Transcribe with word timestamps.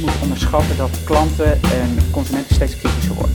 moet 0.00 0.22
onderschatten 0.22 0.76
dat 0.76 1.04
klanten 1.04 1.62
en 1.62 1.98
consumenten 2.10 2.54
steeds 2.54 2.76
kritischer 2.76 3.14
worden. 3.14 3.34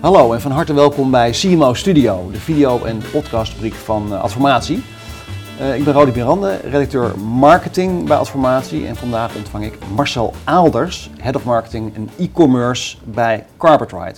Hallo 0.00 0.32
en 0.32 0.40
van 0.40 0.50
harte 0.50 0.72
welkom 0.72 1.10
bij 1.10 1.30
CMO 1.30 1.74
Studio, 1.74 2.30
de 2.32 2.40
video- 2.40 2.84
en 2.84 3.02
podcastrubriek 3.12 3.74
van 3.74 4.12
uh, 4.12 4.22
Adformatie. 4.22 4.82
Uh, 5.60 5.74
ik 5.74 5.84
ben 5.84 5.94
Rodi 5.94 6.12
Mirande, 6.12 6.56
redacteur 6.56 7.18
marketing 7.18 8.06
bij 8.06 8.16
Adformatie 8.16 8.86
en 8.86 8.96
vandaag 8.96 9.34
ontvang 9.36 9.64
ik 9.64 9.78
Marcel 9.94 10.34
Aalders, 10.44 11.10
head 11.18 11.36
of 11.36 11.44
marketing 11.44 11.94
en 11.94 12.08
e-commerce 12.18 12.96
bij 13.04 13.44
Carpetride. 13.58 14.14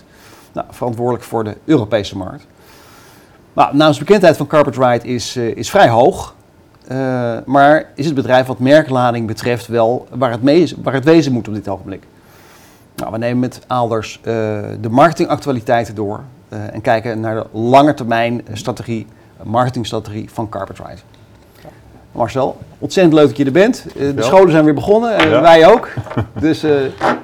Nou, 0.52 0.66
verantwoordelijk 0.70 1.24
voor 1.24 1.44
de 1.44 1.56
Europese 1.64 2.16
markt. 2.16 2.46
Nou, 3.52 3.76
naamsbekendheid 3.76 4.36
van 4.36 4.46
Carpetride 4.46 5.08
is, 5.08 5.36
uh, 5.36 5.56
is 5.56 5.70
vrij 5.70 5.88
hoog, 5.88 6.34
maar 7.44 7.90
is 7.94 8.06
het 8.06 8.14
bedrijf 8.14 8.46
wat 8.46 8.58
merklading 8.58 9.26
betreft 9.26 9.66
wel 9.66 10.06
waar 10.10 10.30
het, 10.30 10.42
mee, 10.42 10.74
waar 10.82 10.94
het 10.94 11.04
wezen 11.04 11.32
moet 11.32 11.48
op 11.48 11.54
dit 11.54 11.68
ogenblik. 11.68 12.02
Nou, 12.96 13.12
we 13.12 13.18
nemen 13.18 13.38
met 13.38 13.60
Aalders 13.66 14.20
de 14.22 14.88
marketingactualiteiten 14.90 15.94
door 15.94 16.20
en 16.48 16.80
kijken 16.80 17.20
naar 17.20 17.34
de 17.34 17.46
lange 17.58 17.94
termijn 17.94 18.42
strategie, 18.52 19.06
marketingstrategie 19.42 20.30
van 20.30 20.48
Carpetride. 20.48 21.00
Marcel, 22.12 22.58
ontzettend 22.78 23.14
leuk 23.14 23.26
dat 23.28 23.36
je 23.36 23.44
er 23.44 23.52
bent. 23.52 23.86
Uh, 23.96 24.16
de 24.16 24.22
scholen 24.22 24.50
zijn 24.50 24.64
weer 24.64 24.74
begonnen 24.74 25.16
en 25.16 25.28
ja. 25.28 25.40
wij 25.40 25.66
ook. 25.66 25.88
Dus 26.40 26.60
ja, 26.60 26.68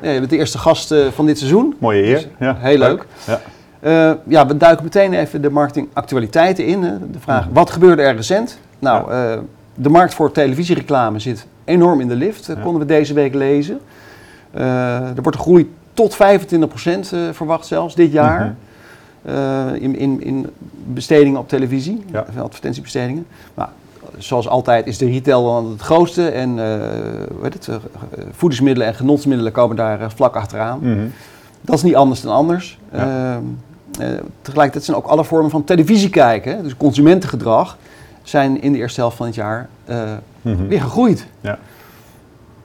je 0.01 0.19
bent 0.19 0.31
de 0.31 0.37
eerste 0.37 0.59
gast 0.59 0.95
van 1.15 1.27
dit 1.27 1.39
seizoen. 1.39 1.75
Mooie 1.79 2.03
eer. 2.03 2.15
Dus, 2.15 2.27
ja. 2.39 2.57
Heel 2.59 2.79
leuk. 2.79 3.07
Ja. 3.81 4.19
ja. 4.27 4.47
we 4.47 4.57
duiken 4.57 4.85
meteen 4.85 5.15
even 5.15 5.43
de 5.43 5.51
marketingactualiteiten 5.51 6.67
in. 6.67 6.81
De 6.81 7.19
vraag, 7.19 7.47
wat 7.53 7.71
gebeurde 7.71 8.03
er 8.03 8.17
recent? 8.17 8.59
Nou, 8.79 9.13
de 9.75 9.89
markt 9.89 10.15
voor 10.15 10.33
televisiereclame 10.33 11.19
zit 11.19 11.47
enorm 11.65 12.01
in 12.01 12.09
de 12.09 12.15
lift, 12.17 12.51
konden 12.63 12.81
we 12.81 12.87
deze 12.87 13.15
week 13.15 13.35
lezen. 13.35 13.81
Uh, 14.55 15.17
er 15.17 15.23
wordt 15.23 15.37
een 15.39 15.45
groei 15.45 15.73
tot 15.95 16.15
25% 16.15 16.17
uh, 16.17 17.29
verwacht 17.33 17.67
zelfs 17.67 17.95
dit 17.95 18.13
jaar. 18.13 18.57
Uh, 19.29 19.67
in, 19.75 19.97
in, 19.97 20.23
in 20.23 20.47
bestedingen 20.85 21.41
op 21.41 21.49
televisie, 21.49 22.05
ja. 22.13 22.27
advertentiebestedingen. 22.39 23.27
Maar 23.55 23.69
zoals 24.19 24.49
altijd 24.49 24.87
is 24.87 24.99
de 24.99 25.07
retail 25.07 25.45
dan 25.45 25.71
het 25.71 25.81
grootste. 25.81 26.29
En 26.29 26.55
weet 27.41 27.55
het, 27.55 27.69
voedingsmiddelen 28.31 28.89
en 28.89 28.95
genotsmiddelen 28.95 29.53
komen 29.53 29.77
daar 29.77 30.13
vlak 30.13 30.37
achteraan. 30.37 30.79
Mm 30.83 30.95
-hmm. 30.95 31.13
Dat 31.61 31.77
is 31.77 31.83
niet 31.83 31.97
anders 31.97 32.21
dan 32.21 32.33
anders. 32.33 32.79
Ja. 32.93 33.41
tegelijkertijd 34.43 34.85
zijn 34.85 34.97
ook 34.97 35.07
alle 35.07 35.25
vormen 35.25 35.51
van 35.51 35.65
televisie 35.65 36.11
kijken, 36.11 36.63
dus 36.63 36.77
consumentengedrag, 36.77 37.77
zijn 38.23 38.63
in 38.63 38.73
de 38.73 38.79
eerste 38.79 39.01
helft 39.01 39.17
van 39.17 39.27
het 39.27 39.35
jaar 39.35 39.69
mm 39.87 40.19
-hmm. 40.43 40.69
weer 40.69 40.81
gegroeid. 40.81 41.27
Ja 41.41 41.59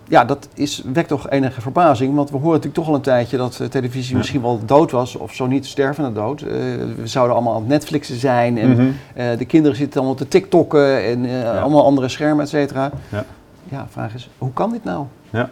ja, 0.07 0.25
dat 0.25 0.47
is, 0.53 0.83
wekt 0.93 1.07
toch 1.07 1.29
enige 1.29 1.61
verbazing. 1.61 2.15
Want 2.15 2.29
we 2.29 2.35
horen 2.35 2.49
natuurlijk 2.49 2.75
toch 2.75 2.87
al 2.87 2.95
een 2.95 3.01
tijdje 3.01 3.37
dat 3.37 3.59
uh, 3.61 3.67
televisie 3.67 4.11
ja. 4.11 4.17
misschien 4.17 4.41
wel 4.41 4.59
dood 4.65 4.91
was. 4.91 5.15
Of 5.15 5.33
zo 5.33 5.45
niet 5.45 5.65
stervende 5.65 6.13
dood. 6.13 6.41
Uh, 6.41 6.49
we 6.95 7.07
zouden 7.07 7.35
allemaal 7.35 7.53
aan 7.53 7.59
het 7.59 7.69
Netflixen 7.69 8.19
zijn. 8.19 8.57
En 8.57 8.69
Mhm. 8.69 8.81
mm 8.81 8.93
-hmm. 9.15 9.23
uh, 9.23 9.37
de 9.37 9.45
kinderen 9.45 9.77
zitten 9.77 9.99
allemaal 9.99 10.17
te 10.17 10.27
TikTokken. 10.27 11.03
En 11.03 11.25
ja. 11.25 11.59
allemaal 11.59 11.85
andere 11.85 12.07
schermen, 12.07 12.43
et 12.43 12.49
cetera. 12.49 12.91
Ja. 13.09 13.25
ja, 13.69 13.87
vraag 13.89 14.13
is, 14.13 14.29
hoe 14.37 14.53
kan 14.53 14.71
dit 14.71 14.83
nou? 14.83 15.05
Ja. 15.29 15.49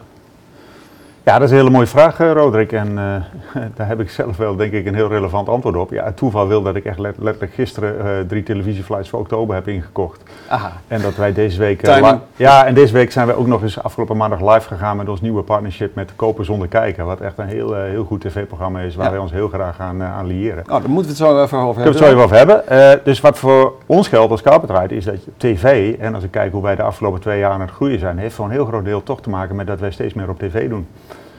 Ja, 1.24 1.32
dat 1.32 1.42
is 1.42 1.50
een 1.50 1.56
hele 1.56 1.70
mooie 1.70 1.86
vraag, 1.86 2.18
Roderick. 2.18 2.72
En 2.72 2.88
uh, 2.88 3.62
daar 3.76 3.88
heb 3.88 4.00
ik 4.00 4.10
zelf 4.10 4.36
wel, 4.36 4.56
denk 4.56 4.72
ik, 4.72 4.86
een 4.86 4.94
heel 4.94 5.08
relevant 5.08 5.48
antwoord 5.48 5.76
op. 5.76 5.90
Ja, 5.90 6.04
het 6.04 6.16
toeval 6.16 6.48
wil 6.48 6.62
dat 6.62 6.76
ik 6.76 6.84
echt 6.84 6.98
let 6.98 7.16
letterlijk 7.18 7.54
gisteren 7.54 7.94
uh, 7.96 8.28
drie 8.28 8.42
televisieflights 8.42 9.08
voor 9.08 9.18
oktober 9.18 9.54
heb 9.54 9.68
ingekocht. 9.68 10.22
Aha. 10.48 10.72
En 10.88 11.02
dat 11.02 11.16
wij 11.16 11.32
deze 11.32 11.58
week... 11.58 11.88
Uh, 11.88 12.12
ja, 12.36 12.66
en 12.66 12.74
deze 12.74 12.92
week 12.92 13.12
zijn 13.12 13.26
we 13.26 13.34
ook 13.34 13.46
nog 13.46 13.62
eens 13.62 13.82
afgelopen 13.82 14.16
maandag 14.16 14.40
live 14.40 14.68
gegaan 14.68 14.96
met 14.96 15.08
ons 15.08 15.20
nieuwe 15.20 15.42
partnership 15.42 15.94
met 15.94 16.12
Kopen 16.16 16.44
Zonder 16.44 16.68
Kijken. 16.68 17.06
Wat 17.06 17.20
echt 17.20 17.38
een 17.38 17.46
heel, 17.46 17.74
heel 17.74 18.04
goed 18.04 18.20
tv-programma 18.20 18.80
is, 18.80 18.94
waar 18.94 19.04
ja. 19.04 19.12
wij 19.12 19.20
ons 19.20 19.32
heel 19.32 19.48
graag 19.48 19.80
aan, 19.80 20.02
aan 20.02 20.26
liëren. 20.26 20.62
Oh, 20.62 20.70
daar 20.70 20.90
moeten 20.90 21.16
we 21.16 21.24
het 21.24 21.30
zo 21.30 21.42
even 21.42 21.58
over 21.58 21.82
hebben. 21.82 21.92
Kunnen 21.92 21.92
we 21.92 21.98
het 21.98 21.98
zo 21.98 22.10
even 22.10 22.22
over 22.22 22.36
hebben. 22.36 23.00
dus 23.04 23.20
wat 23.20 23.38
voor 23.38 23.72
ons 23.86 24.08
geldt 24.08 24.30
als 24.30 24.42
Carpetride 24.42 24.96
is 24.96 25.04
dat 25.04 25.14
tv, 25.36 25.94
en 25.98 26.14
als 26.14 26.24
ik 26.24 26.30
kijk 26.30 26.52
hoe 26.52 26.62
wij 26.62 26.76
de 26.76 26.82
afgelopen 26.82 27.20
twee 27.20 27.38
jaar 27.38 27.50
aan 27.50 27.60
het 27.60 27.70
groeien 27.70 27.98
zijn, 27.98 28.18
heeft 28.18 28.34
voor 28.34 28.44
een 28.44 28.50
heel 28.50 28.66
groot 28.66 28.84
deel 28.84 29.02
toch 29.02 29.20
te 29.20 29.30
maken 29.30 29.56
met 29.56 29.66
dat 29.66 29.80
wij 29.80 29.90
steeds 29.90 30.14
meer 30.14 30.28
op 30.28 30.38
tv 30.38 30.68
doen. 30.68 30.86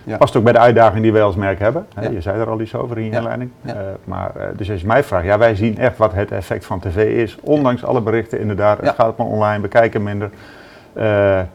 Ja. 0.04 0.18
Past 0.18 0.36
ook 0.36 0.44
bij 0.44 0.54
de 0.54 0.60
uitdaging 0.60 1.02
die 1.02 1.14
wij 1.14 1.24
als 1.24 1.36
merk 1.36 1.60
hebben. 1.60 1.86
Ja. 2.02 2.10
Je 2.10 2.22
zei 2.22 2.40
er 2.40 2.50
al 2.50 2.62
iets 2.62 2.76
over 2.76 2.98
in 2.98 3.04
je 3.04 3.12
inleiding. 3.12 3.52
Uh, 3.62 3.74
maar, 4.04 4.32
uh, 4.38 4.44
dus 4.56 4.72
als 4.72 4.82
je 4.82 4.88
mij 4.88 5.04
vraagt, 5.04 5.26
ja, 5.26 5.38
wij 5.38 5.56
zien 5.56 5.78
echt 5.78 5.98
wat 5.98 6.14
het 6.14 6.32
effect 6.32 6.66
van 6.66 6.80
tv 6.80 7.22
is. 7.22 7.38
Ondanks 7.42 7.84
alle 7.84 8.02
berichten, 8.02 8.40
inderdaad. 8.40 8.82
Het 8.82 8.96
gaat 8.96 9.18
maar 9.18 9.28
online, 9.28 9.62
we 9.62 9.68
kijken 9.68 10.04
minder. 10.04 10.30
Uh, 10.98 11.04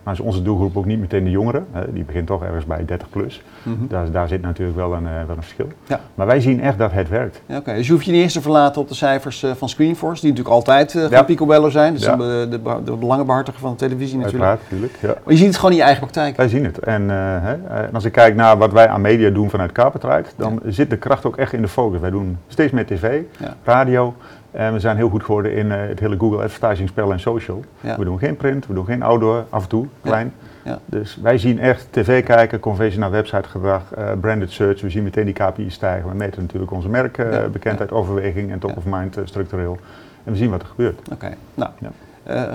maar 0.02 0.14
is 0.14 0.20
onze 0.20 0.42
doelgroep 0.42 0.76
ook 0.76 0.84
niet 0.84 1.00
meteen 1.00 1.24
de 1.24 1.30
jongeren. 1.30 1.66
die 1.88 2.04
begint 2.04 2.26
toch 2.26 2.42
ergens 2.42 2.64
bij 2.64 2.84
30 2.84 3.08
plus. 3.08 3.42
Mhm. 3.62 3.68
Mm 3.68 3.78
-hmm. 3.78 3.88
daar, 3.88 4.10
daar, 4.10 4.28
zit 4.28 4.42
natuurlijk 4.42 4.76
wel 4.76 4.92
een, 4.92 5.04
wel 5.04 5.36
een 5.36 5.42
verschil. 5.42 5.66
Maar 6.14 6.26
wij 6.26 6.40
zien 6.40 6.60
echt 6.60 6.78
dat 6.78 6.92
het 6.92 7.08
werkt. 7.08 7.40
Oké, 7.48 7.58
okay. 7.58 7.76
dus 7.76 7.86
je 7.86 7.92
hoeft 7.92 8.04
je 8.04 8.12
niet 8.12 8.22
eens 8.22 8.32
te 8.32 8.40
verlaten 8.40 8.80
op 8.80 8.88
de 8.88 8.94
cijfers 8.94 9.46
van 9.56 9.68
Screenforce, 9.68 10.20
die 10.20 10.30
natuurlijk 10.30 10.56
altijd 10.56 11.08
van 11.10 11.24
Picobello 11.24 11.68
zijn. 11.70 11.92
Dus 11.92 12.02
de, 12.02 12.46
de, 12.50 12.60
de 12.84 12.92
belangenbehartiger 12.92 13.60
van 13.60 13.70
de 13.70 13.76
televisie 13.76 14.18
natuurlijk. 14.18 14.44
Uiteraard, 14.44 14.70
natuurlijk. 14.70 14.98
Ja. 15.00 15.22
Maar 15.24 15.32
je 15.32 15.36
ziet 15.36 15.46
het 15.46 15.56
gewoon 15.56 15.70
in 15.70 15.76
je 15.76 15.82
eigen 15.82 16.00
praktijk. 16.00 16.36
Wij 16.36 16.48
zien 16.48 16.64
het. 16.64 16.78
En, 16.78 17.08
hè, 17.08 17.52
en 17.52 17.90
als 17.92 18.04
ik 18.04 18.12
kijk 18.12 18.34
naar 18.34 18.58
wat 18.58 18.72
wij 18.72 18.88
aan 18.88 19.00
media 19.00 19.30
doen 19.30 19.50
vanuit 19.50 19.72
Carpetride, 19.72 20.28
dan 20.36 20.60
ja. 20.64 20.70
zit 20.70 20.90
de 20.90 20.96
kracht 20.96 21.24
ook 21.24 21.36
echt 21.36 21.52
in 21.52 21.62
de 21.62 21.68
focus. 21.68 22.00
Wij 22.00 22.10
doen 22.10 22.38
steeds 22.48 22.72
meer 22.72 22.86
tv, 22.86 23.20
ja. 23.38 23.54
radio. 23.64 24.14
En 24.58 24.72
we 24.72 24.80
zijn 24.80 24.96
heel 24.96 25.08
goed 25.08 25.24
geworden 25.24 25.54
in 25.54 25.66
uh, 25.66 25.76
het 25.76 26.00
hele 26.00 26.18
Google 26.18 26.42
advertising 26.42 26.88
spel 26.88 27.12
en 27.12 27.20
social. 27.20 27.64
Ja. 27.80 27.98
We 27.98 28.04
doen 28.04 28.18
geen 28.18 28.36
print, 28.36 28.66
we 28.66 28.74
doen 28.74 28.84
geen 28.84 29.02
outdoor, 29.02 29.44
af 29.50 29.62
en 29.62 29.68
toe, 29.68 29.86
klein. 30.02 30.32
Ja. 30.62 30.70
Ja. 30.70 30.78
Dus 30.84 31.18
wij 31.22 31.38
zien 31.38 31.58
echt 31.58 31.86
tv 31.90 32.24
kijken, 32.24 32.60
conversie 32.60 33.00
naar 33.00 33.10
websitegedrag, 33.10 33.82
uh, 33.98 34.10
branded 34.20 34.50
search. 34.50 34.80
We 34.80 34.90
zien 34.90 35.02
meteen 35.02 35.24
die 35.24 35.34
KPI's 35.34 35.74
stijgen. 35.74 36.10
We 36.10 36.16
meten 36.16 36.42
natuurlijk 36.42 36.72
onze 36.72 36.88
merkbekendheid, 36.88 37.90
uh, 37.90 37.96
overweging 37.96 38.52
en 38.52 38.58
top 38.58 38.76
of 38.76 38.84
mind 38.84 39.18
structureel. 39.24 39.78
En 40.24 40.32
we 40.32 40.38
zien 40.38 40.50
wat 40.50 40.62
er 40.62 40.68
gebeurt. 40.68 40.98
Oké, 40.98 41.12
okay. 41.12 41.36
nou. 41.54 41.70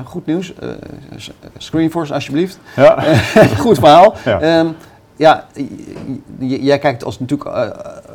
Goed 0.03 0.25
nieuws. 0.25 0.53
Screenforce, 1.57 2.13
alsjeblieft. 2.13 2.59
Ja. 2.75 3.03
goed 3.65 3.79
verhaal. 3.79 4.15
Ja. 4.25 4.59
Um, 4.59 4.75
ja, 5.15 5.45
jij 6.39 6.79
kijkt 6.79 7.03
als, 7.03 7.19
natuurlijk 7.19 7.49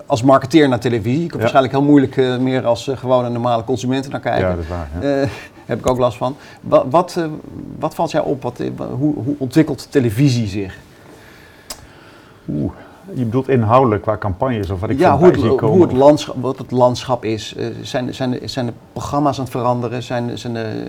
als 0.08 0.22
marketeer 0.22 0.68
naar 0.68 0.80
televisie. 0.80 1.12
Je 1.12 1.18
kunt 1.18 1.32
ja. 1.32 1.38
waarschijnlijk 1.38 1.74
heel 1.74 1.82
moeilijk 1.82 2.16
uh, 2.16 2.36
meer 2.36 2.66
als 2.66 2.86
uh, 2.86 2.96
gewone 2.96 3.28
normale 3.28 3.64
consumenten 3.64 4.10
naar 4.10 4.20
kijken. 4.20 4.48
Ja, 4.48 4.54
dat 4.54 4.64
is 4.64 4.68
waar. 4.68 4.88
Ja. 5.00 5.28
heb 5.66 5.78
ik 5.78 5.86
ook 5.86 5.98
last 5.98 6.16
van. 6.16 6.36
Wat, 6.60 6.84
wat, 6.90 7.16
wat 7.78 7.94
valt 7.94 8.10
jou 8.10 8.26
op? 8.26 8.42
Wat, 8.42 8.58
hoe, 8.76 9.14
hoe, 9.14 9.34
ontwikkelt 9.38 9.86
televisie 9.90 10.46
zich? 10.46 10.78
Oeh. 12.48 12.72
Je 13.14 13.24
bedoelt 13.24 13.48
inhoudelijk 13.48 14.02
qua 14.02 14.16
campagnes 14.16 14.70
of 14.70 14.80
wat 14.80 14.90
ik 14.90 14.98
ja, 14.98 15.10
van 15.10 15.18
hoe 15.18 15.26
het, 15.26 15.40
zie 15.40 15.54
komen? 15.54 15.76
hoe 15.76 15.86
het 15.86 15.96
landschap, 15.96 16.36
wat 16.40 16.58
het 16.58 16.70
landschap 16.70 17.24
is. 17.24 17.54
Uh, 17.56 17.66
zijn, 17.82 18.14
zijn, 18.14 18.30
de, 18.30 18.40
zijn 18.44 18.66
de 18.66 18.72
programma's 18.92 19.38
aan 19.38 19.44
het 19.44 19.52
veranderen? 19.52 20.02
Zijn, 20.02 20.38
zijn 20.38 20.54
de, 20.54 20.84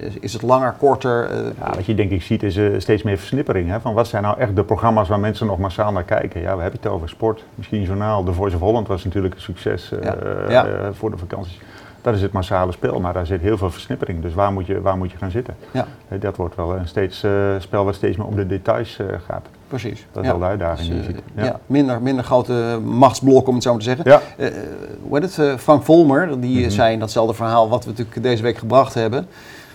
uh, 0.00 0.10
is 0.20 0.32
het 0.32 0.42
langer, 0.42 0.74
korter? 0.78 1.30
Uh, 1.30 1.46
ja, 1.58 1.74
wat 1.74 1.86
je 1.86 1.94
denk 1.94 2.10
ik 2.10 2.22
ziet 2.22 2.42
is 2.42 2.82
steeds 2.82 3.02
meer 3.02 3.18
versnippering. 3.18 3.68
Hè? 3.68 3.80
Van 3.80 3.94
wat 3.94 4.06
zijn 4.06 4.22
nou 4.22 4.38
echt 4.38 4.56
de 4.56 4.64
programma's 4.64 5.08
waar 5.08 5.20
mensen 5.20 5.46
nog 5.46 5.58
massaal 5.58 5.92
naar 5.92 6.04
kijken? 6.04 6.40
Ja, 6.40 6.56
we 6.56 6.62
hebben 6.62 6.80
het 6.82 6.90
over 6.90 7.08
sport, 7.08 7.44
misschien 7.54 7.82
journaal. 7.82 8.24
The 8.24 8.32
Voice 8.32 8.56
of 8.56 8.62
Holland 8.62 8.88
was 8.88 9.04
natuurlijk 9.04 9.34
een 9.34 9.40
succes 9.40 9.92
ja. 10.02 10.16
Ja. 10.48 10.92
voor 10.92 11.10
de 11.10 11.18
vakanties. 11.18 11.60
Dat 12.02 12.14
is 12.14 12.22
het 12.22 12.32
massale 12.32 12.72
spel, 12.72 13.00
maar 13.00 13.12
daar 13.12 13.26
zit 13.26 13.40
heel 13.40 13.58
veel 13.58 13.70
versnippering. 13.70 14.22
Dus 14.22 14.34
waar 14.34 14.52
moet 14.52 14.66
je, 14.66 14.80
waar 14.80 14.96
moet 14.96 15.10
je 15.10 15.16
gaan 15.18 15.30
zitten? 15.30 15.54
Ja. 15.70 15.86
Dat 16.18 16.36
wordt 16.36 16.54
wel 16.54 16.76
een 16.76 16.88
steeds, 16.88 17.24
spel 17.58 17.84
wat 17.84 17.94
steeds 17.94 18.16
meer 18.16 18.26
om 18.26 18.36
de 18.36 18.46
details 18.46 18.98
gaat. 19.26 19.46
Precies. 19.68 20.06
Dat 20.12 20.22
is 20.22 20.30
wel 20.30 20.38
de 20.38 20.44
uitdaging 20.44 20.88
dus, 20.88 20.96
die 20.96 21.06
je 21.06 21.12
ziet. 21.14 21.22
Ja. 21.34 21.44
ja. 21.44 21.60
minder, 21.66 22.02
minder 22.02 22.24
grote 22.24 22.80
machtsblokken, 22.84 23.48
om 23.48 23.54
het 23.54 23.62
zo 23.62 23.70
maar 23.70 23.78
te 23.78 23.84
zeggen. 23.84 24.10
Ja. 24.10 24.20
Uh, 24.36 24.48
hoe 25.02 25.18
heet 25.18 25.36
het? 25.36 25.46
Uh, 25.46 25.56
Frank 25.56 25.84
Volmer, 25.84 26.40
die 26.40 26.56
Mm 26.56 26.62
-hmm. 26.62 26.70
zei 26.70 26.92
in 26.92 26.98
datzelfde 26.98 27.34
verhaal 27.34 27.68
wat 27.68 27.84
we 27.84 27.90
natuurlijk 27.90 28.22
deze 28.22 28.42
week 28.42 28.58
gebracht 28.58 28.94
hebben. 28.94 29.26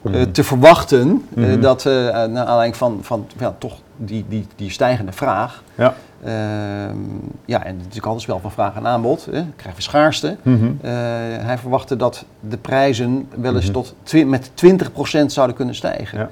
Mm 0.02 0.12
-hmm. 0.12 0.22
uh, 0.22 0.28
te 0.28 0.44
verwachten 0.44 1.08
mm 1.08 1.44
-hmm. 1.44 1.62
dat 1.62 1.84
naar 1.84 2.46
aanleiding 2.46 2.76
van, 2.76 3.00
van 3.02 3.26
ja, 3.40 3.56
toch 3.58 3.78
die, 3.98 4.26
die, 4.28 4.48
die 4.56 4.72
stijgende 4.72 5.12
vraag. 5.12 5.64
Ja. 5.76 5.94
Ehm, 6.24 6.98
ja, 7.46 7.64
en 7.64 7.68
het 7.68 7.76
is 7.76 7.84
natuurlijk 7.84 8.06
altijd 8.06 8.22
spel 8.22 8.40
van 8.40 8.52
vraag 8.52 8.76
en 8.76 8.88
aanbod. 8.88 9.26
Hè. 9.26 9.44
Krijgen 9.56 9.76
we 9.76 9.82
schaarste. 9.82 10.38
Mhm. 10.42 10.72
hij 11.40 11.58
verwachtte 11.58 11.96
dat 11.96 12.26
de 12.40 12.58
prijzen 12.58 13.28
wel 13.36 13.56
eens 13.56 13.72
Mhm. 13.72 13.74
tot 13.74 13.96
met 14.26 14.52
20% 14.54 15.34
zouden 15.34 15.56
kunnen 15.56 15.76
stijgen. 15.76 16.20
Ja. 16.20 16.30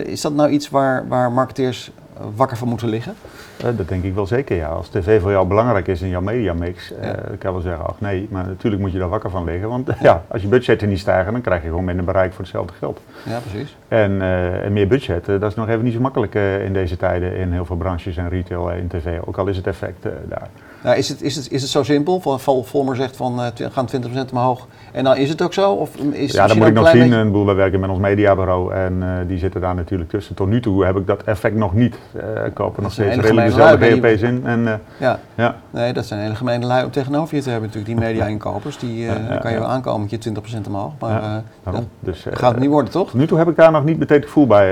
is 0.00 0.20
dat 0.20 0.34
nou 0.34 0.50
iets 0.50 0.68
waar, 0.68 1.08
waar 1.08 1.32
marketeers 1.32 1.90
wakker 2.36 2.56
van 2.56 2.68
moeten 2.68 2.88
liggen? 2.88 3.14
dat 3.76 3.88
denk 3.88 4.04
ik 4.04 4.14
wel 4.14 4.26
zeker, 4.26 4.56
ja. 4.56 4.68
Als 4.68 4.88
tv 4.88 5.20
voor 5.20 5.30
jou 5.30 5.46
belangrijk 5.46 5.86
is 5.86 6.02
in 6.02 6.08
jouw 6.08 6.20
mediamix, 6.20 6.88
ja. 6.88 7.12
dan 7.12 7.38
kan 7.38 7.50
je 7.50 7.52
wel 7.52 7.60
zeggen, 7.60 7.86
ach 7.86 8.00
nee, 8.00 8.26
maar 8.30 8.46
natuurlijk 8.46 8.82
moet 8.82 8.92
je 8.92 8.98
daar 8.98 9.08
wakker 9.08 9.30
van 9.30 9.44
liggen. 9.44 9.68
Want 9.68 9.90
ja, 10.00 10.22
als 10.28 10.42
je 10.42 10.48
budgetten 10.48 10.88
niet 10.88 10.98
stijgen, 10.98 11.32
dan 11.32 11.40
krijg 11.40 11.62
je 11.62 11.68
gewoon 11.68 11.84
minder 11.84 12.04
bereik 12.04 12.32
voor 12.32 12.40
hetzelfde 12.40 12.72
geld. 12.78 13.00
Ja, 13.24 13.38
precies. 13.38 13.76
En, 13.88 14.22
en 14.62 14.72
meer 14.72 14.88
budget, 14.88 15.24
dat 15.26 15.42
is 15.42 15.54
nog 15.54 15.68
even 15.68 15.84
niet 15.84 15.94
zo 15.94 16.00
makkelijk 16.00 16.34
in 16.64 16.72
deze 16.72 16.96
tijden 16.96 17.36
in 17.36 17.52
heel 17.52 17.64
veel 17.64 17.76
branches 17.76 18.16
en 18.16 18.28
retail 18.28 18.72
en 18.72 18.88
tv, 18.88 19.18
ook 19.24 19.36
al 19.36 19.46
is 19.46 19.56
het 19.56 19.66
effect 19.66 20.02
daar. 20.28 20.48
Nou, 20.82 20.96
is, 20.96 21.08
het, 21.08 21.22
is, 21.22 21.36
het, 21.36 21.50
is 21.50 21.62
het 21.62 21.70
zo 21.70 21.82
simpel? 21.82 22.20
Vol, 22.20 22.62
Volmer 22.64 22.96
zegt 22.96 23.16
van 23.16 23.40
uh, 23.40 23.68
gaan 23.70 23.88
20% 24.28 24.30
omhoog 24.32 24.66
en 24.92 25.04
dan 25.04 25.16
is 25.16 25.28
het 25.28 25.42
ook 25.42 25.52
zo? 25.52 25.72
Of 25.72 25.96
is 25.96 26.32
ja, 26.32 26.46
dat 26.46 26.56
moet 26.56 26.66
ik 26.66 26.72
nog 26.72 26.88
zien. 26.88 27.12
Een 27.12 27.32
boel, 27.32 27.46
wij 27.46 27.54
werken 27.54 27.80
met 27.80 27.90
ons 27.90 27.98
mediabureau 27.98 28.74
en 28.74 29.02
uh, 29.02 29.08
die 29.26 29.38
zitten 29.38 29.60
daar 29.60 29.74
natuurlijk 29.74 30.10
tussen. 30.10 30.34
Tot 30.34 30.48
nu 30.48 30.60
toe 30.60 30.84
heb 30.84 30.96
ik 30.96 31.06
dat 31.06 31.22
effect 31.22 31.54
nog 31.54 31.74
niet. 31.74 31.98
Uh, 32.16 32.22
kopen 32.54 32.82
nog 32.82 32.92
steeds 32.92 33.16
redelijk 33.16 33.46
dezelfde 33.46 33.76
BNP's 33.76 34.22
in. 34.22 34.46
En, 34.46 34.80
ja. 34.98 35.18
ja. 35.34 35.56
Nee, 35.70 35.92
dat 35.92 36.06
zijn 36.06 36.20
hele 36.20 36.34
gemene 36.34 36.66
lui 36.66 36.84
om 36.84 36.90
tegenover 36.90 37.36
je 37.36 37.42
te 37.42 37.50
hebben 37.50 37.68
natuurlijk, 37.68 37.98
die 37.98 38.08
media-inkopers. 38.08 38.78
Die 38.78 38.98
ja, 39.04 39.38
kan 39.42 39.52
je 39.52 39.58
wel 39.58 39.68
aankomen 39.68 40.08
met 40.10 40.24
je 40.24 40.32
20% 40.64 40.66
omhoog. 40.66 40.92
Maar 40.98 41.42
dat 41.64 41.84
dus, 42.00 42.26
gaat 42.30 42.50
het 42.50 42.60
niet 42.60 42.70
worden, 42.70 42.90
toch? 42.90 43.10
Tot 43.10 43.20
nu 43.20 43.26
toe 43.26 43.38
heb 43.38 43.48
ik 43.48 43.56
daar 43.56 43.72
nog 43.72 43.84
niet 43.84 43.98
meteen 43.98 44.22
gevoel 44.22 44.46
bij 44.46 44.68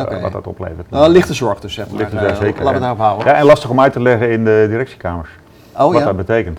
okay. 0.00 0.20
wat 0.20 0.32
dat 0.32 0.46
oplevert. 0.46 0.90
Nou, 0.90 1.10
lichte 1.10 1.34
zorg 1.34 1.60
dus, 1.60 1.74
zeg 1.74 1.88
maar. 1.88 1.98
Lichte 1.98 2.18
zorg, 2.18 2.36
zeker. 2.36 2.46
Laten 2.46 2.64
we 2.64 2.68
het 2.68 2.80
daarop 2.80 2.98
houden. 2.98 3.26
Ja, 3.26 3.32
en 3.32 3.44
lastig 3.44 3.70
om 3.70 3.80
uit 3.80 3.92
te 3.92 4.02
leggen 4.02 4.30
in 4.30 4.44
de 4.44 4.66
directiekamers. 4.68 5.28
Oh, 5.76 5.92
wat 5.92 6.04
dat 6.04 6.16
betekent. 6.16 6.58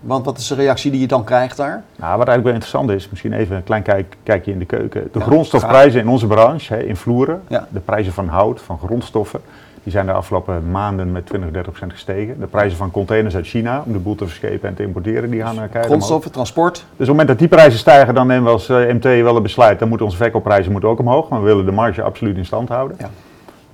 Want 0.00 0.24
wat 0.24 0.38
is 0.38 0.46
de 0.46 0.54
reactie 0.54 0.90
die 0.90 1.00
je 1.00 1.06
dan 1.06 1.24
krijgt 1.24 1.56
daar? 1.56 1.82
Nou, 1.96 2.18
wat 2.18 2.28
eigenlijk 2.28 2.44
wel 2.44 2.52
interessant 2.52 2.90
is, 2.90 3.08
misschien 3.08 3.32
even 3.32 3.56
een 3.56 3.64
klein 3.64 3.82
kijk, 3.82 4.16
kijkje 4.22 4.52
in 4.52 4.58
de 4.58 4.64
keuken. 4.64 5.08
De 5.12 5.20
grondstofprijzen 5.20 6.00
in 6.00 6.08
onze 6.08 6.26
branche, 6.26 6.74
hè, 6.74 6.82
in 6.82 6.96
vloeren, 6.96 7.42
de 7.48 7.80
prijzen 7.84 8.12
van 8.12 8.28
hout, 8.28 8.60
van 8.60 8.78
grondstoffen, 8.78 9.40
die 9.82 9.92
zijn 9.92 10.06
de 10.06 10.12
afgelopen 10.12 10.70
maanden 10.70 11.12
met 11.12 11.26
20, 11.26 11.50
30 11.50 11.70
procent 11.70 11.92
gestegen. 11.92 12.40
De 12.40 12.46
prijzen 12.46 12.78
van 12.78 12.90
containers 12.90 13.34
uit 13.34 13.46
China, 13.46 13.82
om 13.86 13.92
de 13.92 13.98
boel 13.98 14.14
te 14.14 14.26
verschepen 14.26 14.68
en 14.68 14.74
te 14.74 14.82
importeren, 14.82 15.30
die 15.30 15.42
gaan 15.42 15.56
kijken. 15.56 15.84
Grondstoffen, 15.84 16.32
transport. 16.32 16.74
Dus 16.74 16.84
op 16.90 16.98
het 16.98 17.08
moment 17.08 17.28
dat 17.28 17.38
die 17.38 17.48
prijzen 17.48 17.78
stijgen, 17.78 18.14
dan 18.14 18.26
nemen 18.26 18.44
we 18.44 18.50
als 18.50 18.68
uh, 18.68 18.76
MT 18.92 19.04
wel 19.04 19.36
een 19.36 19.42
besluit. 19.42 19.78
Dan 19.78 19.88
moeten 19.88 20.06
onze 20.06 20.18
verkoopprijzen 20.18 20.72
moeten 20.72 20.88
ook 20.88 20.98
omhoog, 20.98 21.28
maar 21.28 21.40
we 21.40 21.46
willen 21.46 21.64
de 21.64 21.72
marge 21.72 22.02
absoluut 22.02 22.36
in 22.36 22.46
stand 22.46 22.68
houden. 22.68 22.96
Ja. 23.00 23.10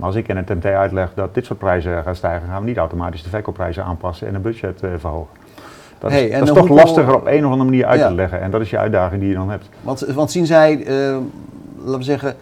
Maar 0.00 0.08
als 0.08 0.18
ik 0.18 0.28
in 0.28 0.36
het 0.36 0.48
MT 0.48 0.64
uitleg 0.64 1.10
dat 1.14 1.34
dit 1.34 1.46
soort 1.46 1.58
prijzen 1.58 2.02
gaan 2.02 2.16
stijgen, 2.16 2.48
gaan 2.48 2.60
we 2.60 2.68
niet 2.68 2.76
automatisch 2.76 3.22
de 3.22 3.28
verkoopprijzen 3.28 3.84
aanpassen 3.84 4.26
en 4.26 4.34
een 4.34 4.42
budget 4.42 4.82
uh, 4.82 4.90
verhogen. 4.98 5.36
Dat 5.98 6.12
is, 6.12 6.30
dat 6.30 6.42
is 6.42 6.54
toch 6.54 6.68
lastiger 6.68 7.14
op 7.14 7.26
een 7.26 7.44
of 7.44 7.50
andere 7.52 7.70
manier 7.70 7.86
uit 7.86 8.00
te 8.00 8.14
leggen. 8.14 8.40
En 8.40 8.50
dat 8.50 8.60
is 8.60 8.70
je 8.70 8.78
uitdaging 8.78 9.20
die 9.20 9.30
je 9.30 9.34
dan 9.36 9.50
hebt. 9.50 9.68
Want, 9.80 10.00
want 10.00 10.30
zien 10.30 10.46
zij, 10.46 10.76
uh, 10.76 11.16
laten 11.78 11.98
we 11.98 12.04
zeggen, 12.04 12.36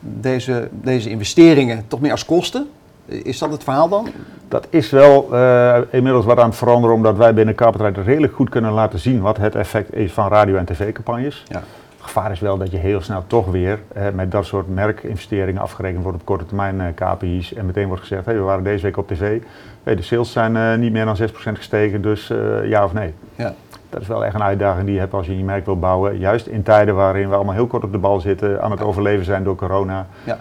deze, 0.00 0.68
deze 0.70 1.10
investeringen 1.10 1.84
toch 1.88 2.00
meer 2.00 2.10
als 2.10 2.24
kosten? 2.24 2.68
Is 3.06 3.38
dat 3.38 3.50
het 3.50 3.64
verhaal 3.64 3.88
dan? 3.88 4.08
Dat 4.48 4.66
is 4.70 4.90
wel 4.90 5.28
uh, 5.32 5.78
inmiddels 5.90 6.24
wat 6.24 6.38
aan 6.38 6.48
het 6.48 6.56
veranderen, 6.56 6.96
omdat 6.96 7.16
wij 7.16 7.34
binnen 7.34 7.54
Carpetrijd 7.54 7.96
redelijk 7.96 8.34
goed 8.34 8.48
kunnen 8.48 8.72
laten 8.72 8.98
zien 8.98 9.20
wat 9.20 9.36
het 9.36 9.54
effect 9.54 9.94
is 9.94 10.12
van 10.12 10.28
radio- 10.28 10.56
en 10.56 10.64
tv-campagnes. 10.64 11.44
Ja. 11.48 11.62
Het 12.02 12.10
gevaar 12.10 12.30
is 12.30 12.40
wel 12.40 12.58
dat 12.58 12.70
je 12.70 12.76
heel 12.76 13.00
snel 13.00 13.24
toch 13.26 13.50
weer 13.50 13.80
eh, 13.92 14.04
met 14.14 14.30
dat 14.30 14.44
soort 14.44 14.68
merkinvesteringen 14.68 15.62
afgerekend 15.62 16.02
wordt 16.02 16.18
op 16.18 16.24
korte 16.24 16.46
termijn 16.46 16.80
uh, 16.80 16.86
KPI's. 16.94 17.54
En 17.54 17.66
meteen 17.66 17.86
wordt 17.86 18.00
gezegd, 18.02 18.24
hey, 18.24 18.34
we 18.34 18.40
waren 18.40 18.64
deze 18.64 18.82
week 18.82 18.96
op 18.96 19.08
tv, 19.08 19.40
hey, 19.82 19.94
de 19.96 20.02
sales 20.02 20.32
zijn 20.32 20.54
uh, 20.54 20.74
niet 20.74 20.92
meer 20.92 21.04
dan 21.04 21.16
6% 21.20 21.22
gestegen, 21.34 22.02
dus 22.02 22.32
ja 22.64 22.84
of 22.84 22.92
nee. 22.92 23.14
Ja. 23.34 23.54
Dat 23.90 24.00
is 24.00 24.06
wel 24.06 24.24
echt 24.24 24.34
een 24.34 24.42
uitdaging 24.42 24.84
die 24.84 24.94
je 24.94 25.00
hebt 25.00 25.14
als 25.14 25.26
je 25.26 25.36
je 25.36 25.44
merk 25.44 25.64
wil 25.64 25.78
bouwen. 25.78 26.18
Juist 26.18 26.46
in 26.46 26.62
tijden 26.62 26.94
waarin 26.94 27.28
we 27.28 27.34
allemaal 27.34 27.54
heel 27.54 27.66
kort 27.66 27.84
op 27.84 27.92
de 27.92 27.98
bal 27.98 28.20
zitten, 28.20 28.62
aan 28.62 28.70
het 28.70 28.82
overleven 28.82 29.24
zijn 29.24 29.44
door 29.44 29.56
corona. 29.56 30.06
Ja. 30.24 30.38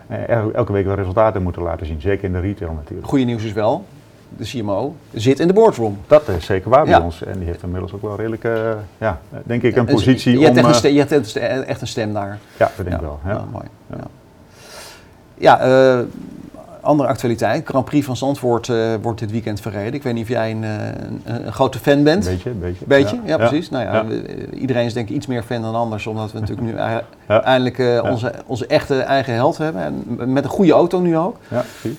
elke 0.54 0.72
week 0.72 0.86
wel 0.86 0.96
resultaten 0.96 1.44
moeten 1.44 1.62
laten 1.62 1.86
zien, 1.86 2.02
zeker 2.02 2.24
in 2.24 2.34
de 2.34 2.40
retail 2.40 2.74
natuurlijk. 2.74 3.08
Goede 3.08 3.26
nieuws 3.26 3.44
is 3.44 3.54
wel, 3.54 3.86
de 4.38 4.44
CMO, 4.44 4.96
zit 5.14 5.40
in 5.40 5.48
de 5.48 5.54
boardroom. 5.54 5.98
Dat 6.08 6.28
is 6.28 6.46
zeker 6.46 6.70
waar 6.70 6.86
bij 6.86 7.00
ons. 7.00 7.24
En 7.24 7.38
die 7.38 7.48
heeft 7.48 7.64
inmiddels 7.64 7.94
ook 7.94 8.02
wel 8.02 8.16
redelijk, 8.16 8.44
uh, 8.44 8.72
ja, 8.98 9.20
denk 9.44 9.64
ik, 9.64 9.76
een 9.76 9.86
dus 9.86 9.94
positie 9.94 10.32
je, 10.40 10.46
hebt. 10.46 10.58
Echt 10.58 10.84
een 10.84 10.94
je 10.94 11.00
hebt 11.00 11.36
echt 11.68 11.82
een 11.82 11.88
stem 11.88 12.14
daar. 12.14 12.40
Ja, 12.58 12.72
dat 12.76 12.86
denk 12.86 12.96
ik 12.96 13.02
wel. 13.02 13.20
Ja. 13.26 13.46
Mooi. 13.52 13.66
Ja, 13.90 14.08
ja 15.38 15.68
uh, 15.98 16.06
andere 16.82 17.10
actualiteit. 17.10 17.68
Grand 17.68 17.86
Prix 17.86 18.06
van 18.06 18.18
Zandvoort 18.18 18.68
uh, 18.68 18.94
wordt 19.02 19.20
dit 19.20 19.32
weekend 19.32 19.62
verreden. 19.62 19.94
Ik 19.94 20.04
weet 20.04 20.14
niet 20.14 20.24
of 20.24 20.30
jij 20.30 20.52
een, 20.52 20.64
een, 20.64 21.22
een 21.26 21.54
grote 21.54 21.80
fan 21.80 22.04
bent. 22.04 22.26
Beetje, 22.26 22.50
beetje. 22.50 22.86
Beetje, 22.86 23.20
ja, 23.26 23.38
precies. 23.38 23.70
Nou 23.70 23.84
ja, 23.84 24.06
iedereen 24.54 24.86
is 24.86 24.94
denk 24.94 25.10
ik 25.10 25.16
iets 25.16 25.28
meer 25.28 25.44
fan 25.44 25.62
dan 25.62 25.76
anders, 25.76 26.08
omdat 26.08 26.32
we 26.32 26.40
natuurlijk 26.40 26.68
nu 26.68 26.76
eindelijk 27.28 28.04
onze, 28.04 28.34
onze 28.46 28.68
echte 28.68 29.02
eigen 29.02 29.34
held 29.34 29.58
hebben. 29.58 29.82
En 29.82 30.34
met 30.34 30.44
een 30.44 30.50
goede 30.50 30.72
auto 30.72 31.00
nu 31.00 31.18
ook. 31.18 31.38
Ja, 31.48 31.64
precies. 31.82 31.98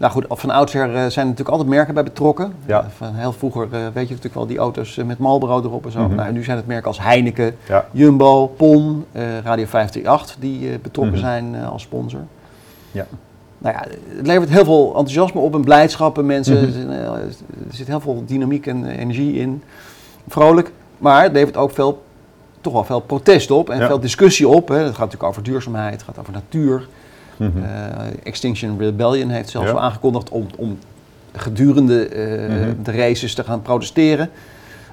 Nou 0.00 0.12
goed, 0.12 0.24
van 0.28 0.50
oudsher 0.50 0.86
uh, 0.86 0.92
zijn 0.92 1.02
er 1.02 1.10
natuurlijk 1.16 1.48
altijd 1.48 1.68
merken 1.68 1.94
bij 1.94 2.02
betrokken. 2.02 2.52
Ja. 2.66 2.90
van 2.96 3.14
heel 3.14 3.32
vroeger 3.32 3.62
uh, 3.62 3.70
weet 3.70 4.08
je 4.08 4.14
natuurlijk 4.14 4.34
wel 4.34 4.46
die 4.46 4.58
auto's 4.58 4.96
met 4.96 5.18
Marlboro 5.18 5.62
erop 5.62 5.84
en 5.84 5.92
zo. 5.92 6.08
Mm 6.08 6.14
nou, 6.14 6.32
nu 6.32 6.44
zijn 6.44 6.56
het 6.56 6.66
merken 6.66 6.86
als 6.86 7.00
Heineken, 7.00 7.56
Jumbo, 7.90 8.46
PON, 8.46 9.04
Radio 9.44 9.64
538 9.64 10.36
die 10.38 10.78
betrokken 10.78 11.14
mhm. 11.14 11.24
zijn 11.24 11.64
als 11.64 11.82
sponsor. 11.82 12.20
Ja. 12.92 13.06
Nou 13.58 13.74
ja, 13.74 13.84
het 14.16 14.26
levert 14.26 14.50
heel 14.50 14.64
veel 14.64 14.86
enthousiasme 14.86 15.40
op 15.40 15.54
en 15.54 15.64
blijdschap 15.64 16.18
en 16.18 16.26
mensen. 16.26 16.68
Mhm. 16.68 16.90
Er 16.90 17.34
zit 17.70 17.86
heel 17.86 18.00
veel 18.00 18.22
dynamiek 18.26 18.66
en 18.66 18.86
energie 18.86 19.34
in. 19.34 19.62
Vrolijk. 20.28 20.72
Maar 20.98 21.22
het 21.22 21.32
levert 21.32 21.56
ook 21.56 21.70
veel, 21.70 22.02
toch 22.60 22.72
wel 22.72 22.84
veel 22.84 23.00
protest 23.00 23.50
op 23.50 23.70
en 23.70 23.86
veel 23.86 24.00
discussie 24.00 24.48
op. 24.48 24.68
Hè. 24.68 24.76
Het 24.76 24.86
gaat 24.86 24.98
natuurlijk 24.98 25.22
over 25.22 25.42
duurzaamheid, 25.42 25.92
het 25.92 26.02
gaat 26.02 26.18
over 26.18 26.32
natuur. 26.32 26.88
Mhm. 27.40 27.62
Eh, 27.62 28.06
Extinction 28.22 28.78
Rebellion 28.78 29.28
heeft 29.28 29.48
zelfs 29.48 29.70
al 29.70 29.80
aangekondigd 29.80 30.28
om, 30.28 30.46
om 30.56 30.78
gedurende 31.32 32.06
eh, 32.08 32.48
mhm. 32.48 32.82
de 32.82 32.92
races 32.92 33.34
te 33.34 33.44
gaan 33.44 33.62
protesteren. 33.62 34.30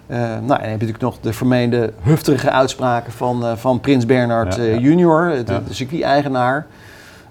Uh, 0.09 0.17
nou, 0.17 0.31
en 0.31 0.47
dan 0.47 0.57
heb 0.57 0.61
je 0.61 0.71
natuurlijk 0.71 1.01
nog 1.01 1.19
de 1.21 1.33
vermeende 1.33 1.93
hufterige 2.01 2.51
uitspraken 2.51 3.11
van, 3.11 3.57
van 3.57 3.79
Prins 3.79 4.05
Bernhard 4.05 4.55
junior, 4.55 5.29
de, 5.45 5.63
de 5.67 5.73
circuit-eigenaar. 5.73 6.67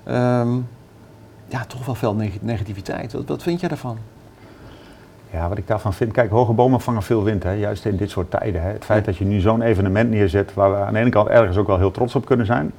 Ehm, 0.04 0.48
ja, 1.48 1.64
toch 1.64 1.86
wel 1.86 1.94
veel 1.94 2.16
negativiteit. 2.40 3.12
Wat, 3.12 3.22
wat 3.26 3.42
vind 3.42 3.60
jij 3.60 3.68
daarvan? 3.68 3.98
Ja, 5.36 5.48
wat 5.48 5.58
ik 5.58 5.66
daarvan 5.66 5.94
vind, 5.94 6.12
kijk, 6.12 6.30
hoge 6.30 6.52
bomen 6.52 6.80
vangen 6.80 7.02
veel 7.02 7.24
wind, 7.24 7.42
hè, 7.42 7.52
juist 7.52 7.84
in 7.84 7.96
dit 7.96 8.10
soort 8.10 8.30
tijden. 8.30 8.62
Hè. 8.62 8.68
Het 8.70 8.84
feit 8.84 9.04
dat 9.04 9.16
je 9.16 9.24
nu 9.24 9.40
zo'n 9.40 9.62
evenement 9.62 10.10
neerzet, 10.10 10.54
waar 10.54 10.70
we 10.70 10.76
aan 10.76 10.92
de 10.92 10.98
ene 10.98 11.10
kant 11.10 11.28
ergens 11.28 11.56
ook 11.56 11.66
wel 11.66 11.78
heel 11.78 11.90
trots 11.90 12.14
op 12.14 12.24
kunnen 12.24 12.46
zijn, 12.46 12.72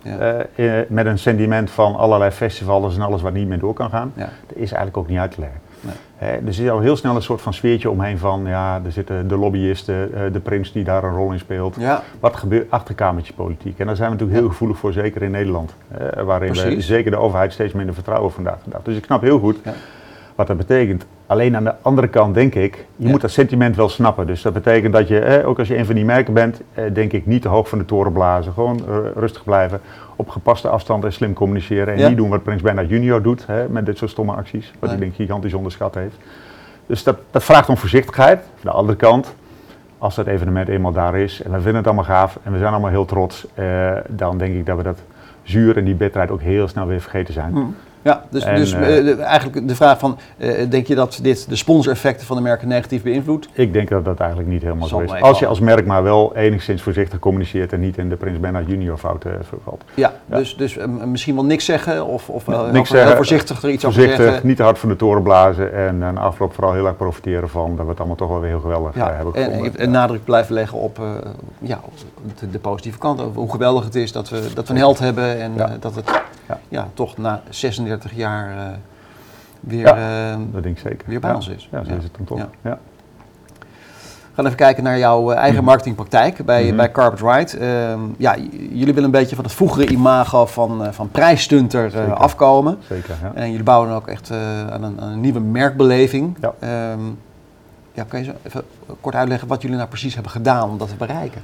eh, 0.55 0.65
met 0.87 1.05
een 1.05 1.19
sentiment 1.19 1.71
van 1.71 1.95
allerlei 1.95 2.31
festivals 2.31 2.95
en 2.95 3.01
alles 3.01 3.21
wat 3.21 3.33
niet 3.33 3.47
meer 3.47 3.59
door 3.59 3.73
kan 3.73 3.89
gaan, 3.89 4.11
dat 4.15 4.27
is 4.47 4.71
eigenlijk 4.71 4.97
ook 4.97 5.07
niet 5.07 5.17
uit 5.17 5.31
te 5.31 5.39
leggen. 5.39 5.59
Nee. 5.79 6.39
er 6.45 6.53
zit 6.53 6.69
al 6.69 6.79
heel 6.79 6.95
snel 6.95 7.15
een 7.15 7.21
soort 7.21 7.41
van 7.41 7.53
sfeertje 7.53 7.89
omheen 7.89 8.17
van, 8.17 8.43
ja, 8.45 8.81
er 8.85 8.91
zitten 8.91 9.27
de 9.27 9.37
lobbyisten, 9.37 10.11
uh, 10.13 10.19
de 10.33 10.39
prins 10.39 10.71
die 10.71 10.83
daar 10.83 11.03
een 11.03 11.15
rol 11.15 11.31
in 11.31 11.39
speelt. 11.39 11.75
Ja. 11.79 12.03
Wat 12.19 12.35
gebeurt 12.35 12.71
achterkamertje 12.71 13.33
politiek? 13.33 13.79
En 13.79 13.85
daar 13.85 13.95
zijn 13.95 14.09
we 14.09 14.13
natuurlijk 14.13 14.39
heel 14.39 14.49
gevoelig 14.49 14.77
voor, 14.77 14.93
zeker 14.93 15.21
in 15.21 15.31
Nederland, 15.31 15.73
uh, 15.91 16.23
waarin 16.23 16.53
we 16.53 16.81
zeker 16.81 17.11
de 17.11 17.17
overheid 17.17 17.53
steeds 17.53 17.73
minder 17.73 17.93
vertrouwen 17.93 18.31
vandaag 18.31 18.57
de 18.63 18.69
dag. 18.69 18.81
Dus 18.83 18.97
ik 18.97 19.05
snap 19.05 19.21
heel 19.21 19.39
goed 19.39 19.57
wat 20.37 20.47
dat 20.47 20.57
betekent. 20.57 21.05
Alleen 21.25 21.55
aan 21.55 21.63
de 21.63 21.73
andere 21.81 22.07
kant 22.07 22.33
denk 22.33 22.55
ik, 22.55 22.85
je 22.95 23.07
moet 23.07 23.21
dat 23.21 23.31
sentiment 23.31 23.75
wel 23.75 23.89
snappen. 23.89 24.27
Dus 24.27 24.41
dat 24.41 24.53
betekent 24.53 24.93
dat 24.93 25.07
je, 25.07 25.19
eh, 25.19 25.47
ook 25.47 25.59
als 25.59 25.67
je 25.67 25.77
een 25.77 25.85
van 25.85 25.95
die 25.95 26.05
merken 26.05 26.33
bent, 26.33 26.61
eh, 26.73 26.83
denk 26.93 27.13
ik 27.13 27.25
niet 27.25 27.41
te 27.41 27.47
hoog 27.47 27.69
van 27.69 27.77
de 27.77 27.85
toren 27.85 28.11
blazen. 28.11 28.53
Gewoon 28.53 28.81
rustig 29.15 29.43
blijven, 29.43 29.81
op 30.15 30.29
gepaste 30.29 30.67
afstand 30.69 31.03
en 31.03 31.13
slim 31.13 31.33
communiceren. 31.33 31.95
En 31.95 32.07
niet 32.07 32.17
doen 32.17 32.29
wat 32.29 32.43
Prins 32.43 32.61
Bernhard 32.61 32.89
junior 32.89 33.21
doet 33.21 33.47
hè, 33.47 33.69
met 33.69 33.85
dit 33.85 33.97
soort 33.97 34.11
stomme 34.11 34.33
acties. 34.33 34.73
Wat 34.79 34.89
hij 34.89 34.99
denk 34.99 35.11
ik 35.11 35.17
gigantisch 35.17 35.53
onderschat 35.53 35.95
heeft. 35.95 36.17
Dus 36.85 37.03
dat, 37.03 37.17
dat 37.31 37.43
vraagt 37.43 37.69
om 37.69 37.77
voorzichtigheid. 37.77 38.37
Aan 38.37 38.61
de 38.61 38.71
andere 38.71 38.97
kant, 38.97 39.35
als 39.97 40.15
dat 40.15 40.27
evenement 40.27 40.67
eenmaal 40.67 40.91
daar 40.91 41.15
is 41.15 41.41
en 41.41 41.51
we 41.51 41.55
vinden 41.55 41.75
het 41.75 41.85
allemaal 41.85 42.03
gaaf 42.03 42.39
en 42.43 42.51
we 42.51 42.57
zijn 42.57 42.71
allemaal 42.71 42.89
heel 42.89 43.05
trots, 43.05 43.47
eh, 43.53 43.91
dan 44.07 44.37
denk 44.37 44.55
ik 44.55 44.65
dat 44.65 44.77
we 44.77 44.83
dat 44.83 44.99
zuur 45.43 45.77
en 45.77 45.83
die 45.83 45.95
bitterheid 45.95 46.31
ook 46.31 46.41
heel 46.41 46.67
snel 46.67 46.87
weer 46.87 47.01
vergeten 47.01 47.33
zijn. 47.33 47.51
Mm. 47.53 47.75
Ja, 48.01 48.23
dus, 48.29 48.43
dus 48.43 48.73
eh, 48.73 48.97
eh, 48.97 49.19
eigenlijk 49.19 49.67
de 49.67 49.75
vraag 49.75 49.99
van, 49.99 50.17
eh, 50.37 50.69
denk 50.69 50.87
je 50.87 50.95
dat 50.95 51.19
dit 51.21 51.49
de 51.49 51.55
sponsoreffecten 51.55 52.25
van 52.25 52.35
de 52.35 52.41
merken 52.41 52.67
negatief 52.67 53.03
beïnvloedt? 53.03 53.47
Ik 53.53 53.73
denk 53.73 53.89
dat 53.89 54.05
dat 54.05 54.19
eigenlijk 54.19 54.49
niet 54.49 54.61
helemaal 54.61 54.87
zo 54.87 54.99
is. 54.99 55.21
Als 55.21 55.39
je 55.39 55.45
als 55.45 55.59
merk 55.59 55.85
maar 55.85 56.03
wel 56.03 56.35
enigszins 56.35 56.81
voorzichtig 56.81 57.19
communiceert 57.19 57.73
en 57.73 57.79
niet 57.79 57.97
in 57.97 58.09
de 58.09 58.15
Prins 58.15 58.39
Bernard 58.39 58.67
junior 58.67 58.97
fouten 58.97 59.45
vervalt. 59.45 59.83
Ja, 59.93 60.13
dus, 60.25 60.57
dus 60.57 60.77
misschien 61.05 61.35
wel 61.35 61.45
niks 61.45 61.65
zeggen 61.65 62.05
of, 62.05 62.29
of 62.29 62.47
niks 62.71 62.89
voorzichtig 63.15 63.63
er 63.63 63.69
iets 63.69 63.85
over 63.85 64.01
zeggen. 64.01 64.39
niet 64.43 64.57
te 64.57 64.63
hard 64.63 64.79
van 64.79 64.89
de 64.89 64.95
toren 64.95 65.23
blazen 65.23 65.73
en 65.73 65.97
na 65.97 66.13
afloop 66.13 66.53
vooral 66.53 66.73
heel 66.73 66.85
erg 66.85 66.97
profiteren 66.97 67.49
van 67.49 67.75
dat 67.75 67.85
we 67.85 67.89
het 67.89 67.99
allemaal 67.99 68.17
toch 68.17 68.29
wel 68.29 68.39
weer 68.39 68.49
heel 68.49 68.59
geweldig 68.59 68.95
ja, 68.95 69.13
hebben 69.13 69.33
gevonden. 69.33 69.77
En, 69.77 69.91
nadruk 69.91 70.23
blijven 70.23 70.53
leggen 70.53 70.77
op 70.77 70.99
ja, 71.59 71.79
de, 72.51 72.59
positieve 72.59 72.97
kant, 72.97 73.21
over 73.21 73.41
hoe 73.41 73.51
geweldig 73.51 73.83
het 73.83 73.95
is 73.95 74.11
dat 74.11 74.29
we, 74.29 74.41
dat 74.53 74.67
we 74.67 74.73
een 74.73 74.79
held 74.79 74.99
hebben 74.99 75.41
en 75.41 75.79
dat 75.79 75.95
het 75.95 76.09
ja. 76.69 76.89
toch 76.93 77.17
na 77.17 77.41
96 77.49 77.86
30 77.87 78.15
jaar 78.15 78.57
eh, 78.57 78.73
weer, 79.59 79.85
ja, 79.85 80.31
eh, 80.31 80.37
dat 80.51 80.63
denk 80.63 80.77
ik 80.77 80.81
zeker. 80.81 81.07
weer 81.09 81.19
bij 81.19 81.33
ons 81.33 81.47
is. 81.47 81.69
Ja, 81.71 81.83
zo 81.83 81.95
is 81.95 82.03
het 82.03 82.15
dan 82.17 82.25
toch. 82.25 82.47
Ja. 82.61 82.79
We 83.59 84.43
gaan 84.43 84.45
even 84.45 84.65
kijken 84.65 84.83
naar 84.83 84.97
jouw 84.97 85.31
eh, 85.31 85.37
eigen 85.37 85.55
mhm. 85.55 85.65
marketingpraktijk 85.65 86.45
bij, 86.45 86.65
mhm. 86.65 86.75
bij 86.75 86.91
Carpet 86.91 87.19
Ride. 87.19 87.65
Ehm, 87.65 87.99
ja, 88.17 88.35
jullie 88.51 88.85
willen 88.85 89.03
een 89.03 89.11
beetje 89.11 89.35
van 89.35 89.43
het 89.43 89.53
vroegere 89.53 89.87
imago 89.87 90.45
van, 90.45 90.93
van 90.93 91.11
prijsstunter 91.11 92.13
afkomen. 92.13 92.77
Zeker, 92.87 93.15
ja. 93.21 93.31
En 93.33 93.49
jullie 93.49 93.63
bouwen 93.63 93.91
ook 93.91 94.07
echt 94.07 94.31
aan, 94.71 94.83
een, 94.83 95.03
een, 95.03 95.19
nieuwe 95.19 95.39
merkbeleving. 95.39 96.37
Ja. 96.41 96.53
Ehm, 96.59 96.99
ja, 97.93 98.03
kan 98.03 98.19
je 98.19 98.25
zo 98.25 98.31
even 98.43 98.63
kort 99.01 99.15
uitleggen 99.15 99.47
wat 99.47 99.61
jullie 99.61 99.77
nou 99.77 99.89
precies 99.89 100.13
hebben 100.13 100.31
gedaan 100.31 100.69
om 100.69 100.77
dat 100.77 100.89
te 100.89 100.95
bereiken? 100.95 101.41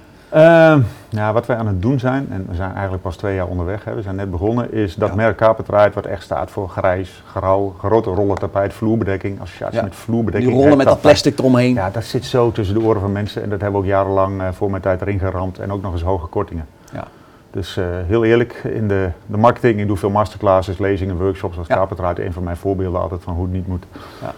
Ja, 1.09 1.33
wat 1.33 1.45
wij 1.45 1.55
aan 1.57 1.67
het 1.67 1.81
doen 1.81 1.99
zijn, 1.99 2.27
en 2.29 2.45
we 2.49 2.55
zijn 2.55 2.71
eigenlijk 2.73 3.03
pas 3.03 3.15
twee 3.15 3.35
jaar 3.35 3.47
onderweg, 3.47 3.83
hè, 3.83 3.93
we 3.95 4.01
zijn 4.01 4.15
net 4.15 4.31
begonnen, 4.31 4.73
is 4.73 4.95
dat 4.95 5.09
Ja. 5.09 5.15
merk 5.15 5.37
Carpet 5.37 5.69
Ride 5.69 5.91
wat 5.93 6.05
echt 6.05 6.23
staat 6.23 6.51
voor 6.51 6.69
grijs, 6.69 7.23
grauw, 7.31 7.75
grote 7.79 8.09
rollen 8.09 8.35
tapijt, 8.37 8.73
vloerbedekking, 8.73 9.41
associatie 9.41 9.75
Ja. 9.77 9.81
met 9.83 9.91
Die 9.91 10.01
vloerbedekking. 10.01 10.51
rollen 10.51 10.67
het 10.67 10.77
met 10.77 10.87
dat 10.87 11.01
plastic 11.01 11.39
eromheen. 11.39 11.73
Ja, 11.73 11.89
dat 11.89 12.03
zit 12.03 12.25
zo 12.25 12.51
tussen 12.51 12.75
de 12.79 12.81
oren 12.85 13.01
van 13.01 13.11
mensen 13.11 13.43
en 13.43 13.49
dat 13.49 13.61
hebben 13.61 13.79
we 13.81 13.85
ook 13.87 13.91
jarenlang 13.93 14.41
eh, 14.41 14.47
voor 14.51 14.69
mijn 14.69 14.81
tijd 14.81 15.01
erin 15.01 15.19
geramd 15.19 15.59
en 15.59 15.71
ook 15.71 15.81
nog 15.81 15.91
eens 15.91 16.01
hoge 16.03 16.27
kortingen. 16.27 16.65
Ja. 16.93 17.03
Dus 17.51 17.77
eh, 17.77 17.85
heel 18.05 18.23
eerlijk, 18.23 18.53
in 18.63 18.87
de, 18.87 19.09
de 19.25 19.37
marketing, 19.37 19.79
ik 19.79 19.87
doe 19.87 19.97
veel 19.97 20.09
masterclasses, 20.09 20.77
lezingen, 20.77 21.17
workshops 21.17 21.57
als 21.57 21.67
Ja. 21.67 21.87
Een 22.15 22.33
van 22.33 22.43
mijn 22.43 22.57
voorbeelden 22.57 23.01
altijd 23.01 23.23
van 23.23 23.33
hoe 23.33 23.43
het 23.43 23.53
niet 23.53 23.67
moet. 23.67 23.83
Ja. 24.21 24.33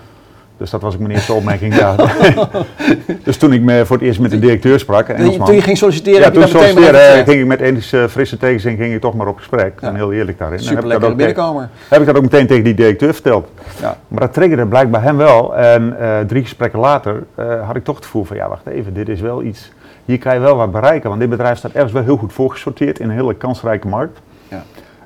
Dus 0.58 0.70
dat 0.70 0.82
was 0.82 0.94
ook 0.94 1.00
mijn 1.00 1.12
eerste 1.12 1.34
opmerking 1.34 1.76
daar. 1.76 2.18
dus 3.24 3.38
toen 3.38 3.54
ik 3.54 3.62
me 3.62 3.86
voor 3.86 3.96
het 3.96 4.06
eerst 4.06 4.20
met 4.20 4.32
de 4.32 4.40
directeur 4.40 4.80
sprak, 4.80 5.00
een 5.00 5.06
Toen 5.06 5.16
je- 5.16 5.22
Engelsman, 5.22 5.48
toen 5.48 5.56
je 5.56 5.62
ging 5.62 5.78
solliciteren, 5.78 6.20
ja, 6.22 6.30
toen 6.32 6.44
even 6.44 7.02
eh, 7.18 7.24
ging 7.24 7.42
ik 7.42 7.46
met 7.46 7.60
enige 7.60 8.10
frisse 8.10 8.38
tegenzin 8.38 8.78
ging 8.78 8.94
ik 8.94 9.02
toch 9.02 9.14
maar 9.16 9.28
op 9.28 9.38
gesprek. 9.38 9.74
Ik 9.74 9.82
Ja. 9.82 9.94
heel 9.94 10.14
eerlijk 10.14 10.38
daarin. 10.38 10.58
En 10.58 10.64
Super 10.64 10.90
heb 10.90 11.04
ik, 11.04 11.16
binnenkomer. 11.16 11.70
heb 11.90 12.00
ik 12.00 12.06
dat 12.06 12.16
ook 12.16 12.22
meteen 12.22 12.48
tegen 12.48 12.64
die 12.64 12.74
directeur 12.74 13.14
verteld. 13.14 13.48
Ja. 13.82 13.98
Maar 14.08 14.20
dat 14.20 14.34
triggerde 14.34 14.66
blijkbaar 14.66 15.02
hem 15.04 15.18
wel. 15.18 15.56
En 15.56 16.00
eh, 16.00 16.20
drie 16.20 16.42
gesprekken 16.42 16.80
later 16.80 17.24
eh, 17.36 17.66
had 17.68 17.76
ik 17.76 17.84
toch 17.84 17.96
het 17.96 18.06
gevoel 18.06 18.24
van, 18.24 18.36
ja 18.36 18.48
wacht 18.50 18.68
even, 18.68 18.94
dit 18.94 19.10
is 19.10 19.22
wel 19.22 19.44
iets, 19.44 19.72
hier 20.06 20.18
kan 20.18 20.34
je 20.34 20.40
wel 20.40 20.56
wat 20.56 20.72
bereiken. 20.72 21.10
Want 21.10 21.22
dit 21.22 21.30
bedrijf 21.30 21.58
staat 21.58 21.72
ergens 21.72 21.92
wel 21.94 22.04
heel 22.04 22.18
goed 22.18 22.34
voorgesorteerd 22.34 23.00
in 23.00 23.10
een 23.10 23.16
hele 23.16 23.34
kansrijke 23.36 23.88
markt. 23.88 24.20
Ja. 24.48 24.64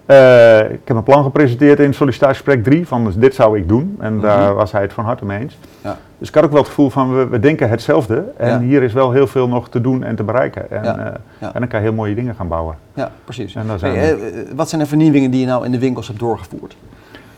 Eh, 0.09 0.59
ik 0.71 0.79
heb 0.85 0.97
een 0.97 1.03
plan 1.03 1.23
gepresenteerd 1.23 1.79
in 1.79 1.93
sollicitatiegesprek 1.93 2.63
3 2.63 2.87
van 2.87 3.03
dus 3.05 3.15
dit 3.15 3.35
zou 3.35 3.57
ik 3.57 3.67
doen. 3.67 3.95
En 3.99 4.19
daar 4.19 4.53
was 4.53 4.71
hij 4.71 4.81
het 4.81 4.93
van 4.93 5.03
harte 5.05 5.25
mee 5.25 5.39
eens. 5.39 5.57
Ja. 5.81 5.97
Dus 6.17 6.27
ik 6.27 6.35
had 6.35 6.43
ook 6.43 6.49
wel 6.51 6.59
het 6.59 6.67
gevoel 6.67 6.89
van 6.89 7.15
we, 7.17 7.27
we 7.27 7.39
denken 7.39 7.69
hetzelfde. 7.69 8.23
En 8.37 8.47
Ja. 8.49 8.59
hier 8.59 8.83
is 8.83 8.93
wel 8.93 9.11
heel 9.11 9.27
veel 9.27 9.47
nog 9.47 9.69
te 9.69 9.81
doen 9.81 10.03
en 10.03 10.15
te 10.15 10.23
bereiken. 10.23 10.71
En, 10.71 10.83
Ja. 10.83 10.97
eh, 10.97 11.47
en 11.53 11.59
dan 11.59 11.67
kan 11.67 11.79
je 11.79 11.85
heel 11.85 11.95
mooie 11.95 12.15
dingen 12.15 12.35
gaan 12.35 12.47
bouwen. 12.47 12.75
Ja, 12.93 13.11
precies. 13.23 13.55
En 13.55 13.67
daar 13.67 13.79
zijn 13.79 13.95
Hey, 13.97 14.11
eh, 14.13 14.19
wat 14.55 14.69
zijn 14.69 14.81
de 14.81 14.87
vernieuwingen 14.87 15.31
die 15.31 15.39
je 15.39 15.45
nou 15.45 15.65
in 15.65 15.71
de 15.71 15.79
winkels 15.79 16.07
hebt 16.07 16.19
doorgevoerd? 16.19 16.75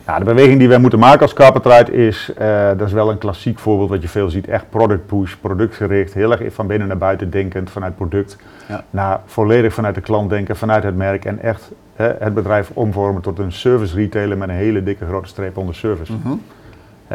Ja, 0.06 0.20
de 0.20 0.26
beweging 0.26 0.60
die 0.60 0.68
wij 0.68 0.78
moeten 0.78 1.00
maken 1.00 1.22
als 1.22 1.34
Carpet 1.34 1.66
Ride 1.66 1.92
is, 2.08 2.32
eh, 2.38 2.68
dat 2.78 2.88
is 2.88 2.94
wel 2.94 3.10
een 3.12 3.18
klassiek 3.18 3.60
voorbeeld 3.60 3.90
wat 3.90 4.02
je 4.02 4.08
veel 4.08 4.30
ziet, 4.30 4.48
echt 4.48 4.70
product 4.70 5.06
push, 5.06 5.34
productgericht, 5.36 6.14
heel 6.14 6.32
erg 6.38 6.54
van 6.54 6.68
binnen 6.68 6.88
naar 6.88 6.98
buiten 6.98 7.30
denkend 7.30 7.70
vanuit 7.70 7.96
product, 7.96 8.38
Ja. 8.68 8.84
naar 8.90 9.20
volledig 9.26 9.74
vanuit 9.74 9.96
de 9.96 10.02
klant 10.02 10.30
denken, 10.30 10.56
vanuit 10.56 10.84
het 10.84 10.96
merk 10.96 11.26
en 11.26 11.40
echt 11.42 11.72
het 11.96 12.34
bedrijf 12.34 12.72
omvormen 12.74 13.22
tot 13.22 13.40
een 13.40 13.52
service 13.52 13.96
retailer 13.96 14.38
met 14.38 14.50
een 14.50 14.56
hele 14.56 14.84
dikke 14.84 15.06
grote 15.06 15.28
streep 15.28 15.58
onder 15.58 15.76
service. 15.76 16.12
Mhm. 16.14 16.34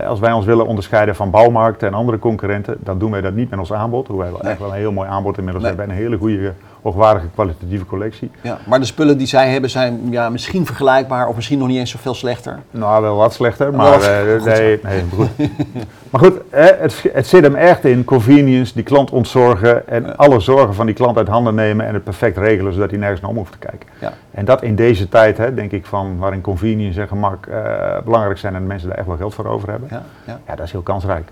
Als 0.06 0.20
wij 0.20 0.32
ons 0.32 0.44
willen 0.44 0.66
onderscheiden 0.66 1.14
van 1.16 1.30
bouwmarkten 1.30 1.88
en 1.88 1.94
andere 1.94 2.18
concurrenten, 2.18 2.76
dan 2.78 2.98
doen 2.98 3.10
wij 3.10 3.20
dat 3.20 3.34
niet 3.34 3.50
met 3.50 3.58
ons 3.58 3.72
aanbod. 3.72 4.06
Hoewel 4.06 4.32
we 4.32 4.38
Nee. 4.42 4.50
echt 4.50 4.60
wel 4.60 4.68
een 4.68 4.74
heel 4.74 4.92
mooi 4.92 5.08
aanbod 5.08 5.38
inmiddels 5.38 5.64
Nee. 5.64 5.74
hebben 5.74 5.90
en 5.90 5.96
een 5.96 6.04
hele 6.04 6.16
goede, 6.18 6.52
hoogwaardige, 6.86 7.26
kwalitatieve 7.34 7.86
collectie. 7.86 8.30
Ja, 8.40 8.58
maar 8.66 8.80
de 8.80 8.86
spullen 8.86 9.18
die 9.18 9.26
zij 9.26 9.48
hebben 9.50 9.70
zijn 9.70 10.00
ja, 10.10 10.28
misschien 10.28 10.66
vergelijkbaar 10.66 11.28
of 11.28 11.34
misschien 11.36 11.58
nog 11.58 11.68
niet 11.68 11.78
eens 11.78 11.90
zoveel 11.90 12.14
slechter. 12.14 12.58
Nou, 12.70 13.02
wel 13.02 13.16
wat 13.16 13.32
slechter, 13.32 13.74
maar 13.74 13.90
wat- 13.90 14.02
eh, 14.06 14.18
goed 14.32 14.44
nee, 14.44 14.80
nee, 14.82 15.04
goed. 15.14 15.28
maar 16.10 16.20
goed, 16.20 16.40
hè, 16.50 16.70
het, 16.78 17.04
het 17.12 17.26
zit 17.26 17.42
hem 17.42 17.54
echt 17.54 17.84
in 17.84 18.04
convenience, 18.04 18.74
die 18.74 18.82
klant 18.82 19.10
ontzorgen 19.10 19.88
en 19.88 20.04
Ja. 20.04 20.10
alle 20.16 20.40
zorgen 20.40 20.74
van 20.74 20.86
die 20.86 20.94
klant 20.94 21.16
uit 21.16 21.28
handen 21.28 21.54
nemen 21.54 21.86
en 21.86 21.94
het 21.94 22.04
perfect 22.04 22.36
regelen, 22.36 22.72
zodat 22.72 22.90
hij 22.90 22.98
nergens 22.98 23.20
naar 23.20 23.30
om 23.30 23.36
hoeft 23.36 23.52
te 23.52 23.58
kijken. 23.58 23.88
Ja. 24.00 24.12
En 24.30 24.44
dat 24.44 24.62
in 24.62 24.74
deze 24.74 25.08
tijd, 25.08 25.38
hè, 25.38 25.54
denk 25.54 25.70
ik, 25.72 25.86
van 25.86 26.18
waarin 26.18 26.40
convenience 26.40 27.00
en 27.00 27.08
gemak 27.08 27.46
eh, 27.46 27.98
belangrijk 28.04 28.38
zijn 28.38 28.54
en 28.54 28.66
mensen 28.66 28.88
daar 28.88 28.98
echt 28.98 29.06
wel 29.06 29.16
geld 29.16 29.34
voor 29.34 29.46
over 29.46 29.70
hebben. 29.70 29.88
Ja, 29.92 30.02
ja. 30.26 30.38
Ja, 30.46 30.54
dat 30.54 30.64
is 30.66 30.72
heel 30.72 30.82
kansrijk. 30.82 31.28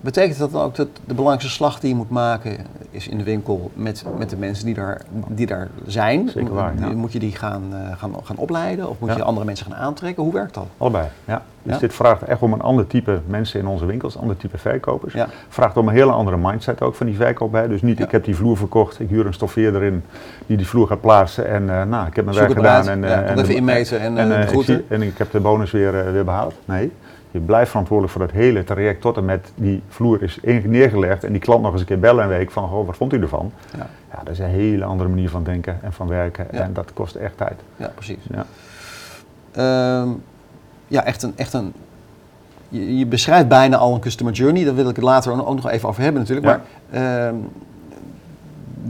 Betekent 0.00 0.38
dat 0.38 0.52
dan 0.52 0.62
ook 0.62 0.74
dat 0.76 0.88
de 1.04 1.14
belangrijkste 1.14 1.50
slag 1.50 1.80
die 1.80 1.90
je 1.90 1.96
moet 1.96 2.10
maken 2.10 2.56
is 2.90 3.08
in 3.08 3.18
de 3.18 3.24
winkel 3.24 3.70
met, 3.74 4.04
met 4.18 4.30
de 4.30 4.36
mensen 4.36 4.64
die 4.66 4.74
daar, 4.74 5.00
die 5.28 5.46
daar 5.46 5.68
zijn? 5.86 6.28
Zeker 6.28 6.54
waar, 6.54 6.72
ja. 6.80 6.88
Moet 6.88 7.12
je 7.12 7.18
die 7.18 7.32
gaan, 7.36 7.62
eh, 7.72 7.98
gaan, 7.98 8.12
gaan 8.22 8.36
opleiden 8.36 8.88
of 8.88 8.96
moet 9.00 9.08
Ja. 9.08 9.16
je 9.16 9.22
andere 9.22 9.46
mensen 9.46 9.66
gaan 9.66 9.80
aantrekken? 9.80 10.22
Hoe 10.22 10.32
werkt 10.32 10.54
dat? 10.54 10.66
Allebei, 10.76 11.06
ja. 11.24 11.42
Dus 11.62 11.72
Ja? 11.74 11.78
dit 11.78 11.94
vraagt 11.94 12.22
echt 12.22 12.40
om 12.42 12.52
een 12.52 12.60
ander 12.60 12.86
type 12.86 13.20
mensen 13.26 13.60
in 13.60 13.66
onze 13.66 13.86
winkels, 13.86 14.14
een 14.14 14.20
ander 14.20 14.36
type 14.36 14.58
verkopers. 14.58 15.14
Vraagt 15.48 15.76
om 15.76 15.88
een 15.88 15.94
hele 15.94 16.12
andere 16.12 16.36
mindset 16.36 16.82
ook 16.82 16.94
van 16.94 17.06
die 17.06 17.16
verkoop. 17.16 17.52
Hè. 17.52 17.68
Dus 17.68 17.82
niet, 17.82 18.00
ik 18.00 18.10
heb 18.10 18.24
die 18.24 18.36
vloer 18.36 18.56
verkocht, 18.56 19.00
ik 19.00 19.08
huur 19.08 19.26
een 19.26 19.34
stoffeerder 19.34 19.82
in 19.82 20.04
die 20.46 20.56
die 20.56 20.66
vloer 20.66 20.86
gaat 20.86 21.00
plaatsen 21.00 21.48
en 21.48 21.70
eh, 21.70 21.84
nou, 21.84 22.06
ik 22.06 22.16
heb 22.16 22.24
mijn 22.24 22.36
werk 22.36 22.52
gedaan. 22.52 22.88
En, 22.88 23.04
eh, 23.04 23.30
en 23.30 23.38
even 23.38 23.54
inmeten 23.54 24.00
en, 24.00 24.18
en, 24.18 24.28
de 24.28 24.34
eh, 24.34 24.52
ik 24.52 24.64
zie- 24.64 24.84
en 24.88 25.02
ik 25.02 25.18
heb 25.18 25.30
de 25.30 25.40
bonus 25.40 25.70
weer, 25.70 26.12
weer 26.12 26.24
behaald. 26.24 26.54
Nee, 26.64 26.92
je 27.30 27.38
blijft 27.40 27.68
verantwoordelijk 27.70 28.16
voor 28.16 28.26
dat 28.26 28.34
hele 28.36 28.64
traject 28.64 29.00
tot 29.00 29.16
en 29.16 29.24
met 29.24 29.52
die 29.54 29.82
vloer 29.88 30.22
is 30.22 30.38
neergelegd 30.64 31.24
en 31.24 31.32
die 31.32 31.40
klant 31.40 31.62
nog 31.62 31.72
eens 31.72 31.80
een 31.80 31.86
keer 31.86 31.98
bellen 31.98 32.22
een 32.22 32.28
week 32.28 32.50
van, 32.50 32.68
goh, 32.68 32.86
wat 32.86 32.96
vond 32.96 33.12
u 33.12 33.20
ervan? 33.20 33.52
Ja, 33.76 33.86
Ja, 34.12 34.18
dat 34.24 34.32
is 34.32 34.38
een 34.38 34.46
hele 34.46 34.84
andere 34.84 35.08
manier 35.08 35.30
van 35.30 35.44
denken 35.44 35.78
en 35.82 35.92
van 35.92 36.08
werken 36.08 36.46
Ja. 36.52 36.60
en 36.60 36.72
dat 36.72 36.92
kost 36.92 37.14
echt 37.14 37.36
tijd. 37.36 37.60
ja 37.76 37.90
precies. 37.94 38.18
Ja. 38.30 38.46
Ehm, 39.52 40.08
ja, 40.86 41.04
echt 41.04 41.22
een, 41.22 41.32
echt 41.36 41.52
een. 41.52 41.72
Je, 42.68 42.98
je 42.98 43.06
beschrijft 43.06 43.48
bijna 43.48 43.76
al 43.76 43.94
een 43.94 44.00
customer 44.00 44.32
journey. 44.32 44.64
Daar 44.64 44.74
wil 44.74 44.88
ik 44.88 44.96
het 44.96 45.04
later 45.04 45.46
ook 45.46 45.54
nog 45.54 45.68
even 45.70 45.88
over 45.88 46.02
hebben, 46.02 46.20
natuurlijk. 46.22 46.46
Maar 46.46 46.60
ehm, 46.90 47.34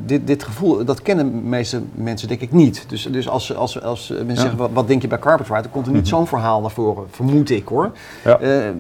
dit, 0.07 0.27
dit 0.27 0.43
gevoel, 0.43 0.85
dat 0.85 1.03
kennen 1.03 1.31
de 1.33 1.37
meeste 1.49 1.83
mensen 1.95 2.29
denk 2.29 2.41
ik 2.41 2.53
niet. 2.53 2.85
Dus, 2.89 3.03
dus 3.03 3.29
als, 3.29 3.57
als, 3.57 3.83
als 3.83 4.09
mensen 4.09 4.29
Ja. 4.35 4.41
zeggen, 4.41 4.59
wat, 4.59 4.71
wat 4.73 4.87
denk 4.89 5.03
je 5.03 5.09
bij 5.09 5.19
Carpet 5.19 5.47
Ride? 5.49 5.63
Dan 5.63 5.71
komt 5.71 5.87
er 5.87 5.93
niet 5.93 6.01
Mhm. 6.01 6.11
zo'n 6.11 6.27
verhaal 6.27 6.61
naar 6.61 6.71
voren, 6.71 7.05
vermoed 7.11 7.51
ik 7.51 7.69
hoor. 7.69 7.91
Ja. 8.25 8.39
Ehm, 8.39 8.75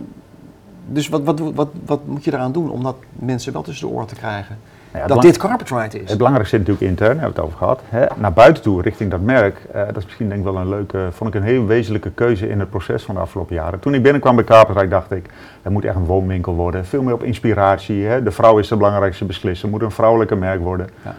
dus 0.86 1.08
wat, 1.08 1.22
wat, 1.22 1.40
wat, 1.54 1.68
wat 1.86 2.00
moet 2.06 2.24
je 2.24 2.32
eraan 2.32 2.52
doen 2.52 2.70
om 2.70 2.82
dat 2.82 2.96
mensen 3.12 3.52
wel 3.52 3.62
tussen 3.62 3.88
de 3.88 3.94
oren 3.94 4.06
te 4.06 4.14
krijgen? 4.14 4.58
Nou 4.92 5.02
ja, 5.08 5.14
dat 5.14 5.22
dit 5.22 5.36
Carpet 5.36 5.68
Ride 5.70 6.02
is. 6.02 6.08
Het 6.08 6.18
belangrijkste 6.18 6.56
zit 6.58 6.66
natuurlijk 6.66 6.90
intern, 6.92 7.16
daar 7.16 7.24
hebben 7.24 7.34
we 7.34 7.40
het 7.40 7.50
over 7.50 7.58
gehad. 7.58 7.80
Hè, 7.88 8.20
naar 8.20 8.32
buiten 8.32 8.62
toe, 8.62 8.82
richting 8.82 9.10
dat 9.10 9.20
merk. 9.20 9.66
eh, 9.72 9.86
dat 9.86 9.96
is 9.96 10.04
misschien 10.04 10.28
denk 10.28 10.38
ik 10.40 10.44
wel 10.46 10.56
een 10.56 10.68
leuke, 10.68 11.08
vond 11.12 11.34
ik 11.34 11.40
een 11.40 11.46
heel 11.46 11.66
wezenlijke 11.66 12.10
keuze 12.10 12.48
in 12.48 12.60
het 12.60 12.70
proces 12.70 13.02
van 13.02 13.14
de 13.14 13.20
afgelopen 13.20 13.54
jaren. 13.54 13.78
Toen 13.80 13.94
ik 13.94 14.02
binnenkwam 14.02 14.34
bij 14.34 14.44
Carpetrijk 14.44 14.90
dacht 14.90 15.10
ik, 15.10 15.26
het 15.68 15.76
moet 15.76 15.84
echt 15.84 15.96
een 15.96 16.04
woonwinkel 16.04 16.54
worden. 16.54 16.86
Veel 16.86 17.02
meer 17.02 17.14
op 17.14 17.22
inspiratie. 17.22 18.04
Hè. 18.04 18.22
De 18.22 18.30
vrouw 18.30 18.58
is 18.58 18.68
de 18.68 18.76
belangrijkste 18.76 19.24
beslisser, 19.24 19.68
het 19.68 19.78
moet 19.78 19.82
een 19.88 19.94
vrouwelijke 19.94 20.36
merk 20.36 20.60
worden. 20.60 20.88
Ja. 21.04 21.14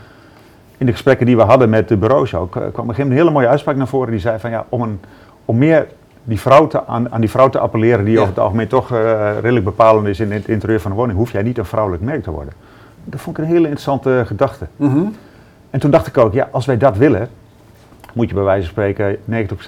In 0.77 0.86
de 0.86 0.91
gesprekken 0.91 1.25
die 1.25 1.36
we 1.36 1.41
hadden 1.41 1.70
met 1.70 1.88
de 1.88 1.98
bureaus 1.98 2.36
ook, 2.36 2.56
eh, 2.56 2.62
kwam 2.62 2.65
op 2.65 2.75
een 2.75 2.75
gegeven 2.75 2.88
moment 2.88 3.12
een 3.12 3.18
hele 3.18 3.32
mooie 3.32 3.48
uitspraak 3.48 3.75
naar 3.75 3.88
voren. 3.88 4.12
Die 4.12 4.20
zei 4.20 4.39
van 4.39 4.50
ja, 4.50 4.65
om, 4.70 4.82
een, 4.82 5.00
om 5.46 5.58
meer 5.58 5.88
die 6.24 6.39
vrouw 6.39 6.68
te, 6.68 6.86
aan, 6.86 7.12
aan 7.12 7.22
die 7.22 7.29
vrouw 7.29 7.50
te 7.50 7.60
appelleren 7.60 8.06
die 8.06 8.13
Ja. 8.13 8.20
over 8.20 8.34
het 8.34 8.44
algemeen 8.44 8.68
toch 8.68 8.91
eh, 8.91 9.32
redelijk 9.41 9.65
bepalend 9.65 10.08
is 10.08 10.20
in 10.20 10.32
het 10.32 10.48
interieur 10.48 10.79
van 10.79 10.91
de 10.91 10.98
woning, 10.98 11.18
hoef 11.18 11.32
jij 11.32 11.41
niet 11.41 11.58
een 11.58 11.65
vrouwelijk 11.65 12.03
merk 12.03 12.24
te 12.24 12.32
worden. 12.32 12.53
Dat 13.03 13.22
vond 13.22 13.38
ik 13.38 13.44
een 13.44 13.50
hele 13.50 13.68
interessante 13.68 14.24
gedachte. 14.25 14.68
Mhm. 14.75 15.00
En 15.70 15.79
toen 15.79 15.91
dacht 15.91 16.08
ik 16.08 16.18
ook, 16.18 16.34
ja, 16.34 16.48
als 16.51 16.65
wij 16.65 16.77
dat 16.77 16.98
willen, 16.98 17.29
moet 18.13 18.30
je 18.30 18.36
bij 18.36 18.44
wijze 18.44 18.62
van 18.62 18.72
spreken 18.72 19.18
90% 19.18 19.20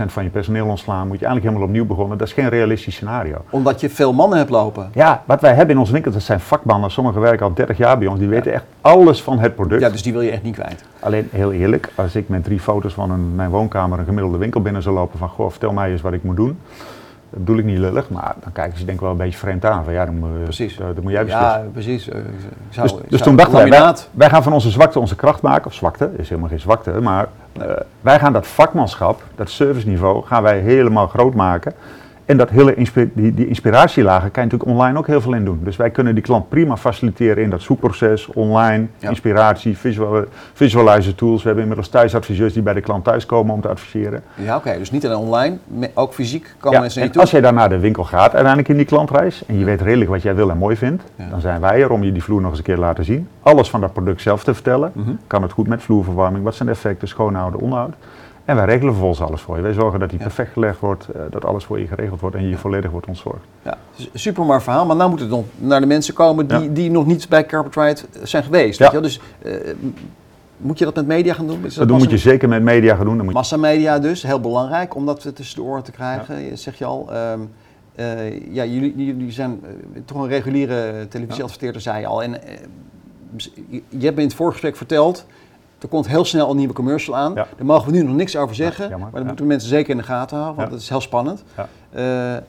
van 0.05 0.23
je 0.23 0.29
personeel 0.29 0.67
ontslaan, 0.67 1.07
moet 1.07 1.19
je 1.19 1.25
eigenlijk 1.25 1.45
helemaal 1.45 1.67
opnieuw 1.67 1.85
beginnen. 1.85 2.17
Dat 2.17 2.27
is 2.27 2.33
geen 2.33 2.49
realistisch 2.49 2.95
scenario. 2.95 3.35
Omdat 3.49 3.81
je 3.81 3.89
veel 3.89 4.13
mannen 4.13 4.37
hebt 4.37 4.49
lopen. 4.49 4.89
Ja, 4.93 5.23
wat 5.25 5.41
wij 5.41 5.53
hebben 5.53 5.75
in 5.75 5.79
onze 5.79 5.91
winkel, 5.91 6.11
dat 6.11 6.21
zijn 6.21 6.39
vakmannen. 6.39 6.91
Sommigen 6.91 7.21
werken 7.21 7.45
al 7.45 7.53
30 7.53 7.77
jaar 7.77 7.97
bij 7.97 8.07
ons, 8.07 8.19
die 8.19 8.27
weten 8.27 8.53
echt 8.53 8.63
alles 8.81 9.21
van 9.21 9.39
het 9.39 9.55
product. 9.55 9.81
Ja, 9.81 9.89
dus 9.89 10.03
die 10.03 10.13
wil 10.13 10.21
je 10.21 10.31
echt 10.31 10.43
niet 10.43 10.55
kwijt. 10.55 10.83
Alleen 10.99 11.27
heel 11.31 11.51
eerlijk, 11.51 11.89
als 11.95 12.15
ik 12.15 12.29
met 12.29 12.43
drie 12.43 12.59
foto's 12.59 12.93
van 12.93 13.11
een, 13.11 13.35
mijn 13.35 13.49
woonkamer 13.49 13.99
een 13.99 14.05
gemiddelde 14.05 14.37
winkel 14.37 14.61
binnen 14.61 14.81
zou 14.81 14.95
lopen 14.95 15.19
van, 15.19 15.29
goh, 15.29 15.49
vertel 15.49 15.73
mij 15.73 15.91
eens 15.91 16.01
wat 16.01 16.13
ik 16.13 16.23
moet 16.23 16.35
doen. 16.35 16.59
Dat 17.33 17.39
bedoel 17.39 17.57
ik 17.57 17.65
niet 17.65 17.77
lullig, 17.77 18.09
maar 18.09 18.35
dan 18.43 18.51
kijken 18.51 18.77
ze 18.77 18.85
denk 18.85 18.97
ik 18.97 19.03
wel 19.03 19.11
een 19.11 19.17
beetje 19.17 19.37
vreemd 19.37 19.65
aan. 19.65 19.83
Van, 19.83 19.93
ja, 19.93 20.05
dan, 20.05 20.17
moet- 20.19 20.43
Precies. 20.43 20.77
dat, 20.77 20.95
dat 20.95 21.03
moet 21.03 21.11
jij 21.11 21.23
beslissen. 21.25 21.49
Ja, 21.51 21.63
precies. 21.73 22.09
Eh, 22.09 22.17
ik 22.19 22.25
zou- 22.69 22.87
Dus, 22.87 22.97
dus 23.09 23.21
toen 23.21 23.35
dachten 23.35 23.57
wij, 23.69 23.93
wij 24.11 24.29
gaan 24.29 24.43
van 24.43 24.53
onze 24.53 24.69
zwakte 24.69 24.99
onze 24.99 25.15
kracht 25.15 25.41
maken. 25.41 25.65
Of 25.65 25.73
zwakte, 25.73 26.09
is 26.17 26.29
helemaal 26.29 26.49
geen 26.49 26.59
zwakte, 26.59 26.91
maar 27.01 27.27
eh, 27.59 27.65
wij 28.01 28.19
gaan 28.19 28.33
dat 28.33 28.47
vakmanschap, 28.47 29.23
dat 29.35 29.49
serviceniveau, 29.49 30.25
gaan 30.25 30.43
wij 30.43 30.59
helemaal 30.59 31.07
groot 31.07 31.33
maken. 31.33 31.73
En 32.31 32.37
dat 32.37 32.49
hele 32.49 32.75
die, 33.13 33.33
die 33.33 33.47
inspiratielagen 33.47 34.31
kan 34.31 34.43
je 34.43 34.49
natuurlijk 34.49 34.79
online 34.79 34.97
ook 34.97 35.07
heel 35.07 35.21
veel 35.21 35.33
in 35.33 35.45
doen. 35.45 35.59
Dus 35.63 35.75
wij 35.75 35.89
kunnen 35.89 36.13
die 36.13 36.23
klant 36.23 36.49
prima 36.49 36.77
faciliteren 36.77 37.43
in 37.43 37.49
dat 37.49 37.61
zoekproces, 37.61 38.27
online, 38.27 38.85
Ja. 38.97 39.09
inspiratie, 39.09 39.77
visual, 39.77 40.23
visualizer 40.53 41.15
tools. 41.15 41.37
We 41.41 41.45
hebben 41.45 41.61
inmiddels 41.61 41.89
thuisadviseurs 41.89 42.53
die 42.53 42.61
bij 42.61 42.73
de 42.73 42.81
klant 42.81 43.03
thuiskomen 43.03 43.53
om 43.53 43.61
te 43.61 43.67
adviseren. 43.67 44.23
Ja, 44.35 44.55
oké. 44.55 44.77
Dus 44.77 44.91
niet 44.91 45.05
alleen 45.05 45.17
online, 45.17 45.57
ook 45.93 46.13
fysiek 46.13 46.55
komen 46.59 46.73
Ja, 46.77 46.79
mensen 46.79 47.01
en 47.01 47.11
toe. 47.11 47.21
als 47.21 47.31
jij 47.31 47.41
dan 47.41 47.53
naar 47.53 47.69
de 47.69 47.79
winkel 47.79 48.03
gaat, 48.03 48.21
uiteindelijk 48.33 48.67
in 48.67 48.77
die 48.77 48.85
klantreis, 48.85 49.43
en 49.45 49.59
je 49.59 49.65
weet 49.65 49.81
redelijk 49.81 50.09
wat 50.09 50.21
jij 50.21 50.35
wil 50.35 50.49
en 50.49 50.57
mooi 50.57 50.75
vindt, 50.75 51.03
Ja. 51.15 51.27
dan 51.29 51.41
zijn 51.41 51.61
wij 51.61 51.81
er 51.81 51.91
om 51.91 52.03
je 52.03 52.11
die 52.11 52.23
vloer 52.23 52.41
nog 52.41 52.49
eens 52.49 52.59
een 52.59 52.65
keer 52.65 52.75
te 52.75 52.81
laten 52.81 53.05
zien. 53.05 53.27
Alles 53.41 53.69
van 53.69 53.81
dat 53.81 53.93
product 53.93 54.21
zelf 54.21 54.43
te 54.43 54.53
vertellen. 54.53 54.91
Mhm. 54.93 55.11
Kan 55.27 55.41
het 55.41 55.51
goed 55.51 55.67
met 55.67 55.81
vloerverwarming? 55.83 56.43
Wat 56.43 56.55
zijn 56.55 56.67
de 56.67 56.73
effecten? 56.73 57.07
Schoonhouden, 57.07 57.59
onderhoud. 57.59 57.93
En 58.51 58.57
wij 58.57 58.65
regelen 58.65 58.93
vervolgens 58.93 59.21
alles 59.21 59.41
voor 59.41 59.55
je. 59.55 59.61
Wij 59.61 59.73
zorgen 59.73 59.99
dat 59.99 60.09
die 60.09 60.19
perfect 60.19 60.51
gelegd 60.51 60.79
wordt, 60.79 61.07
uh, 61.15 61.21
dat 61.29 61.45
alles 61.45 61.63
voor 61.63 61.79
je 61.79 61.87
geregeld 61.87 62.19
wordt 62.19 62.35
en 62.35 62.47
je 62.47 62.57
volledig 62.57 62.91
wordt 62.91 63.07
ontzorgd. 63.07 63.45
Ja, 63.61 63.77
super 64.13 64.45
mooi 64.45 64.59
verhaal. 64.59 64.85
Maar 64.85 64.95
nu 64.95 65.07
moet 65.07 65.19
het 65.19 65.29
nog 65.29 65.45
naar 65.57 65.79
de 65.79 65.85
mensen 65.85 66.13
komen 66.13 66.47
die, 66.47 66.71
die 66.71 66.91
nog 66.91 67.05
niet 67.05 67.29
bij 67.29 67.45
Carpetride 67.45 68.01
zijn 68.23 68.43
geweest. 68.43 68.79
Ja. 68.79 68.85
Weet 68.91 68.93
je? 68.93 69.01
Dus 69.01 69.19
moet 70.57 70.79
je 70.79 70.85
dat 70.85 70.95
met 70.95 71.05
media 71.07 71.33
gaan 71.33 71.47
doen? 71.47 71.61
dat, 71.61 71.87
dat 71.87 71.97
moet 71.97 72.09
je 72.09 72.17
zeker 72.17 72.49
met 72.49 72.63
media 72.63 72.95
gaan 72.95 73.05
doen. 73.05 73.15
Dan 73.15 73.25
moet 73.25 73.33
Massamedia 73.33 73.99
dus, 73.99 74.23
heel 74.23 74.39
belangrijk 74.39 74.95
om 74.95 75.05
dat 75.05 75.35
tussen 75.35 75.55
de 75.55 75.63
oren 75.63 75.83
te 75.83 75.91
krijgen, 75.91 76.57
zeg 76.57 76.77
je 76.77 76.85
al. 76.85 77.09
Um, 77.31 77.49
uh, 77.95 78.53
ja, 78.53 78.65
jullie, 78.65 78.93
jullie 78.95 79.31
zijn 79.31 79.59
uh, 79.63 80.01
toch 80.05 80.21
een 80.21 80.27
reguliere 80.27 81.07
televisieadverteerder, 81.09 81.81
zei 81.81 81.99
je 81.99 82.07
al. 82.07 82.23
En 82.23 82.37
je 83.89 84.05
hebt 84.05 84.15
me 84.15 84.21
in 84.21 84.27
het 84.27 84.33
voorgesprek 84.33 84.75
verteld, 84.75 85.25
er 85.81 85.87
komt 85.87 86.07
heel 86.07 86.25
snel 86.25 86.49
een 86.49 86.57
nieuwe 86.57 86.73
commercial 86.73 87.15
aan. 87.15 87.33
Daar 87.33 87.47
mogen 87.57 87.91
we 87.91 87.97
nu 87.97 88.03
nog 88.03 88.15
niks 88.15 88.35
over 88.35 88.55
zeggen, 88.55 88.89
ja, 88.89 88.97
maar 88.97 89.11
dat 89.11 89.25
moeten 89.25 89.47
mensen 89.47 89.69
zeker 89.69 89.89
in 89.89 89.97
de 89.97 90.03
gaten 90.03 90.37
houden, 90.37 90.57
want 90.57 90.71
dat 90.71 90.79
is 90.79 90.89
heel 90.89 91.01
spannend. 91.01 91.43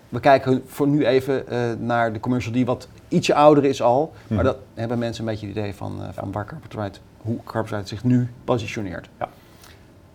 we 0.09 0.21
kijken 0.21 0.63
voor 0.67 0.89
nu 0.89 1.07
even 1.07 1.45
naar 1.87 2.13
de 2.13 2.21
commercial 2.21 2.53
die 2.53 2.67
wat 2.67 2.89
ietsje 3.09 3.35
ouder 3.35 3.65
is 3.65 3.83
al, 3.83 4.13
maar 4.27 4.39
mhm. 4.39 4.47
dat 4.47 4.57
hebben 4.75 4.99
mensen 4.99 5.25
een 5.25 5.31
beetje 5.31 5.47
het 5.47 5.57
idee 5.57 5.75
van, 5.75 6.01
van 6.13 6.33
waar 6.33 6.47
Carpetride, 6.47 6.99
hoe 7.17 7.39
Carpetride 7.45 7.87
zich 7.87 8.05
nu 8.05 8.31
positioneert. 8.45 9.09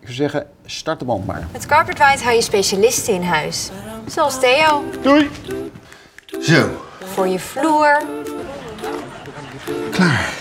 Ik 0.00 0.14
zou 0.14 0.30
zeggen, 0.30 0.46
start 0.64 0.98
de 0.98 1.04
band 1.04 1.26
maar. 1.26 1.46
Met 1.52 1.66
Carpetride 1.66 2.22
hou 2.22 2.34
je 2.34 2.42
specialisten 2.42 3.14
in 3.14 3.22
huis. 3.22 3.70
Zoals 4.06 4.40
Theo. 4.40 4.82
Doei! 5.02 5.30
Zo. 6.40 6.68
Voor 7.04 7.26
je 7.28 7.38
vloer. 7.38 8.02
Klaar. 9.90 10.32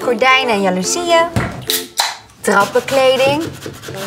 Gordijnen 0.00 0.54
en 0.54 0.62
jaloezieën. 0.62 1.45
Trappenkleding. 2.46 3.42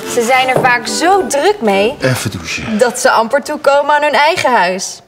Ze 0.10 0.22
zijn 0.22 0.48
er 0.48 0.62
vaak 0.62 0.88
zo 0.88 1.27
druk 1.27 1.58
mee... 1.62 1.96
Even 2.01 2.31
douchen. 2.31 2.77
...dat 2.77 3.00
ze 3.00 3.12
amper 3.12 3.43
toekomen 3.43 3.96
aan 3.96 4.01
hun 4.01 4.13
eigen 4.13 4.55
huis. 4.55 5.01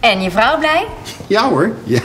En 0.00 0.22
je 0.22 0.30
vrouw 0.30 0.58
blij? 0.58 0.86
Ja 1.26 1.48
hoor. 1.48 1.70
Ja, 1.84 2.00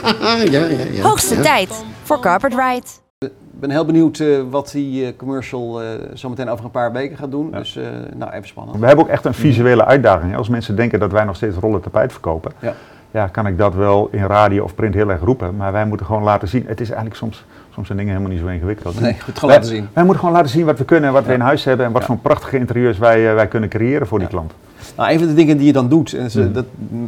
ja, 0.50 0.64
ja. 0.64 0.84
ja. 0.92 1.02
Hoogste 1.02 1.40
tijd 1.40 1.84
voor 2.02 2.20
Carpet 2.20 2.54
Ride. 2.54 2.86
Ik 3.18 3.30
ben 3.60 3.70
heel 3.70 3.84
benieuwd 3.84 4.18
uh, 4.18 4.40
wat 4.50 4.70
die 4.70 5.06
uh, 5.06 5.16
commercial 5.16 5.82
uh, 5.82 5.88
zometeen 6.12 6.48
over 6.48 6.64
een 6.64 6.70
paar 6.70 6.92
weken 6.92 7.16
gaat 7.16 7.30
doen. 7.30 7.48
Ja. 7.52 7.58
Dus 7.58 7.78
nou, 8.14 8.32
even 8.32 8.48
spannend. 8.48 8.78
We 8.78 8.86
hebben 8.86 9.04
ook 9.04 9.10
echt 9.10 9.24
een 9.24 9.34
visuele 9.34 9.84
uitdaging. 9.84 10.36
Als 10.36 10.48
mensen 10.48 10.76
denken 10.76 11.00
dat 11.00 11.12
wij 11.12 11.24
nog 11.24 11.36
steeds 11.36 11.56
rollen 11.56 11.80
tapijt 11.80 12.12
verkopen, 12.12 12.52
ja. 12.58 12.74
ja. 13.10 13.26
kan 13.26 13.46
ik 13.46 13.58
dat 13.58 13.74
wel 13.74 14.08
in 14.10 14.26
radio 14.26 14.64
of 14.64 14.74
print 14.74 14.94
heel 14.94 15.10
erg 15.10 15.20
roepen. 15.20 15.56
Maar 15.56 15.72
wij 15.72 15.86
moeten 15.86 16.06
gewoon 16.06 16.22
laten 16.22 16.48
zien. 16.48 16.64
Het 16.66 16.80
is 16.80 16.88
eigenlijk 16.88 17.16
soms, 17.16 17.44
soms 17.74 17.86
zijn 17.86 17.98
dingen 17.98 18.12
helemaal 18.12 18.34
niet 18.34 18.44
zo 18.44 18.52
ingewikkeld. 18.52 19.00
Nee, 19.00 19.16
goed 19.20 19.38
gewoon 19.38 19.54
laten 19.54 19.70
zien. 19.70 19.88
Wij 19.92 20.04
moeten 20.04 20.20
gewoon 20.20 20.34
laten 20.34 20.50
zien 20.50 20.64
wat 20.64 20.78
we 20.78 20.84
kunnen, 20.84 21.12
wat 21.12 21.26
we 21.26 21.32
in 21.32 21.40
huis 21.40 21.64
hebben 21.64 21.86
en 21.86 21.92
wat 21.92 22.04
voor 22.04 22.16
prachtige 22.16 22.56
interieurs 22.56 22.98
wij, 22.98 23.34
wij 23.34 23.48
kunnen 23.48 23.68
creëren 23.68 24.06
voor 24.06 24.18
die 24.18 24.28
klant. 24.28 24.52
Nou, 24.96 25.12
een 25.12 25.18
van 25.18 25.28
de 25.28 25.34
dingen 25.34 25.56
die 25.56 25.66
je 25.66 25.72
dan 25.72 25.88
doet, 25.88 26.12
en 26.12 26.30
mm. 26.34 26.52
dat 26.52 26.64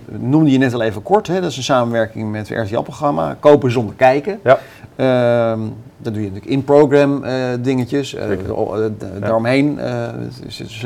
noemde 0.06 0.50
je 0.50 0.58
net 0.58 0.74
al 0.74 0.82
even 0.82 1.02
kort, 1.02 1.26
hè, 1.26 1.40
dat 1.40 1.50
is 1.50 1.56
een 1.56 1.62
samenwerking 1.62 2.30
met 2.30 2.48
het 2.48 2.58
RTL-programma, 2.58 3.36
Kopen 3.40 3.70
zonder 3.70 3.94
kijken. 3.94 4.40
Ja. 4.44 4.58
Uh, 4.96 5.60
dat 5.98 6.14
doe 6.14 6.22
je 6.22 6.28
natuurlijk 6.28 6.46
in-program 6.46 7.24
uh, 7.24 7.30
dingetjes. 7.60 8.14
Uh, 8.14 8.22
daaromheen 9.20 9.78
zitten 10.48 10.76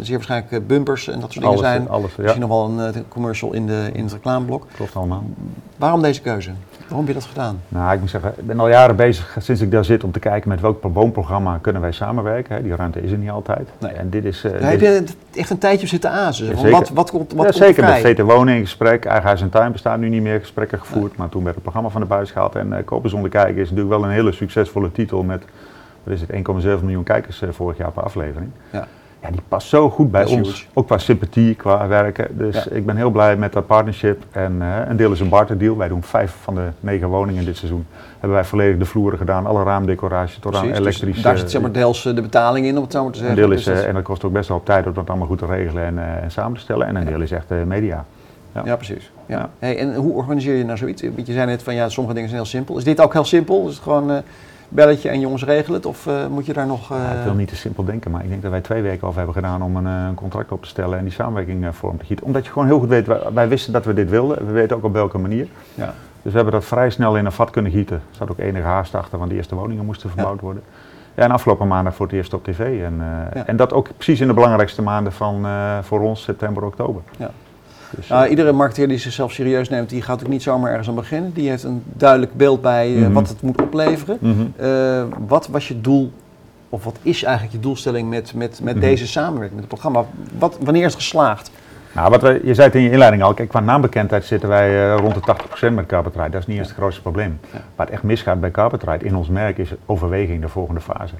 zeer 0.00 0.16
waarschijnlijk 0.16 0.66
bumpers 0.66 1.08
en 1.08 1.20
dat 1.20 1.32
soort 1.32 1.44
dingen 1.44 1.58
zijn. 1.58 1.88
Alles, 1.88 2.10
ja. 2.16 2.22
Misschien 2.22 2.40
nog 2.40 2.50
wel 2.50 2.86
een 2.86 3.08
commercial 3.08 3.52
in, 3.52 3.66
de, 3.66 3.90
in 3.92 4.02
het 4.02 4.12
reclameblok. 4.12 4.66
Klopt 4.74 4.96
allemaal. 4.96 5.24
Waarom 5.76 6.02
deze 6.02 6.20
keuze? 6.20 6.50
Waarom 6.88 7.06
heb 7.06 7.14
je 7.14 7.20
dat 7.20 7.28
gedaan? 7.28 7.60
Nou, 7.68 7.94
ik 7.94 8.00
moet 8.00 8.10
zeggen, 8.10 8.32
ik 8.36 8.46
ben 8.46 8.60
al 8.60 8.68
jaren 8.68 8.96
bezig 8.96 9.36
sinds 9.40 9.60
ik 9.60 9.70
daar 9.70 9.84
zit 9.84 10.04
om 10.04 10.12
te 10.12 10.18
kijken 10.18 10.48
met 10.48 10.60
welk 10.60 10.82
woonprogramma 10.82 11.58
kunnen 11.60 11.82
wij 11.82 11.92
samenwerken. 11.92 12.62
Die 12.62 12.76
ruimte 12.76 13.02
is 13.02 13.10
er 13.10 13.18
niet 13.18 13.30
altijd. 13.30 13.68
Nee. 13.78 13.92
En 13.92 14.10
dit 14.10 14.24
is, 14.24 14.44
uh, 14.44 14.52
heb 14.58 14.80
je 14.80 15.04
echt 15.34 15.50
een 15.50 15.58
tijdje 15.58 15.86
zitten 15.86 16.10
azen? 16.10 16.46
Ja, 16.46 16.70
wat, 16.70 16.88
wat, 16.88 17.10
wat, 17.10 17.32
wat 17.36 17.46
ja, 17.46 17.52
zeker, 17.52 17.84
met 17.84 18.00
VT 18.00 18.20
Woning 18.20 18.58
in 18.58 18.64
gesprek. 18.64 19.04
Eigen 19.04 19.26
Huis 19.26 19.40
en 19.40 19.50
Tuin 19.50 19.72
bestaat 19.72 19.98
nu 19.98 20.08
niet 20.08 20.22
meer 20.22 20.40
gesprekken 20.40 20.78
gevoerd. 20.78 21.16
Maar 21.16 21.28
toen 21.28 21.42
werd 21.42 21.54
het 21.54 21.62
programma 21.62 21.88
van 21.88 22.00
de 22.00 22.06
buis 22.06 22.30
gehaald. 22.30 22.54
En 22.54 22.68
uh, 22.68 22.76
Kopen 22.84 23.10
zonder 23.10 23.30
kijken 23.30 23.62
is 23.62 23.70
natuurlijk 23.70 23.96
wel 24.00 24.04
een 24.04 24.14
hele 24.14 24.32
succesvolle 24.32 24.92
titel 24.92 25.22
met, 25.22 25.42
wat 26.02 26.14
is 26.14 26.20
het, 26.20 26.30
1,7 26.30 26.82
miljoen 26.82 27.04
kijkers 27.04 27.42
uh, 27.42 27.48
vorig 27.52 27.76
jaar 27.76 27.92
per 27.92 28.02
aflevering. 28.02 28.50
Ja 28.70 28.86
ja, 29.24 29.30
die 29.30 29.42
past 29.48 29.68
zo 29.68 29.90
goed 29.90 30.10
bij 30.10 30.24
ons. 30.24 30.68
Ook 30.72 30.86
qua 30.86 30.98
sympathie, 30.98 31.54
qua 31.54 31.86
werken. 31.86 32.38
Dus 32.38 32.66
ik 32.66 32.86
ben 32.86 32.96
heel 32.96 33.10
blij 33.10 33.36
met 33.36 33.52
dat 33.52 33.66
partnership. 33.66 34.22
En 34.30 34.58
uh, 34.60 34.76
een 34.88 34.96
deel 34.96 35.12
is 35.12 35.20
een 35.20 35.28
barter 35.28 35.58
deal. 35.58 35.76
Wij 35.76 35.88
doen 35.88 36.02
vijf 36.02 36.36
van 36.42 36.54
de 36.54 36.68
negen 36.80 37.08
woningen 37.08 37.44
dit 37.44 37.56
seizoen. 37.56 37.86
Hebben 38.12 38.38
wij 38.38 38.44
volledig 38.44 38.78
de 38.78 38.84
vloeren 38.84 39.18
gedaan, 39.18 39.46
alle 39.46 39.62
raamdecoratie 39.62 40.40
tot 40.40 40.56
aan 40.56 40.64
elektrische... 40.64 41.04
Dus 41.04 41.22
daar 41.22 41.38
zit 41.38 41.50
zeg 41.50 41.60
maar 41.60 41.72
deels 41.72 42.06
eh, 42.06 42.14
de 42.14 42.22
betaling 42.22 42.66
in, 42.66 42.76
om 42.76 42.82
het 42.82 42.92
zo 42.92 43.02
maar 43.02 43.12
te 43.12 43.18
zeggen. 43.18 43.36
Een 43.36 43.48
deel 43.48 43.56
is, 43.56 43.64
dus 43.64 43.82
en 43.82 43.94
dat 43.94 44.02
kost 44.02 44.24
ook 44.24 44.32
best 44.32 44.48
wel 44.48 44.56
op 44.56 44.64
tijd 44.64 44.86
om 44.86 44.92
dat 44.92 45.08
allemaal 45.08 45.26
goed 45.26 45.38
te 45.38 45.46
regelen 45.46 45.84
en, 45.84 46.22
en 46.22 46.30
samen 46.30 46.54
te 46.54 46.60
stellen. 46.60 46.86
En 46.86 46.96
een 46.96 47.04
deel 47.04 47.20
is 47.20 47.30
echt 47.30 47.46
media. 47.66 48.04
Ja, 48.54 48.62
ja 48.64 48.76
precies. 48.76 49.10
Ja. 49.26 49.50
Hey, 49.58 49.78
en 49.78 49.94
hoe 49.94 50.12
organiseer 50.12 50.56
je 50.56 50.64
nou 50.64 50.78
zoiets? 50.78 51.02
Want 51.02 51.26
je 51.26 51.32
zei 51.32 51.46
net 51.46 51.62
van 51.62 51.74
ja, 51.74 51.88
sommige 51.88 52.14
dingen 52.14 52.30
zijn 52.30 52.40
heel 52.40 52.50
simpel. 52.50 52.76
Is 52.76 52.84
dit 52.84 53.00
ook 53.00 53.12
heel 53.12 53.24
simpel? 53.24 53.68
Is 53.68 53.74
het 53.74 53.82
gewoon 53.82 54.22
belletje 54.74 55.08
en 55.08 55.20
jongens 55.20 55.44
regelen 55.44 55.76
het? 55.76 55.86
Of 55.86 56.06
uh, 56.06 56.26
moet 56.26 56.46
je 56.46 56.52
daar 56.52 56.66
nog... 56.66 56.92
Uh... 56.92 56.98
Ja, 56.98 57.10
ik 57.10 57.24
wil 57.24 57.34
niet 57.34 57.48
te 57.48 57.56
simpel 57.56 57.84
denken, 57.84 58.10
maar 58.10 58.22
ik 58.22 58.28
denk 58.28 58.42
dat 58.42 58.50
wij 58.50 58.60
twee 58.60 58.82
weken 58.82 59.06
over 59.06 59.16
hebben 59.16 59.34
gedaan 59.34 59.62
om 59.62 59.76
een, 59.76 59.84
uh, 59.84 60.06
een 60.08 60.14
contract 60.14 60.52
op 60.52 60.62
te 60.62 60.68
stellen 60.68 60.98
en 60.98 61.04
die 61.04 61.12
samenwerking 61.12 61.66
vorm 61.70 61.98
te 61.98 62.04
gieten. 62.04 62.26
Omdat 62.26 62.44
je 62.44 62.52
gewoon 62.52 62.66
heel 62.66 62.78
goed 62.78 62.88
weet, 62.88 63.06
wij, 63.06 63.20
wij, 63.32 63.48
wisten 63.48 63.72
dat 63.72 63.84
we 63.84 63.94
dit 63.94 64.10
wilden, 64.10 64.46
we 64.46 64.52
weten 64.52 64.76
ook 64.76 64.84
op 64.84 64.92
welke 64.92 65.18
manier. 65.18 65.46
Ja. 65.74 65.94
Dus 66.22 66.32
we 66.32 66.36
hebben 66.38 66.52
dat 66.52 66.64
vrij 66.64 66.90
snel 66.90 67.16
in 67.16 67.24
een 67.24 67.32
vat 67.32 67.50
kunnen 67.50 67.72
gieten. 67.72 67.96
Er 67.96 68.16
zat 68.16 68.30
ook 68.30 68.38
enige 68.38 68.66
haast 68.66 68.94
achter, 68.94 69.18
want 69.18 69.30
de 69.30 69.36
eerste 69.36 69.54
woningen 69.54 69.84
moesten 69.84 70.10
verbouwd 70.10 70.40
worden. 70.40 70.62
Ja, 71.14 71.22
en 71.22 71.30
afgelopen 71.30 71.68
maandag 71.68 71.94
voor 71.94 72.06
het 72.06 72.14
eerst 72.14 72.34
op 72.34 72.44
tv. 72.44 72.82
En, 72.82 73.02
en 73.46 73.56
dat 73.56 73.72
ook 73.72 73.88
precies 73.94 74.20
in 74.20 74.26
de 74.26 74.34
belangrijkste 74.34 74.82
maanden 74.82 75.12
van 75.12 75.46
voor 75.82 76.00
ons, 76.00 76.22
september, 76.22 76.64
oktober. 76.64 77.02
Ja. 77.16 77.30
Dus, 77.96 78.08
nou, 78.08 78.28
iedere 78.28 78.52
marketeer 78.52 78.88
die 78.88 78.98
zichzelf 78.98 79.32
serieus 79.32 79.68
neemt, 79.68 79.88
die 79.88 80.02
gaat 80.02 80.22
ook 80.22 80.28
niet 80.28 80.42
zomaar 80.42 80.70
ergens 80.70 80.88
aan 80.88 80.94
beginnen. 80.94 81.32
Die 81.32 81.48
heeft 81.48 81.62
een 81.62 81.82
duidelijk 81.84 82.34
beeld 82.34 82.62
bij 82.62 82.92
uh, 82.92 83.08
wat 83.08 83.28
het 83.28 83.42
moet 83.42 83.62
opleveren. 83.62 84.18
Mm 84.20 84.32
-hmm. 84.32 84.66
uh, 84.66 85.04
wat 85.26 85.46
was 85.46 85.68
je 85.68 85.80
doel, 85.80 86.12
of 86.68 86.84
wat 86.84 86.98
is 87.02 87.22
eigenlijk 87.22 87.54
je 87.54 87.60
doelstelling 87.60 88.08
met, 88.08 88.34
met, 88.34 88.60
met 88.62 88.72
-hmm. 88.72 88.82
deze 88.82 89.06
samenwerking, 89.06 89.60
met 89.60 89.70
het 89.70 89.80
programma? 89.80 90.04
Wat, 90.38 90.56
wanneer 90.60 90.84
is 90.84 90.92
het 90.92 91.02
geslaagd? 91.02 91.50
Nou, 91.92 92.10
wat 92.10 92.22
we, 92.22 92.40
je 92.44 92.54
zei 92.54 92.66
het 92.66 92.76
in 92.76 92.82
je 92.82 92.90
inleiding 92.90 93.22
al, 93.22 93.34
kijk, 93.34 93.48
qua 93.48 93.60
naambekendheid 93.60 94.24
zitten 94.24 94.48
wij 94.48 94.70
uh, 94.70 94.96
rond 94.96 95.14
de 95.14 95.34
80% 95.70 95.72
met 95.72 95.86
Carpetride. 95.86 96.30
Dat 96.30 96.40
is 96.40 96.46
niet 96.46 96.58
eens 96.58 96.68
het 96.68 96.76
grootste 96.76 97.02
probleem. 97.02 97.38
Ja. 97.52 97.58
Waar 97.76 97.86
het 97.86 97.94
echt 97.94 98.02
misgaat 98.02 98.40
bij 98.40 98.50
Carpetride 98.50 99.04
in 99.04 99.16
ons 99.16 99.28
merk 99.28 99.58
is 99.58 99.72
overweging 99.86 100.40
de 100.40 100.48
volgende 100.48 100.80
fase 100.80 101.14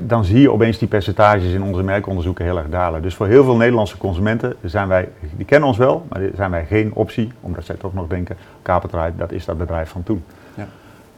dan 0.00 0.24
zie 0.24 0.40
je 0.40 0.50
opeens 0.50 0.78
die 0.78 0.88
percentages 0.88 1.52
in 1.52 1.62
onze 1.62 1.82
merkonderzoeken 1.82 2.44
heel 2.44 2.58
erg 2.58 2.68
dalen. 2.68 3.02
Dus 3.02 3.14
voor 3.14 3.26
heel 3.26 3.44
veel 3.44 3.56
Nederlandse 3.56 3.96
consumenten 3.96 4.54
zijn 4.64 4.88
wij, 4.88 5.08
die 5.36 5.46
kennen 5.46 5.68
ons 5.68 5.78
wel, 5.78 6.06
maar 6.08 6.20
zijn 6.34 6.50
wij 6.50 6.66
geen 6.66 6.90
optie, 6.94 7.32
omdat 7.40 7.64
zij 7.64 7.76
toch 7.76 7.94
nog 7.94 8.06
denken, 8.06 8.36
Kapertraai, 8.62 9.12
dat 9.16 9.32
is 9.32 9.44
dat 9.44 9.58
bedrijf 9.58 9.88
van 9.88 10.02
toen. 10.02 10.24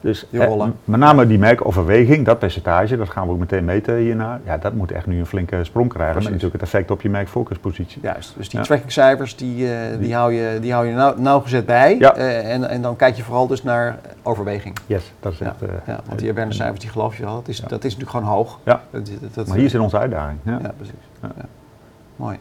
Dus 0.00 0.26
eh, 0.30 0.64
met 0.84 1.00
name 1.00 1.26
die 1.26 1.38
merkoverweging, 1.38 2.26
dat 2.26 2.38
percentage, 2.38 2.96
dat 2.96 3.08
gaan 3.08 3.26
we 3.26 3.32
ook 3.32 3.38
meteen 3.38 3.64
meten 3.64 3.96
hierna. 3.96 4.40
Ja, 4.44 4.58
dat 4.58 4.72
moet 4.72 4.92
echt 4.92 5.06
nu 5.06 5.18
een 5.18 5.26
flinke 5.26 5.64
sprong 5.64 5.88
krijgen. 5.88 6.12
Precies. 6.12 6.30
Met 6.30 6.42
natuurlijk 6.42 6.60
het 6.62 6.72
effect 6.72 6.90
op 6.90 7.00
je 7.00 7.10
merkfocuspositie. 7.10 8.02
Juist, 8.02 8.34
dus 8.36 8.48
die 8.48 8.58
ja. 8.58 8.64
trackingcijfers 8.64 9.36
die, 9.36 9.64
uh, 9.64 9.70
die, 10.00 10.14
hou 10.14 10.32
je, 10.32 10.58
die 10.60 10.72
hou 10.72 10.86
je 10.86 10.94
nauw, 10.94 11.14
nauwgezet 11.16 11.66
bij. 11.66 11.96
Ja. 11.98 12.16
Uh, 12.16 12.52
en, 12.52 12.68
en 12.68 12.82
dan 12.82 12.96
kijk 12.96 13.16
je 13.16 13.22
vooral 13.22 13.46
dus 13.46 13.62
naar 13.62 13.98
overweging. 14.22 14.78
Yes, 14.86 15.12
dat 15.20 15.32
is 15.32 15.40
echt... 15.40 15.60
Ja, 15.60 15.66
uh, 15.66 15.72
ja 15.86 16.00
want 16.06 16.18
die 16.18 16.30
awareness-cijfers 16.30 16.80
die 16.80 16.90
geloof 16.90 17.16
je 17.16 17.26
al, 17.26 17.34
dat 17.34 17.48
is, 17.48 17.60
dat 17.60 17.84
is 17.84 17.96
natuurlijk 17.96 18.10
gewoon 18.10 18.26
hoog. 18.36 18.58
Ja, 18.64 18.82
dat, 18.90 19.10
dat, 19.34 19.46
maar 19.46 19.56
hier 19.56 19.70
zit 19.70 19.80
onze 19.80 19.98
uitdaging. 19.98 20.38
Ja, 20.42 20.60
precies. 20.76 20.94
Mooi. 22.16 22.38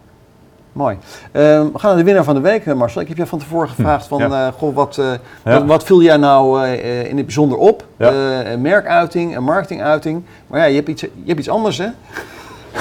Mooi. 0.78 0.96
Uh, 0.96 1.42
we 1.42 1.70
gaan 1.74 1.90
naar 1.90 1.96
de 1.96 2.04
winnaar 2.04 2.24
van 2.24 2.36
de 2.36 2.42
week, 2.42 2.66
eh, 2.66 2.74
Marcel. 2.74 3.02
Ik 3.02 3.08
heb 3.08 3.18
je 3.18 3.26
van 3.26 3.40
tevoren 3.40 3.68
hm, 3.68 3.74
gevraagd 3.74 4.08
van, 4.08 4.20
ja. 4.20 4.48
uh, 4.48 4.54
goh, 4.54 4.76
wat, 4.76 4.98
uh, 5.00 5.12
ja. 5.46 5.66
wat, 5.66 5.84
viel 5.84 6.02
jij 6.02 6.18
nou 6.18 6.68
in 6.84 7.18
het 7.18 7.26
bijzonder 7.26 7.58
op? 7.58 7.86
Een 7.98 8.62
merkuiting, 8.62 9.36
een 9.36 9.44
marketinguiting. 9.44 10.24
Maar 10.48 10.60
ja, 10.60 10.66
je 10.66 10.76
hebt 10.76 10.88
iets, 10.88 11.02
je 11.02 11.10
hebt 11.26 11.40
iets 11.40 11.50
anders, 11.50 11.78
hè? 11.78 11.86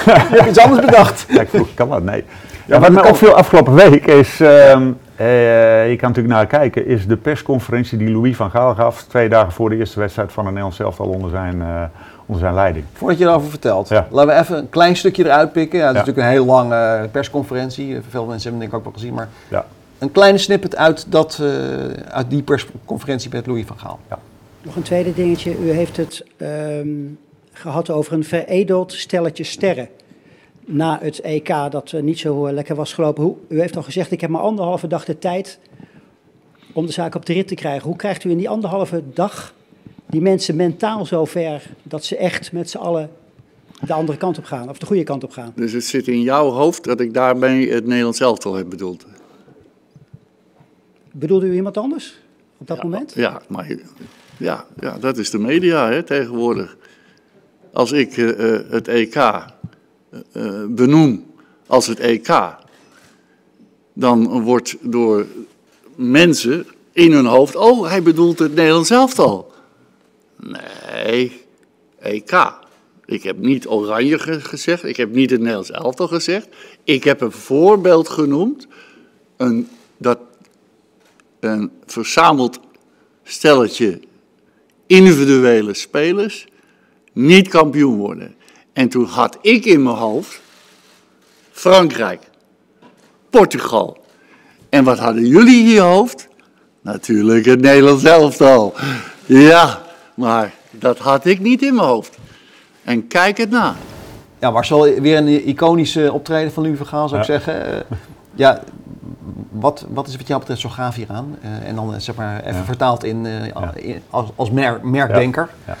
je 0.05 0.27
hebt 0.29 0.49
iets 0.49 0.59
anders 0.59 0.85
bedacht. 0.85 1.25
Ja, 1.29 1.41
ik 1.41 1.49
vroeg, 1.49 1.73
kan 1.73 1.89
dat? 1.89 2.03
Nee. 2.03 2.23
Ja, 2.65 2.79
wat 2.79 2.91
me 2.91 3.07
opviel 3.07 3.33
afgelopen 3.33 3.73
week 3.73 4.05
is, 4.05 4.39
ehm, 4.39 4.91
je 5.89 5.95
kan 5.97 6.09
natuurlijk 6.09 6.35
naar 6.35 6.47
kijken, 6.47 6.87
is 6.87 7.07
de 7.07 7.17
persconferentie 7.17 7.97
die 7.97 8.11
Louis 8.11 8.35
van 8.35 8.51
Gaal 8.51 8.75
gaf 8.75 9.03
twee 9.03 9.29
dagen 9.29 9.51
voor 9.51 9.69
de 9.69 9.75
eerste 9.75 9.99
wedstrijd 9.99 10.31
van 10.31 10.43
de 10.43 10.49
Nederlands 10.49 10.77
zelf 10.77 10.99
al 10.99 11.07
onder 11.07 11.29
zijn 11.29 11.89
onder 12.27 12.43
zijn 12.43 12.53
leiding. 12.53 12.85
Voordat 12.93 13.17
je 13.17 13.25
erover 13.25 13.49
vertelt, 13.49 13.89
laten 13.89 14.27
we 14.27 14.33
even 14.33 14.57
een 14.57 14.69
klein 14.69 14.95
stukje 14.95 15.25
eruit 15.25 15.51
pikken. 15.51 15.79
Ja, 15.79 15.85
het 15.85 15.95
is 15.95 15.99
natuurlijk 15.99 16.27
een 16.27 16.33
heel 16.33 16.45
lange 16.45 17.09
persconferentie. 17.11 18.01
Veel 18.09 18.25
mensen 18.25 18.49
hebben 18.49 18.51
het 18.51 18.59
denk 18.59 18.71
ik 18.71 18.73
ook 18.73 18.83
wel 18.83 18.93
gezien. 18.93 19.13
Maar 19.13 19.29
ja. 19.49 19.65
een 19.97 20.11
kleine 20.11 20.37
snippet 20.37 20.75
uit, 20.75 21.05
dat, 21.11 21.39
uh, 21.41 21.47
uit 22.09 22.29
die 22.29 22.43
persconferentie 22.43 23.29
met 23.31 23.47
Louis 23.47 23.65
van 23.65 23.79
Gaal. 23.79 23.99
Ja. 24.09 24.19
Nog 24.61 24.75
een 24.75 24.81
tweede 24.81 25.13
dingetje. 25.13 25.57
U 25.57 25.71
heeft 25.71 25.97
het 25.97 26.25
um, 26.37 27.19
gehad 27.51 27.89
over 27.89 28.13
een 28.13 28.23
veredeld 28.23 28.93
stelletje 28.93 29.43
sterren. 29.43 29.89
Na 30.65 30.99
het 31.01 31.21
EK 31.21 31.53
dat 31.69 31.91
uh, 31.91 32.01
niet 32.01 32.19
zo 32.19 32.51
lekker 32.51 32.75
was 32.75 32.93
gelopen. 32.93 33.23
Hoe, 33.23 33.35
u 33.49 33.59
heeft 33.59 33.75
al 33.75 33.83
gezegd, 33.83 34.11
ik 34.11 34.21
heb 34.21 34.29
maar 34.29 34.41
anderhalve 34.41 34.87
dag 34.87 35.05
de 35.05 35.19
tijd 35.19 35.59
om 36.73 36.85
de 36.85 36.91
zaak 36.91 37.15
op 37.15 37.25
de 37.25 37.33
rit 37.33 37.47
te 37.47 37.55
krijgen. 37.55 37.87
Hoe 37.87 37.95
krijgt 37.95 38.23
u 38.23 38.29
in 38.29 38.37
die 38.37 38.49
anderhalve 38.49 39.03
dag 39.13 39.53
die 40.07 40.21
mensen 40.21 40.55
mentaal 40.55 41.05
zover 41.05 41.63
dat 41.83 42.05
ze 42.05 42.17
echt 42.17 42.51
met 42.51 42.69
z'n 42.69 42.77
allen 42.77 43.09
de 43.85 43.93
andere 43.93 44.17
kant 44.17 44.37
op 44.37 44.45
gaan, 44.45 44.69
of 44.69 44.77
de 44.77 44.85
goede 44.85 45.03
kant 45.03 45.23
op 45.23 45.31
gaan. 45.31 45.51
Dus 45.55 45.71
het 45.71 45.83
zit 45.83 46.07
in 46.07 46.21
jouw 46.21 46.49
hoofd 46.49 46.83
dat 46.83 46.99
ik 46.99 47.13
daarmee 47.13 47.71
het 47.71 47.85
Nederlands 47.85 48.19
elftal 48.19 48.53
heb 48.53 48.69
bedoeld. 48.69 49.05
Bedoelde 51.11 51.45
u 51.45 51.53
iemand 51.53 51.77
anders 51.77 52.19
op 52.57 52.67
dat 52.67 52.83
moment? 52.83 53.13
Ja, 53.15 53.41
maar 53.47 53.75
ja, 54.37 54.65
ja, 54.79 54.97
dat 54.97 55.17
is 55.17 55.29
de 55.29 55.39
media 55.39 55.89
hè, 55.89 56.03
tegenwoordig. 56.03 56.77
Als 57.73 57.91
ik 57.91 58.17
eh, 58.17 58.55
eh, 58.55 58.69
het 58.69 58.87
EK 58.87 59.15
eh, 59.15 59.43
benoem 60.69 61.25
als 61.67 61.87
het 61.87 61.99
EK, 61.99 62.55
dan 63.93 64.41
wordt 64.41 64.75
door 64.81 65.25
mensen 65.95 66.65
in 66.91 67.11
hun 67.11 67.25
hoofd, 67.25 67.55
oh, 67.55 67.87
hij 67.87 68.03
bedoelt 68.03 68.39
het 68.39 68.55
Nederlands 68.55 68.89
elftal. 68.89 69.53
Nee, 70.39 71.41
EK. 71.99 72.53
Ik 73.05 73.23
heb 73.23 73.37
niet 73.37 73.67
oranje 73.67 74.19
ge- 74.19 74.41
gezegd, 74.41 74.83
ik 74.83 74.97
heb 74.97 75.11
niet 75.13 75.29
het 75.29 75.39
Nederlands 75.39 75.71
elftal 75.71 76.07
gezegd. 76.07 76.47
Ik 76.83 77.03
heb 77.03 77.21
een 77.21 77.31
voorbeeld 77.31 78.09
genoemd, 78.09 78.67
een, 79.37 79.67
dat 79.97 80.19
een 81.39 81.71
verzameld 81.85 82.59
stelletje 83.23 83.99
individuele 84.87 85.73
spelers 85.73 86.47
niet 87.13 87.47
kampioen 87.47 87.97
worden. 87.97 88.35
En 88.73 88.89
toen 88.89 89.05
had 89.05 89.37
ik 89.41 89.65
in 89.65 89.83
mijn 89.83 89.95
hoofd 89.95 90.41
Frankrijk, 91.51 92.21
Portugal. 93.29 94.05
En 94.69 94.83
wat 94.83 94.99
hadden 94.99 95.25
jullie 95.25 95.59
in 95.59 95.69
je 95.69 95.79
hoofd? 95.79 96.27
Natuurlijk 96.81 97.45
het 97.45 97.61
Nederlands 97.61 98.03
elftal. 98.03 98.73
Ja, 99.25 99.85
maar 100.17 100.53
dat 100.71 100.97
had 100.97 101.25
ik 101.25 101.39
niet 101.39 101.61
in 101.61 101.75
mijn 101.75 101.87
hoofd. 101.87 102.17
En 102.83 103.07
kijk 103.07 103.37
het 103.37 103.49
na. 103.49 103.75
Ja, 104.39 104.51
Marcel, 104.51 104.81
weer 105.01 105.17
een 105.17 105.47
iconische 105.47 106.13
optreden 106.13 106.51
van 106.51 106.63
Louis 106.63 106.77
van 106.77 106.87
Gaal 106.87 107.07
zou 107.09 107.21
ik 107.21 107.27
Ja. 107.27 107.33
zeggen. 107.33 107.65
Eh, 107.73 107.97
ja, 108.35 108.61
wat, 109.49 109.85
wat 109.89 110.07
is 110.07 110.15
wat 110.15 110.27
jou 110.27 110.39
betreft 110.39 110.61
zo 110.61 110.69
gaaf 110.69 110.95
hieraan? 110.95 111.37
Eh, 111.41 111.67
en 111.69 111.75
dan 111.75 111.93
eh, 111.93 111.99
zeg 111.99 112.15
maar 112.15 112.39
even 112.43 112.57
Ja. 112.57 112.63
vertaald 112.63 113.03
in, 113.03 113.25
eh, 113.25 113.45
Ja. 113.47 113.71
in- 113.75 114.01
als, 114.09 114.29
als 114.35 114.51
mer- 114.51 114.79
merkdenker. 114.83 115.49
Ja, 115.65 115.75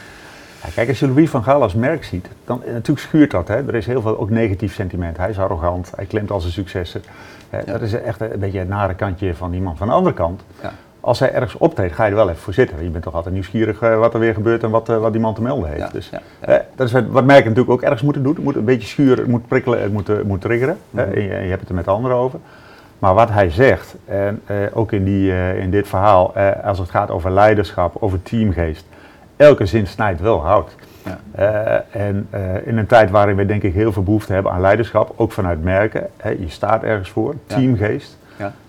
kijk, 0.75 0.89
als 0.89 0.99
je 0.99 1.07
Louis 1.07 1.29
van 1.29 1.43
Gaal 1.43 1.61
als 1.61 1.73
merk 1.73 2.03
ziet, 2.03 2.27
dan 2.45 2.61
natuurlijk 2.65 2.99
schuurt 2.99 3.31
dat. 3.31 3.47
Hè. 3.47 3.55
Er 3.67 3.75
is 3.75 3.85
heel 3.85 4.01
veel 4.01 4.19
ook 4.19 4.29
negatief 4.29 4.73
sentiment. 4.73 5.17
Hij 5.17 5.29
is 5.29 5.39
arrogant, 5.39 5.91
hij 5.95 6.05
klemt 6.05 6.31
al 6.31 6.39
zijn 6.39 6.53
successen. 6.53 7.03
Eh, 7.49 7.59
Dat 7.65 7.81
is 7.81 7.93
echt 7.93 8.21
een 8.21 8.39
beetje 8.39 8.59
het 8.59 8.67
nare 8.67 8.93
kantje 8.95 9.35
van 9.35 9.51
die 9.51 9.61
man. 9.61 9.77
Van 9.77 9.87
de 9.87 9.93
andere 9.93 10.15
kant, 10.15 10.41
Ja. 10.61 10.73
Als 11.07 11.19
hij 11.19 11.33
ergens 11.33 11.57
optreedt, 11.57 11.93
ga 11.93 12.03
je 12.03 12.09
er 12.09 12.15
wel 12.15 12.29
even 12.29 12.41
voor 12.41 12.53
zitten. 12.53 12.83
Je 12.83 12.89
bent 12.89 13.03
toch 13.03 13.13
altijd 13.13 13.33
nieuwsgierig 13.33 13.81
eh, 13.81 13.99
wat 13.99 14.13
er 14.13 14.19
weer 14.19 14.33
gebeurt 14.33 14.63
en 14.63 14.69
wat, 14.69 14.89
eh, 14.89 14.97
wat 14.97 15.11
die 15.11 15.21
man 15.21 15.33
te 15.33 15.41
melden 15.41 15.69
heeft. 15.69 15.81
Ja, 15.81 15.89
Dus, 15.91 16.09
ja, 16.09 16.21
dat 16.75 16.87
is 16.87 16.93
wat, 16.93 17.03
wat 17.07 17.25
merken 17.25 17.45
natuurlijk 17.45 17.71
ook 17.71 17.81
ergens 17.81 18.01
moeten 18.01 18.23
doen. 18.23 18.35
Het 18.35 18.43
moet 18.43 18.55
een 18.55 18.65
beetje 18.65 18.87
schuren, 18.87 19.17
het 19.17 19.27
moet 19.27 19.47
prikkelen, 19.47 19.81
het 19.81 19.91
moet, 19.91 20.09
eh, 20.09 20.15
moet 20.25 20.41
triggeren. 20.41 20.77
Mhm. 20.89 21.03
En 21.03 21.21
je, 21.21 21.27
je 21.27 21.49
hebt 21.49 21.59
het 21.59 21.69
er 21.69 21.75
met 21.75 21.87
anderen 21.87 22.17
over. 22.17 22.39
Maar 22.99 23.13
wat 23.13 23.29
hij 23.29 23.49
zegt, 23.49 23.95
en 24.05 24.41
ook 24.73 24.91
in, 24.91 25.03
die, 25.03 25.33
in 25.57 25.71
dit 25.71 25.87
verhaal, 25.87 26.33
als 26.63 26.79
het 26.79 26.89
gaat 26.89 27.11
over 27.11 27.31
leiderschap, 27.31 27.95
over 27.99 28.23
teamgeest, 28.23 28.85
elke 29.35 29.65
zin 29.65 29.87
snijdt 29.87 30.21
wel 30.21 30.45
hout. 30.45 30.75
Ja. 31.03 31.83
En 31.91 32.27
in 32.63 32.77
een 32.77 32.85
tijd 32.85 33.09
waarin 33.09 33.35
we 33.35 33.45
denk 33.45 33.63
ik 33.63 33.73
heel 33.73 33.91
veel 33.91 34.03
behoefte 34.03 34.33
hebben 34.33 34.51
aan 34.51 34.61
leiderschap, 34.61 35.13
ook 35.15 35.31
vanuit 35.31 35.63
merken, 35.63 36.07
hè, 36.17 36.29
je 36.29 36.49
staat 36.49 36.83
ergens 36.83 37.09
voor, 37.09 37.35
teamgeest. 37.45 38.17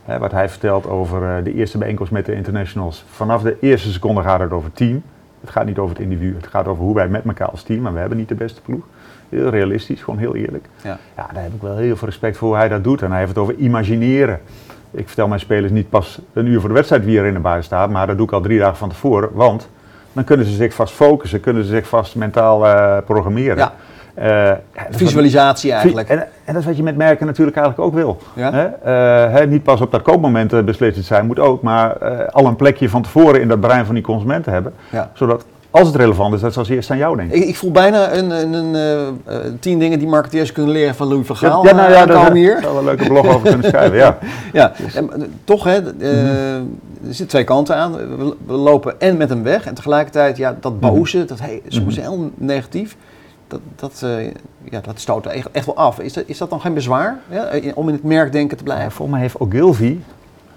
Hè, 0.09 0.18
wat 0.18 0.33
hij 0.33 0.49
vertelt 0.49 0.87
over 0.87 1.23
eh, 1.23 1.44
de 1.44 1.55
eerste 1.55 1.79
bijeenkomst 1.79 2.12
met 2.12 2.27
de 2.27 2.35
internationals. 2.35 3.05
Vanaf 3.11 3.42
de 3.42 3.57
eerste 3.61 3.92
seconde 3.92 4.23
gaat 4.23 4.40
het 4.40 4.53
over 4.53 4.73
team. 4.73 5.03
Het 5.40 5.51
gaat 5.51 5.64
niet 5.64 5.79
over 5.79 5.97
het 5.97 6.05
individu, 6.05 6.35
het 6.37 6.47
gaat 6.47 6.66
over 6.66 6.85
hoe 6.85 6.94
wij 6.94 7.09
met 7.09 7.25
elkaar 7.25 7.49
als 7.49 7.62
team, 7.62 7.81
maar 7.81 7.92
we 7.92 7.99
hebben 7.99 8.18
niet 8.18 8.29
de 8.29 8.35
beste 8.35 8.61
ploeg. 8.61 8.85
Heel 9.29 9.49
realistisch, 9.49 10.03
gewoon 10.03 10.18
heel 10.18 10.35
eerlijk. 10.35 10.66
Ja. 10.83 10.99
Ja, 11.16 11.29
daar 11.33 11.42
heb 11.42 11.55
ik 11.55 11.62
wel 11.62 11.77
heel 11.77 11.97
veel 11.97 12.09
respect 12.09 12.37
voor 12.37 12.49
hoe 12.49 12.57
hij 12.57 12.68
dat 12.68 12.85
doet. 12.85 13.03
En 13.03 13.11
hij 13.11 13.18
heeft 13.18 13.31
het 13.31 13.38
over 13.38 13.55
imagineren. 13.55 14.40
Ik 14.90 15.07
vertel 15.07 15.29
mijn 15.29 15.40
spelers 15.40 15.73
niet 15.73 15.88
pas 15.88 16.21
een 16.33 16.47
uur 16.47 16.61
voor 16.61 16.68
de 16.68 16.75
wedstrijd 16.75 17.05
wie 17.05 17.18
er 17.18 17.27
in 17.27 17.35
de 17.35 17.40
baan 17.40 17.62
staat, 17.62 17.90
maar 17.90 18.07
dat 18.07 18.16
doe 18.16 18.27
ik 18.27 18.33
al 18.33 18.40
drie 18.40 18.59
dagen 18.59 18.77
van 18.77 18.88
tevoren. 18.88 19.29
Want 19.33 19.68
dan 20.12 20.25
kunnen 20.25 20.47
ze 20.47 20.53
zich 20.53 20.75
vast 20.75 20.94
focussen, 20.94 21.40
kunnen 21.40 21.64
ze 21.64 21.71
zich 21.71 21.88
vast 21.88 22.14
mentaal 22.14 22.66
eh, 22.66 22.97
programmeren. 23.05 23.57
Ja. 23.57 23.75
Eh, 24.18 24.50
wat- 24.74 24.87
Visualisatie 24.90 25.72
eigenlijk. 25.72 26.09
En, 26.09 26.18
en 26.18 26.52
dat 26.52 26.57
is 26.57 26.64
wat 26.64 26.76
je 26.76 26.83
met 26.83 26.96
merken 26.96 27.26
natuurlijk 27.26 27.57
eigenlijk 27.57 27.88
ook 27.88 27.94
wil. 27.94 28.18
Ja. 28.35 28.52
Hè? 28.52 28.64
Eh, 28.64 29.33
hè, 29.33 29.46
niet 29.46 29.62
pas 29.62 29.81
op 29.81 29.90
dat 29.90 30.02
koopmoment 30.02 30.52
eh, 30.52 30.62
beslissend 30.62 31.07
zijn, 31.07 31.26
moet 31.26 31.38
ook, 31.38 31.62
maar 31.62 31.98
al 32.31 32.46
een 32.46 32.57
plekje 32.57 32.88
van 32.88 33.02
tevoren 33.02 33.40
in 33.40 33.48
dat 33.48 33.61
brein 33.61 33.85
van 33.85 33.94
die 33.94 34.04
consumenten 34.04 34.52
hebben. 34.52 34.72
Ja. 34.90 35.11
Zodat 35.14 35.44
als 35.70 35.87
het 35.87 35.96
relevant 35.96 36.35
is, 36.35 36.40
dat 36.40 36.52
ze 36.52 36.59
als 36.59 36.68
eerst 36.68 36.90
aan 36.90 36.98
jou 36.98 37.16
denken. 37.16 37.37
Ik, 37.37 37.44
ik 37.44 37.57
voel 37.57 37.70
bijna 37.70 38.12
een, 38.12 38.31
een, 38.31 38.74
een, 38.74 39.59
tien 39.61 39.78
dingen 39.78 39.98
die 39.98 40.09
marketeers 40.09 40.52
kunnen 40.52 40.72
leren 40.72 40.94
van 40.94 41.09
Louis 41.09 41.26
van 41.26 41.37
Gaal. 41.37 41.64
ja, 41.66 41.74
nou 41.74 41.90
ja, 41.90 42.07
daar 42.07 42.16
zou 42.16 42.61
wel 42.61 42.78
een 42.78 42.85
leuke 42.85 43.04
blog 43.04 43.26
over 43.26 43.48
kunnen 43.48 43.68
schrijven. 43.68 43.96
Ja. 43.96 44.18
Ja, 44.52 44.72
en, 44.94 45.11
toch 45.44 45.64
hè, 45.64 45.94
eh, 46.00 46.54
er 46.54 46.62
zitten 47.07 47.26
twee 47.26 47.44
kanten 47.44 47.76
aan. 47.76 47.92
We, 47.92 48.35
we 48.46 48.52
lopen 48.52 49.00
en 49.00 49.16
met 49.16 49.28
hem 49.28 49.42
weg 49.42 49.66
en 49.66 49.74
tegelijkertijd 49.74 50.37
ja, 50.37 50.57
dat 50.61 50.81
boze, 50.81 51.24
dat 51.24 51.38
hey, 51.40 51.62
soms 51.68 51.96
heel 51.96 52.31
negatief, 52.35 52.96
dat, 53.48 53.61
dat, 53.76 54.00
eh, 54.04 54.26
ja, 54.70 54.80
dat 54.80 55.00
stoot 55.00 55.24
er 55.24 55.30
echt, 55.30 55.50
echt 55.50 55.66
wel 55.66 55.76
af. 55.76 55.98
Is 56.00 56.12
dat, 56.12 56.24
is 56.26 56.38
dat 56.38 56.50
dan 56.50 56.61
geen 56.61 56.74
bezwaar 56.74 57.18
ja, 57.28 57.44
eh, 57.44 57.72
om 57.74 57.88
in 57.88 57.94
het 57.94 58.02
merkdenken 58.04 58.56
te 58.56 58.64
Ja, 58.64 58.70
blijven? 58.70 58.90
volgens 58.92 59.11
mij 59.11 59.20
heeft 59.20 59.40
Ogilvy 59.40 59.98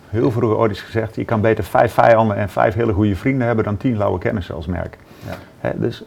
heel 0.10 0.32
vroeger 0.32 0.58
ooit 0.58 0.71
eens 0.71 0.82
gezegd, 0.82 1.15
je 1.15 1.25
kan 1.25 1.41
beter 1.41 1.63
vijf 1.63 1.93
vijanden 1.93 2.38
en 2.38 2.49
vijf 2.49 2.73
hele 2.73 2.93
goede 2.93 3.15
vrienden 3.15 3.47
hebben 3.47 3.65
dan 3.65 3.77
tien 3.77 3.97
lauwe 3.97 4.19
kennissen 4.19 4.56
als 4.56 4.65
merk. 4.65 4.97
Ja. 5.27 5.34
Hè, 5.60 5.69
dus 5.80 6.04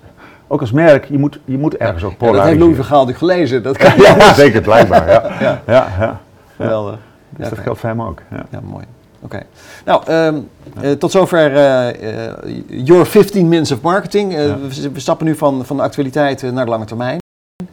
ook 0.46 0.60
als 0.60 0.72
merk, 0.72 1.04
je 1.04 1.18
moet, 1.18 1.40
je 1.44 1.58
moet 1.58 1.76
ergens 1.76 2.04
ook 2.04 2.10
Ja, 2.10 2.16
dat 2.16 2.20
heeft 2.20 2.32
polariseren. 2.32 2.58
Louis 2.58 2.76
van 2.76 2.84
Gaal 2.84 3.06
natuurlijk 3.06 3.32
gelezen. 3.34 3.62
Dat 3.62 3.76
kan 3.82 3.92
Ja, 3.96 4.34
zeker, 4.34 4.60
blijkbaar. 4.62 5.08
Ja. 5.10 5.22
Ja. 5.40 5.62
Ja. 5.66 5.86
Ja, 5.98 6.20
Geweldig. 6.56 6.98
Dus 7.30 7.48
dat 7.48 7.58
geldt 7.58 7.80
voor 7.80 7.88
hem 7.88 8.02
ook. 8.02 8.18
Ja, 8.50 8.60
mooi. 8.62 8.84
Oké. 9.24 9.42
Nou, 9.84 10.02
ehm, 10.06 10.38
eh, 10.80 10.90
tot 10.90 11.10
zover 11.10 11.56
eh, 11.56 12.28
eh, 12.28 12.34
Your 12.66 13.06
15 13.06 13.48
Minutes 13.48 13.72
of 13.72 13.80
Marketing. 13.80 14.32
Ja. 14.32 14.58
we, 14.58 14.90
we 14.92 15.00
stappen 15.00 15.26
nu 15.26 15.34
van, 15.36 15.64
van 15.64 15.76
de 15.76 15.82
actualiteit 15.82 16.42
naar 16.52 16.64
de 16.64 16.70
lange 16.70 16.84
termijn. 16.84 17.18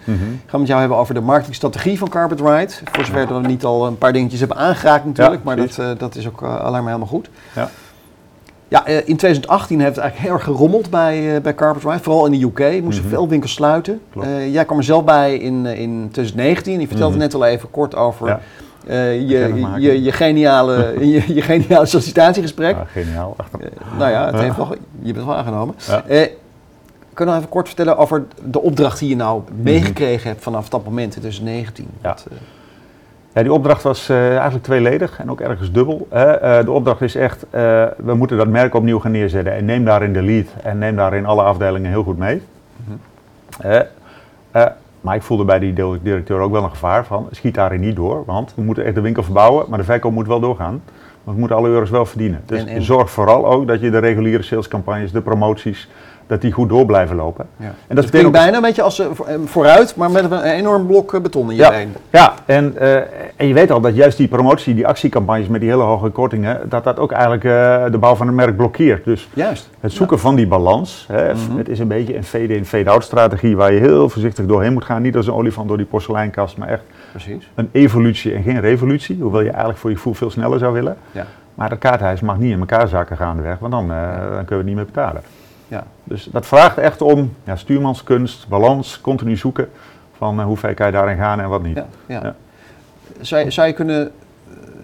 Mhm. 0.04 0.14
Ik 0.32 0.40
ga 0.50 0.58
met 0.58 0.68
jou 0.68 0.80
hebben 0.80 0.98
over 0.98 1.14
de 1.14 1.22
marketingstrategie 1.22 1.98
van 1.98 2.10
Carpet 2.10 2.40
Ride. 2.40 2.74
Voor 2.92 3.06
zover 3.06 3.42
we 3.42 3.48
niet 3.48 3.64
al 3.64 3.88
een 3.88 3.98
paar 3.98 4.14
dingetjes 4.14 4.40
hebben 4.40 4.58
aangeraakt 4.58 5.06
natuurlijk, 5.06 5.42
Ja, 5.46 5.56
maar 5.56 5.56
dat, 5.56 6.00
dat 6.00 6.16
is 6.16 6.28
ook 6.28 6.42
alleen 6.42 6.72
maar 6.72 6.94
helemaal 6.94 7.08
goed. 7.08 7.30
Ja. 7.56 7.70
Ja, 8.68 8.86
in 8.88 9.18
2018 9.18 9.80
heeft 9.80 9.96
het 9.96 10.00
eigenlijk 10.04 10.30
heel 10.30 10.34
erg 10.40 10.44
gerommeld 10.44 10.90
bij, 10.90 11.42
bij 11.42 11.56
Carpet 11.56 11.84
Ride, 11.84 12.00
vooral 12.00 12.26
in 12.26 12.32
de 12.32 12.46
UK. 12.46 12.82
Moesten 12.84 13.04
Mhm. 13.06 13.14
veel 13.14 13.28
winkels 13.28 13.52
sluiten. 13.54 14.02
Jij 14.52 14.66
kwam 14.66 14.78
er 14.78 14.84
zelf 14.84 15.04
bij 15.04 15.38
in, 15.38 15.66
in 15.66 16.10
2019. 16.12 16.80
Je 16.80 16.88
vertelde 16.88 17.12
Mhm. 17.16 17.22
net 17.24 17.34
al 17.34 17.46
even 17.46 17.72
kort 17.72 17.96
over 17.96 18.28
Ja. 18.28 18.40
Eh, 18.88 19.30
je, 19.30 19.66
je, 19.80 20.04
je, 20.04 20.12
geniale, 20.12 20.94
je, 21.12 21.34
je 21.34 21.42
geniale 21.42 21.86
sollicitatiegesprek. 21.86 22.76
Ja, 22.76 22.86
geniaal. 22.92 23.36
Eh, 23.38 23.68
nou 23.98 24.12
ja, 24.12 24.26
het 24.26 24.40
heeft 24.40 24.56
wel, 24.56 24.76
je 25.02 25.14
bent 25.14 25.26
wel 25.26 25.36
aangenomen. 25.36 25.76
Ja. 25.88 26.04
Eh, 26.08 26.28
kun 27.14 27.26
je 27.26 27.32
nog 27.32 27.36
even 27.36 27.50
kort 27.50 27.68
vertellen 27.68 27.98
over 27.98 28.24
de 28.44 28.62
opdracht 28.62 29.00
die 29.00 29.10
je 29.10 29.16
nou 29.16 29.42
meegekregen 29.62 30.30
hebt 30.30 30.44
vanaf 30.44 30.70
dat 30.70 30.84
moment 30.84 31.16
in 31.16 31.22
2019? 31.22 31.88
Ja. 32.02 32.10
Dat, 32.10 32.28
Ja, 33.34 33.42
die 33.42 33.54
opdracht 33.54 33.84
was 33.84 34.10
eigenlijk 34.10 34.64
tweeledig 34.64 35.20
en 35.20 35.32
ook 35.32 35.42
ergens 35.42 35.72
dubbel. 35.72 36.08
hè. 36.10 36.64
De 36.64 36.72
opdracht 36.72 37.02
is 37.02 37.16
echt, 37.16 37.46
we 37.98 38.14
moeten 38.16 38.38
dat 38.38 38.48
merk 38.48 38.74
opnieuw 38.74 39.00
gaan 39.00 39.12
neerzetten 39.12 39.54
en 39.54 39.66
neem 39.66 39.86
daarin 39.86 40.14
de 40.14 40.22
lead 40.22 40.48
en 40.64 40.78
neem 40.78 40.96
daarin 40.96 41.26
alle 41.26 41.42
afdelingen 41.42 41.90
heel 41.90 42.04
goed 42.04 42.18
mee. 42.18 42.42
Eh, 44.52 44.66
maar 45.02 45.16
ik 45.16 45.22
voelde 45.22 45.46
bij 45.46 45.60
die 45.60 45.74
directeur 46.04 46.40
ook 46.40 46.52
wel 46.52 46.64
een 46.64 46.70
gevaar 46.70 47.06
van, 47.06 47.28
schiet 47.32 47.54
daarin 47.56 47.80
niet 47.80 47.96
door, 47.96 48.24
want 48.26 48.54
we 48.56 48.62
moeten 48.62 48.86
echt 48.86 48.96
de 48.96 49.02
winkel 49.02 49.24
verbouwen, 49.24 49.66
maar 49.70 49.78
de 49.78 49.84
verkoop 49.86 50.12
moet 50.12 50.28
wel 50.28 50.40
doorgaan. 50.40 50.82
Want 51.24 51.36
we 51.36 51.40
moeten 51.40 51.58
alle 51.58 51.70
euro's 51.70 51.90
wel 51.90 52.06
verdienen. 52.06 52.42
Dus 52.46 52.60
En- 52.60 52.68
en- 52.68 52.82
zorg 52.82 53.12
vooral 53.12 53.46
ook 53.46 53.68
dat 53.68 53.82
je 53.82 53.90
de 53.90 53.98
reguliere 53.98 54.44
salescampagnes, 54.44 55.12
de 55.12 55.22
promoties, 55.22 55.90
dat 56.32 56.42
die 56.42 56.52
goed 56.52 56.70
door 56.70 56.86
blijven 56.86 57.16
lopen. 57.16 57.46
ja. 57.58 57.74
En 57.88 57.96
dat 57.96 58.10
klinkt 58.10 58.28
ook- 58.28 58.34
bijna 58.34 58.56
een 58.56 58.62
beetje 58.62 58.82
als 58.82 59.00
eh, 59.00 59.06
eh, 59.06 59.36
vooruit, 59.46 59.96
maar 59.96 60.12
met 60.12 60.32
een 60.32 60.42
enorm 60.44 60.86
blok 60.88 61.14
eh, 61.14 61.22
beton 61.22 61.50
in 61.50 61.56
je 61.56 61.62
Ja. 61.62 61.70
been. 61.70 61.96
Ja, 62.10 62.34
en, 62.46 62.78
en 63.36 63.48
je 63.48 63.54
weet 63.54 63.72
al 63.72 63.82
dat 63.82 63.96
juist 63.96 64.18
die 64.18 64.28
promotie, 64.28 64.76
die 64.76 64.88
actiecampagnes 64.88 65.48
met 65.48 65.62
die 65.62 65.70
hele 65.70 65.84
hoge 65.84 66.10
kortingen, 66.10 66.60
dat 66.70 66.84
dat 66.84 67.00
ook 67.00 67.12
eigenlijk 67.12 67.42
de 67.92 67.98
bouw 68.00 68.16
van 68.16 68.28
een 68.28 68.36
merk 68.36 68.56
blokkeert. 68.58 69.06
Dus 69.06 69.30
Juist. 69.34 69.70
het 69.80 69.92
zoeken 69.92 70.20
van 70.20 70.36
die 70.36 70.48
balans, 70.48 71.06
hè, 71.12 71.34
Mhm. 71.34 71.58
het 71.58 71.70
is 71.70 71.80
een 71.80 71.88
beetje 71.88 72.16
een 72.18 72.24
fade-in, 72.24 72.66
fade-out 72.66 73.04
strategie 73.04 73.56
waar 73.56 73.74
je 73.74 73.80
heel 73.80 74.10
voorzichtig 74.10 74.46
doorheen 74.46 74.74
moet 74.74 74.86
gaan. 74.86 75.02
Niet 75.02 75.16
als 75.16 75.28
een 75.28 75.34
olifant 75.34 75.68
door 75.68 75.78
die 75.78 75.86
porseleinkast, 75.86 76.58
maar 76.58 76.68
echt 76.68 76.84
Precies. 77.12 77.50
een 77.56 77.70
evolutie 77.72 78.34
en 78.34 78.44
geen 78.44 78.60
revolutie. 78.60 79.18
Hoewel 79.22 79.42
je 79.42 79.50
eigenlijk 79.50 79.80
voor 79.80 79.90
je 79.90 79.96
gevoel 79.96 80.14
veel 80.14 80.30
sneller 80.32 80.60
zou 80.60 80.74
willen. 80.74 80.98
Ja. 81.12 81.26
Maar 81.56 81.70
dat 81.70 81.78
kaarthuis 81.80 82.22
mag 82.22 82.38
niet 82.38 82.52
in 82.52 82.60
elkaar 82.60 82.88
zakken 82.88 83.18
gaandeweg, 83.18 83.60
want 83.60 83.72
dan, 83.72 83.92
eh, 83.92 83.98
dan 84.20 84.30
kunnen 84.30 84.48
we 84.48 84.56
het 84.56 84.66
niet 84.66 84.76
meer 84.76 84.86
betalen. 84.86 85.22
Ja. 85.72 85.84
Dus 86.04 86.24
dat 86.32 86.46
vraagt 86.46 86.78
echt 86.78 87.02
om 87.02 87.34
ja, 87.44 87.56
stuurmanskunst, 87.56 88.48
balans, 88.48 89.02
continu 89.02 89.36
zoeken 89.36 89.70
van 90.18 90.40
eh, 90.40 90.46
hoe 90.46 90.58
ver 90.58 90.74
kan 90.74 90.86
je 90.86 90.92
daarin 90.92 91.18
gaan 91.18 91.40
en 91.40 91.50
wat 91.50 91.64
niet. 91.64 91.76
Ja, 91.76 91.86
ja. 92.06 92.22
Ja. 92.24 92.36
Zou, 93.22 93.44
je, 93.44 93.52
zou 93.52 93.68
je 93.68 93.74
kunnen 93.74 94.12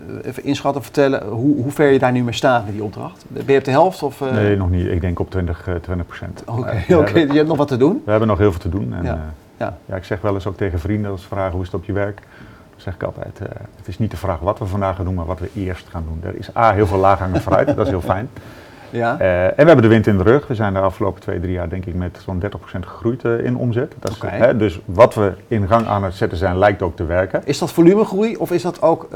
eh, 0.07 0.29
even 0.29 0.43
inschatten 0.43 0.83
vertellen 0.83 1.27
hoe, 1.27 1.61
hoe 1.61 1.71
ver 1.71 1.91
je 1.91 1.99
daar 1.99 2.11
nu 2.11 2.23
mee 2.23 2.33
staat 2.33 2.65
met 2.65 2.73
die 2.73 2.83
opdracht? 2.83 3.25
Ben 3.27 3.53
je 3.53 3.57
op 3.57 3.65
de 3.65 3.71
helft? 3.71 4.03
Of, 4.03 4.21
eh, 4.21 4.31
Nee, 4.31 4.57
nog 4.57 4.69
niet. 4.69 4.87
Ik 4.87 5.01
denk 5.01 5.19
op 5.19 5.29
20, 5.29 5.67
eh, 5.67 5.75
20 5.75 6.05
procent. 6.05 6.43
Oké, 6.45 6.83
je 6.87 7.33
hebt 7.33 7.47
nog 7.47 7.57
wat 7.57 7.67
te 7.67 7.77
doen. 7.77 8.01
we 8.05 8.09
hebben 8.09 8.27
nog 8.27 8.37
heel 8.37 8.51
veel 8.51 8.61
te 8.61 8.69
doen. 8.69 8.93
En, 8.93 9.03
Ja. 9.03 9.19
Ja. 9.57 9.77
Ja, 9.85 9.95
ik 9.95 10.03
zeg 10.03 10.21
wel 10.21 10.33
eens 10.33 10.47
ook 10.47 10.57
tegen 10.57 10.79
vrienden 10.79 11.11
als 11.11 11.21
ze 11.21 11.27
vragen 11.27 11.51
hoe 11.51 11.61
is 11.61 11.67
het 11.71 11.75
op 11.75 11.85
je 11.85 11.93
werk. 11.93 12.15
Dan 12.69 12.79
zeg 12.79 12.93
ik 12.93 13.03
altijd, 13.03 13.39
het 13.75 13.87
is 13.87 13.99
niet 13.99 14.11
de 14.11 14.17
vraag 14.17 14.39
wat 14.39 14.59
we 14.59 14.65
vandaag 14.65 14.95
gaan 14.95 15.05
doen, 15.05 15.13
maar 15.13 15.25
wat 15.25 15.39
we 15.39 15.49
eerst 15.55 15.87
gaan 15.89 16.03
doen. 16.07 16.29
Er 16.29 16.39
is 16.39 16.55
A, 16.55 16.73
heel 16.73 16.87
veel 16.87 16.97
laaghangend 16.97 17.41
fruit, 17.41 17.67
dat 17.75 17.85
is 17.85 17.89
heel 17.89 18.01
fijn. 18.01 18.29
Ja. 18.89 19.19
Eh, 19.19 19.43
en 19.43 19.55
we 19.55 19.63
hebben 19.63 19.81
de 19.81 19.87
wind 19.87 20.07
in 20.07 20.17
de 20.17 20.23
rug. 20.23 20.47
We 20.47 20.55
zijn 20.55 20.73
de 20.73 20.79
afgelopen 20.79 21.21
twee, 21.21 21.39
drie 21.39 21.51
jaar 21.51 21.69
denk 21.69 21.85
ik 21.85 21.95
met 21.95 22.19
zo'n 22.25 22.39
30% 22.39 22.85
gegroeid 22.85 23.25
eh, 23.25 23.45
in 23.45 23.57
omzet. 23.57 23.93
Dat 23.99 24.11
is, 24.11 24.17
hè, 24.25 24.57
dus 24.57 24.79
wat 24.85 25.15
we 25.15 25.33
in 25.47 25.67
gang 25.67 25.87
aan 25.87 26.03
het 26.03 26.13
zetten 26.13 26.37
zijn, 26.37 26.57
lijkt 26.57 26.81
ook 26.81 26.95
te 26.95 27.05
werken. 27.05 27.41
Is 27.45 27.57
dat 27.57 27.71
volumegroei 27.71 28.35
of 28.35 28.51
is 28.51 28.61
dat 28.61 28.81
ook, 28.81 29.03
eh, 29.03 29.09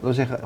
we 0.00 0.12
zeggen, 0.12 0.38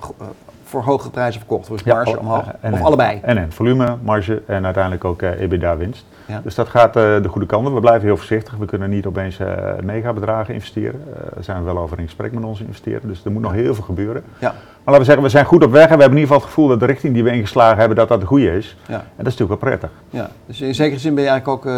voor 0.65 0.83
hogere 0.83 1.11
prijzen 1.11 1.41
verkocht? 1.41 1.69
Dus 1.69 1.83
marge 1.83 2.11
oh, 2.11 2.19
omhoog? 2.19 2.45
en 2.61 2.73
of 2.73 2.79
en. 2.79 2.85
allebei? 2.85 3.19
En 3.23 3.39
en 3.39 3.53
volume, 3.53 3.97
marge 4.03 4.43
en 4.47 4.65
uiteindelijk 4.65 5.05
ook 5.05 5.23
EBITDA-winst. 5.23 6.05
Ja. 6.27 6.41
Dus 6.45 6.55
dat 6.55 6.69
gaat 6.69 6.97
eh, 6.97 7.03
de 7.23 7.29
goede 7.29 7.47
kant 7.47 7.67
op. 7.67 7.75
We 7.75 7.81
blijven 7.81 8.07
heel 8.07 8.17
voorzichtig. 8.17 8.57
We 8.57 8.67
kunnen 8.67 8.91
niet 8.91 9.07
opeens 9.07 9.39
eh 9.39 9.49
megabedragen 9.83 10.55
investeren. 10.55 11.03
Eh, 11.15 11.21
daar 11.35 11.45
zijn 11.45 11.59
we 11.59 11.65
wel 11.65 11.79
over 11.79 11.99
in 11.99 12.05
gesprek 12.05 12.33
met 12.33 12.45
onze 12.45 12.65
investeren. 12.65 13.09
Dus 13.09 13.25
er 13.25 13.31
moet 13.33 13.43
nog 13.43 13.53
heel 13.53 13.75
veel 13.75 13.85
gebeuren. 13.85 14.23
Ja. 14.39 14.49
Maar 14.49 14.95
laten 14.95 14.99
we 14.99 15.05
zeggen, 15.05 15.23
we 15.23 15.31
zijn 15.31 15.45
goed 15.45 15.65
op 15.65 15.71
weg. 15.71 15.89
En 15.89 15.97
we 15.97 16.03
hebben 16.03 16.19
in 16.19 16.23
ieder 16.23 16.35
geval 16.35 16.39
het 16.39 16.47
gevoel 16.47 16.69
dat 16.69 16.81
de 16.81 16.87
richting 16.87 17.15
die 17.15 17.25
we 17.25 17.31
ingeslagen 17.31 17.79
hebben, 17.79 17.97
dat 17.97 18.09
dat 18.09 18.21
de 18.21 18.27
goede 18.27 18.57
is. 18.57 18.77
Ja. 18.87 18.95
En 18.95 19.25
dat 19.25 19.27
is 19.27 19.39
natuurlijk 19.39 19.61
wel 19.61 19.71
prettig. 19.71 19.91
Ja, 20.11 20.31
dus 20.47 20.61
in 20.61 20.75
zekere 20.75 21.01
zin 21.01 21.15
ben 21.15 21.25
je 21.25 21.31
eigenlijk 21.31 21.67
ook 21.67 21.73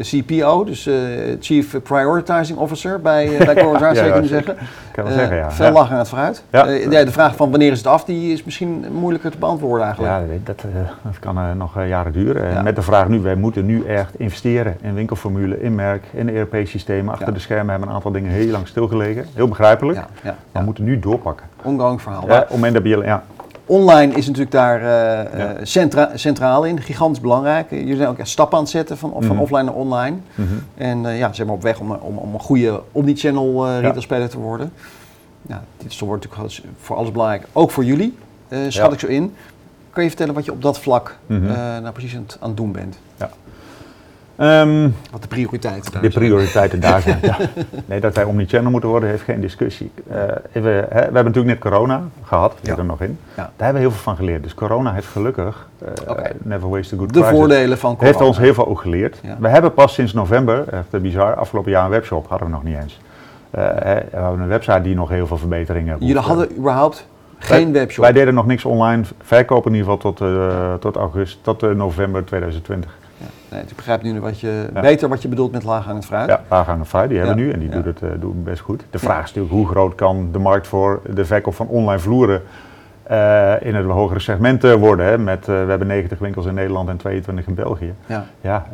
CPO, 0.00 0.64
dus 0.64 0.88
Chief 1.40 1.82
Prioritizing 1.82 2.58
Officer 2.58 3.00
bij, 3.00 3.28
uh, 3.28 3.38
bij 3.38 3.54
Corazar, 3.64 3.94
zou 3.94 4.06
je 4.06 4.12
kunnen 4.12 4.30
zeggen. 4.30 4.56
kan 4.92 5.04
wel 5.04 5.12
zeggen, 5.12 5.36
ja. 5.36 5.50
Veel 5.50 5.72
lachen 5.72 5.92
aan 5.92 5.98
het 5.98 6.08
vooruit. 6.08 6.42
Ja. 6.50 6.66
Ja, 6.66 7.04
de 7.04 7.12
vraag 7.12 7.36
van 7.36 7.50
wanneer 7.50 7.72
is 7.72 7.78
het 7.78 7.86
af, 7.86 8.04
die 8.04 8.32
is 8.32 8.44
misschien 8.44 8.84
moeilijker 8.92 9.30
te 9.30 9.38
beantwoorden 9.38 9.86
eigenlijk. 9.86 10.14
Ja, 10.14 10.20
dat, 10.20 10.28
weet- 10.28 10.46
dat, 11.02 11.18
kan 11.18 11.56
nog 11.56 11.86
jaren 11.86 12.12
duren. 12.12 12.64
Met 12.64 12.76
de 12.76 12.82
vraag 12.82 13.07
nu, 13.08 13.20
wij 13.20 13.34
moeten 13.34 13.66
nu 13.66 13.84
echt 13.84 14.18
investeren 14.18 14.76
in 14.80 14.94
winkelformule, 14.94 15.60
in 15.60 15.74
merk, 15.74 16.04
in 16.12 16.28
ERP-systemen. 16.28 17.10
Achter 17.12 17.26
Ja. 17.28 17.32
de 17.34 17.38
schermen 17.40 17.70
hebben 17.70 17.88
een 17.88 17.94
aantal 17.94 18.12
dingen 18.12 18.30
heel 18.30 18.46
lang 18.50 18.66
stilgelegen. 18.68 19.26
Heel 19.34 19.48
begrijpelijk. 19.48 19.98
Ja, 19.98 20.08
ja, 20.22 20.36
Maar 20.52 20.60
we 20.62 20.66
moeten 20.66 20.84
nu 20.84 20.98
doorpakken. 20.98 21.46
Ongoing 21.62 22.02
verhaal. 22.02 22.20
Ja, 22.26 22.46
Maar 22.60 22.72
dat 22.72 22.82
je, 22.84 22.96
ja, 23.04 23.22
Online 23.66 24.14
is 24.14 24.26
natuurlijk 24.26 24.50
daar 24.52 24.80
eh, 24.82 25.50
eh, 25.50 25.56
centra- 25.62 26.10
centraal 26.14 26.64
in, 26.64 26.80
gigantisch 26.80 27.20
belangrijk. 27.20 27.70
Jullie 27.70 27.96
zijn 27.96 28.08
ook 28.08 28.18
echt 28.18 28.28
stappen 28.28 28.56
aan 28.56 28.62
het 28.62 28.72
zetten 28.72 28.98
van, 28.98 29.12
van 29.18 29.26
Mhm. 29.26 29.38
offline 29.40 29.62
naar 29.62 29.74
online. 29.74 30.16
mhm. 30.34 30.48
En 30.74 31.06
eh, 31.06 31.18
ja, 31.18 31.28
ze 31.28 31.34
zijn 31.34 31.48
op 31.48 31.62
weg 31.62 31.80
om, 31.80 31.90
om, 31.92 32.16
om 32.18 32.34
een 32.34 32.40
goede 32.40 32.82
omnichannel 32.92 33.66
eh 33.66 33.72
Ja. 33.72 33.78
retailspeler 33.80 34.28
te 34.28 34.38
worden. 34.38 34.72
Ja, 35.46 35.62
dit 35.76 35.90
is, 35.92 36.00
wordt 36.00 36.24
natuurlijk 36.30 36.62
voor 36.80 36.96
alles 36.96 37.10
belangrijk. 37.12 37.46
Ook 37.52 37.70
voor 37.70 37.84
jullie, 37.84 38.16
eh, 38.48 38.58
schat 38.68 38.92
ik 38.92 38.98
zo 39.00 39.06
in. 39.06 39.34
Kan 39.98 40.06
je 40.06 40.12
vertellen 40.12 40.38
wat 40.38 40.48
je 40.48 40.52
op 40.52 40.62
dat 40.62 40.78
vlak 40.80 41.16
Mhm. 41.26 41.46
eh, 41.50 41.56
nou 41.56 41.90
precies 41.92 42.14
aan 42.16 42.22
het, 42.22 42.36
aan 42.40 42.48
het 42.48 42.56
doen 42.56 42.72
bent? 42.72 42.98
Ehm, 44.36 44.88
Wat 45.10 45.22
de 45.22 45.28
prioriteiten 45.28 45.92
daar 45.92 46.02
de 46.02 46.10
zijn? 46.10 46.24
prioriteiten 46.24 46.80
daar 46.80 47.00
zijn. 47.00 47.18
ja. 47.22 47.36
Nee, 47.86 48.00
dat 48.00 48.14
wij 48.14 48.24
omnichannel 48.24 48.70
moeten 48.70 48.88
worden, 48.88 49.08
heeft 49.08 49.22
geen 49.22 49.40
discussie. 49.40 49.90
Eh, 50.10 50.20
even, 50.52 50.72
hè, 50.72 50.84
we 50.88 50.94
hebben 50.98 51.24
natuurlijk 51.24 51.46
net 51.46 51.58
corona 51.58 52.02
gehad, 52.22 52.54
Ja. 52.62 52.76
er 52.76 52.84
nog 52.84 53.00
in. 53.00 53.18
Ja. 53.28 53.34
Daar 53.34 53.50
hebben 53.56 53.74
we 53.74 53.80
heel 53.80 53.90
veel 53.90 54.00
van 54.02 54.16
geleerd. 54.16 54.42
Dus 54.42 54.54
corona 54.54 54.92
heeft 54.92 55.06
gelukkig, 55.06 55.68
eh, 56.06 56.14
never 56.42 56.68
waste 56.68 56.94
a 56.94 56.98
good 56.98 57.12
De 57.12 57.20
crisis, 57.20 57.38
voordelen 57.38 57.78
van 57.78 57.90
corona. 57.96 58.06
heeft 58.16 58.28
ons 58.28 58.38
heel 58.38 58.54
veel 58.54 58.68
ook 58.68 58.80
geleerd. 58.80 59.18
Ja. 59.22 59.36
We 59.40 59.48
hebben 59.48 59.74
pas 59.74 59.94
sinds 59.94 60.12
november, 60.12 60.64
eh, 60.68 61.00
bizar, 61.00 61.34
afgelopen 61.34 61.70
jaar 61.70 61.84
een 61.84 61.90
webshop, 61.90 62.28
hadden 62.28 62.48
we 62.48 62.54
nog 62.54 62.62
niet 62.64 62.76
eens. 62.76 63.00
Eh, 63.50 63.62
hè, 63.64 63.94
we 63.94 64.06
hebben 64.10 64.40
een 64.40 64.48
website 64.48 64.80
die 64.80 64.94
nog 64.94 65.08
heel 65.08 65.26
veel 65.26 65.38
verbeteringen 65.38 65.96
Jullie 66.00 66.22
hadden 66.22 66.56
überhaupt 66.56 67.06
geen 67.38 67.72
Wij- 67.72 67.80
webshop? 67.80 68.04
Wij 68.04 68.12
deden 68.12 68.34
nog 68.34 68.46
niks 68.46 68.64
online, 68.64 69.02
verkopen 69.22 69.70
in 69.72 69.76
ieder 69.78 69.92
geval 69.92 70.12
tot, 70.12 70.20
eh, 70.28 70.74
tot 70.74 70.96
augustus, 70.96 71.38
tot 71.42 71.62
eh, 71.62 71.70
november 71.70 72.24
2020. 72.24 72.96
Ja. 73.18 73.26
Nee, 73.50 73.62
ik 73.62 73.76
begrijp 73.76 74.02
nu 74.02 74.20
wat 74.20 74.40
je, 74.40 74.68
Ja. 74.74 74.80
beter 74.80 75.08
wat 75.08 75.22
je 75.22 75.28
bedoelt 75.28 75.52
met 75.52 75.64
laaghangend 75.64 76.04
fruit. 76.06 76.28
Ja, 76.28 76.42
Laaghangend 76.48 76.88
fruit, 76.88 77.08
die 77.08 77.18
hebben 77.18 77.36
we 77.36 77.42
nu 77.42 77.50
en 77.52 77.58
die 77.58 77.68
doet, 77.68 77.84
het, 77.84 78.02
eh, 78.02 78.08
doet 78.20 78.32
het 78.34 78.44
best 78.44 78.60
goed. 78.60 78.84
De 78.90 78.98
vraag 78.98 79.18
is 79.24 79.26
natuurlijk 79.34 79.54
hoe 79.54 79.68
groot 79.68 79.94
kan 79.94 80.28
de 80.32 80.38
markt 80.38 80.66
voor 80.66 81.00
de 81.14 81.24
verkoop 81.24 81.54
van 81.54 81.66
online 81.66 81.98
vloeren 82.00 82.42
eh, 83.08 83.54
in 83.60 83.74
het 83.74 83.86
hogere 83.86 84.20
segment 84.20 84.64
eh, 84.64 84.74
worden. 84.74 85.06
Hè? 85.06 85.18
Met, 85.18 85.40
eh, 85.40 85.46
we 85.46 85.70
hebben 85.70 85.86
90 85.86 86.18
winkels 86.18 86.46
in 86.46 86.54
Nederland 86.54 86.88
en 86.88 86.96
22 86.96 87.46
in 87.46 87.54
België. 87.54 87.94
Ja. 88.06 88.26
Ja, 88.40 88.66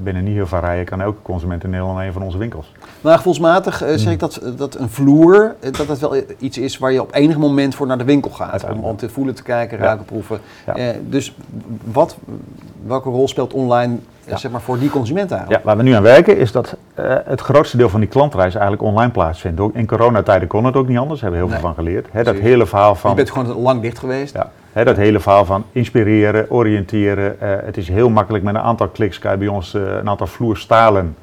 binnen 0.00 0.24
niet 0.24 0.34
heel 0.34 0.46
veel 0.46 0.58
rijen 0.58 0.84
kan 0.84 1.00
elke 1.00 1.22
consument 1.22 1.64
in 1.64 1.70
Nederland 1.70 1.98
een 1.98 2.12
van 2.12 2.22
onze 2.22 2.38
winkels. 2.38 2.72
Maar 3.00 3.16
gevoelsmatig 3.16 3.76
zeg 3.76 4.12
ik 4.12 4.18
dat, 4.18 4.52
dat 4.56 4.74
een 4.74 4.88
vloer, 4.88 5.54
dat 5.60 5.86
dat 5.86 5.98
wel 5.98 6.16
iets 6.38 6.58
is 6.58 6.78
waar 6.78 6.92
je 6.92 7.02
op 7.02 7.14
enig 7.14 7.38
moment 7.38 7.74
voor 7.74 7.86
naar 7.86 7.98
de 7.98 8.04
winkel 8.04 8.30
gaat. 8.30 8.70
Om, 8.70 8.84
om 8.84 8.96
te 8.96 9.08
voelen, 9.08 9.34
te 9.34 9.42
kijken, 9.42 9.78
ruiken, 9.78 10.04
proeven. 10.04 10.40
Dus 11.08 11.36
wat, 11.84 12.16
welke 12.86 13.08
rol 13.08 13.28
speelt 13.28 13.52
online 13.52 13.96
Ja. 14.24 14.36
zeg 14.36 14.50
maar, 14.50 14.60
voor 14.60 14.78
die 14.78 14.90
consument 14.90 15.28
Ja, 15.30 15.36
eigenlijk? 15.36 15.64
waar 15.64 15.76
we 15.76 15.82
nu 15.82 15.92
aan 15.92 16.02
werken 16.02 16.36
is 16.36 16.52
dat 16.52 16.76
eh, 16.94 17.14
het 17.24 17.40
grootste 17.40 17.76
deel 17.76 17.88
van 17.88 18.00
die 18.00 18.08
klantreis 18.08 18.52
eigenlijk 18.54 18.82
online 18.82 19.10
plaatsvindt. 19.10 19.60
Ook 19.60 19.74
in 19.74 19.86
coronatijden 19.86 20.48
kon 20.48 20.64
het 20.64 20.76
ook 20.76 20.88
niet 20.88 20.98
anders, 20.98 21.20
daar 21.20 21.30
hebben 21.30 21.48
we 21.48 21.54
heel 21.54 21.62
Nee. 21.62 21.74
veel 21.74 21.84
van 21.84 22.02
geleerd. 22.12 22.24
Dat 22.26 22.42
hele 22.42 22.66
verhaal 22.66 22.94
van... 22.94 23.10
Je 23.10 23.16
bent 23.16 23.30
gewoon 23.30 23.56
lang 23.56 23.80
dicht 23.82 23.98
geweest. 23.98 24.38
Ja, 24.74 24.84
dat 24.84 24.96
hele 24.96 25.20
verhaal 25.20 25.44
van 25.44 25.64
inspireren, 25.72 26.50
oriënteren. 26.50 27.40
eh, 27.40 27.48
het 27.64 27.76
is 27.76 27.88
heel 27.88 28.10
makkelijk 28.10 28.44
met 28.44 28.54
een 28.54 28.60
aantal 28.60 28.88
kliks 28.88 29.18
kan 29.18 29.30
je 29.32 29.36
bij 29.38 29.48
ons 29.48 29.74
eh, 29.74 29.82
een 29.82 30.08
aantal 30.08 30.26
vloerstalen 30.26 31.16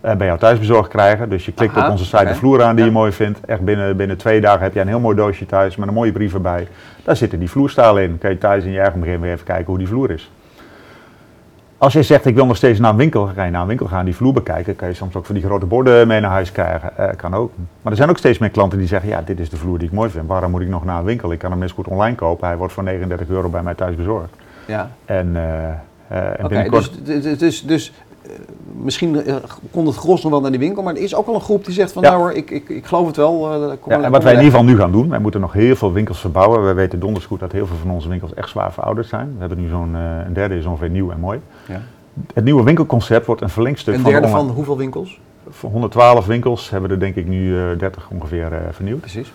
bij 0.00 0.26
jou 0.26 0.38
thuis 0.38 0.58
bezorgd 0.58 0.88
krijgen. 0.88 1.28
Dus 1.28 1.44
je 1.44 1.52
klikt 1.52 1.76
Aha, 1.76 1.84
op 1.86 1.90
onze 1.92 2.04
site 2.04 2.24
de 2.24 2.34
vloer 2.34 2.62
aan 2.62 2.74
die 2.76 2.84
Ja. 2.84 2.90
je 2.90 2.96
mooi 2.96 3.12
vindt. 3.12 3.40
Echt 3.46 3.60
binnen, 3.60 3.96
binnen 3.96 4.16
twee 4.16 4.40
dagen 4.40 4.60
heb 4.62 4.74
je 4.74 4.80
een 4.80 4.88
heel 4.88 5.00
mooi 5.00 5.16
doosje 5.16 5.46
thuis 5.46 5.76
met 5.76 5.88
een 5.88 5.94
mooie 5.94 6.12
brief 6.12 6.34
erbij. 6.34 6.68
Daar 7.04 7.16
zitten 7.16 7.38
die 7.38 7.50
vloerstalen 7.50 8.02
in. 8.02 8.18
Kan 8.18 8.30
je 8.30 8.38
thuis 8.38 8.64
in 8.64 8.70
je 8.70 8.76
eigen 8.78 8.94
omgeving 8.94 9.22
weer 9.22 9.32
even 9.32 9.44
kijken 9.44 9.66
hoe 9.66 9.78
die 9.78 9.88
vloer 9.88 10.10
is. 10.10 10.30
Als 11.80 11.92
je 11.92 12.02
zegt 12.02 12.26
ik 12.26 12.34
wil 12.34 12.46
nog 12.46 12.56
steeds 12.56 12.78
naar 12.78 12.90
een 12.90 12.96
winkel, 12.96 13.26
ga 13.26 13.44
je 13.44 13.50
naar 13.50 13.60
een 13.60 13.66
winkel 13.66 13.86
gaan, 13.86 14.04
die 14.04 14.16
vloer 14.16 14.32
bekijken. 14.32 14.76
Kan 14.76 14.88
je 14.88 14.94
soms 14.94 15.14
ook 15.14 15.26
van 15.26 15.34
die 15.34 15.44
grote 15.44 15.66
borden 15.66 16.06
mee 16.06 16.20
naar 16.20 16.30
huis 16.30 16.52
krijgen. 16.52 16.96
Eh, 16.96 17.16
kan 17.16 17.34
ook. 17.34 17.52
Maar 17.82 17.92
er 17.92 17.98
zijn 17.98 18.10
ook 18.10 18.18
steeds 18.18 18.38
meer 18.38 18.50
klanten 18.50 18.78
die 18.78 18.86
zeggen, 18.86 19.08
ja 19.08 19.22
dit 19.22 19.40
is 19.40 19.50
de 19.50 19.56
vloer 19.56 19.78
die 19.78 19.88
ik 19.88 19.94
mooi 19.94 20.10
vind. 20.10 20.26
Waarom 20.26 20.50
moet 20.50 20.60
ik 20.60 20.68
nog 20.68 20.84
naar 20.84 20.98
een 20.98 21.04
winkel? 21.04 21.32
Ik 21.32 21.38
kan 21.38 21.50
hem 21.50 21.68
zo 21.68 21.74
goed 21.74 21.88
online 21.88 22.16
kopen. 22.16 22.46
Hij 22.46 22.56
wordt 22.56 22.72
voor 22.72 22.82
39 22.82 23.28
euro 23.28 23.48
bij 23.48 23.62
mij 23.62 23.74
thuis 23.74 23.96
bezorgd. 23.96 24.34
Ja. 24.66 24.90
En, 25.04 25.36
eh, 25.36 25.68
eh, 26.08 26.40
en 26.40 26.48
binnenkort... 26.48 27.06
dus, 27.06 27.38
dus, 27.38 27.62
dus, 27.62 27.92
misschien 28.82 29.24
eh, 29.24 29.36
komt 29.70 29.86
het 29.86 29.96
gros 29.96 30.22
nog 30.22 30.32
wel 30.32 30.40
naar 30.40 30.50
die 30.50 30.60
winkel, 30.60 30.82
maar 30.82 30.94
er 30.94 31.02
is 31.02 31.14
ook 31.14 31.26
wel 31.26 31.34
een 31.34 31.40
groep 31.40 31.64
die 31.64 31.74
zegt 31.74 31.92
van 31.92 32.02
Ja. 32.02 32.08
nou 32.10 32.20
hoor, 32.22 32.32
ik, 32.32 32.50
ik, 32.50 32.68
ik 32.68 32.86
geloof 32.86 33.06
het 33.06 33.16
wel. 33.16 33.52
eh, 33.52 33.72
kom 33.80 33.92
Ja, 33.92 34.02
en 34.02 34.10
wat 34.10 34.22
wij 34.22 34.32
in 34.32 34.38
ieder 34.38 34.58
geval 34.58 34.72
nu 34.72 34.78
gaan 34.78 34.92
doen, 34.92 35.08
wij 35.08 35.18
moeten 35.18 35.40
nog 35.40 35.52
heel 35.52 35.76
veel 35.76 35.92
winkels 35.92 36.20
verbouwen. 36.20 36.66
We 36.66 36.72
weten 36.72 37.00
donders 37.00 37.26
goed 37.26 37.40
dat 37.40 37.52
heel 37.52 37.66
veel 37.66 37.76
van 37.76 37.90
onze 37.90 38.08
winkels 38.08 38.34
echt 38.34 38.48
zwaar 38.48 38.72
verouderd 38.72 39.06
zijn. 39.06 39.32
We 39.34 39.40
hebben 39.40 39.60
nu 39.60 39.68
zo'n, 39.68 39.94
eh, 39.94 40.26
een 40.26 40.32
derde 40.32 40.56
is 40.56 40.64
ongeveer 40.66 40.90
nieuw 40.90 41.10
en 41.10 41.20
mooi. 41.20 41.40
Ja. 41.68 41.80
Het 42.34 42.44
nieuwe 42.44 42.62
winkelconcept 42.62 43.26
wordt 43.26 43.40
een 43.42 43.48
verlengstuk 43.48 43.94
Een 43.94 44.00
van 44.00 44.12
de 44.12 44.18
derde 44.20 44.36
van 44.36 44.48
hoeveel 44.48 44.76
winkels? 44.76 45.20
Voor 45.50 45.70
112 45.70 46.26
winkels 46.26 46.70
hebben 46.70 46.88
we 46.88 46.94
er 46.94 47.00
denk 47.00 47.14
ik 47.16 47.26
nu 47.26 47.58
eh 47.58 47.78
30 47.78 48.08
ongeveer 48.10 48.52
eh, 48.52 48.58
vernieuwd. 48.70 49.00
Precies. 49.00 49.32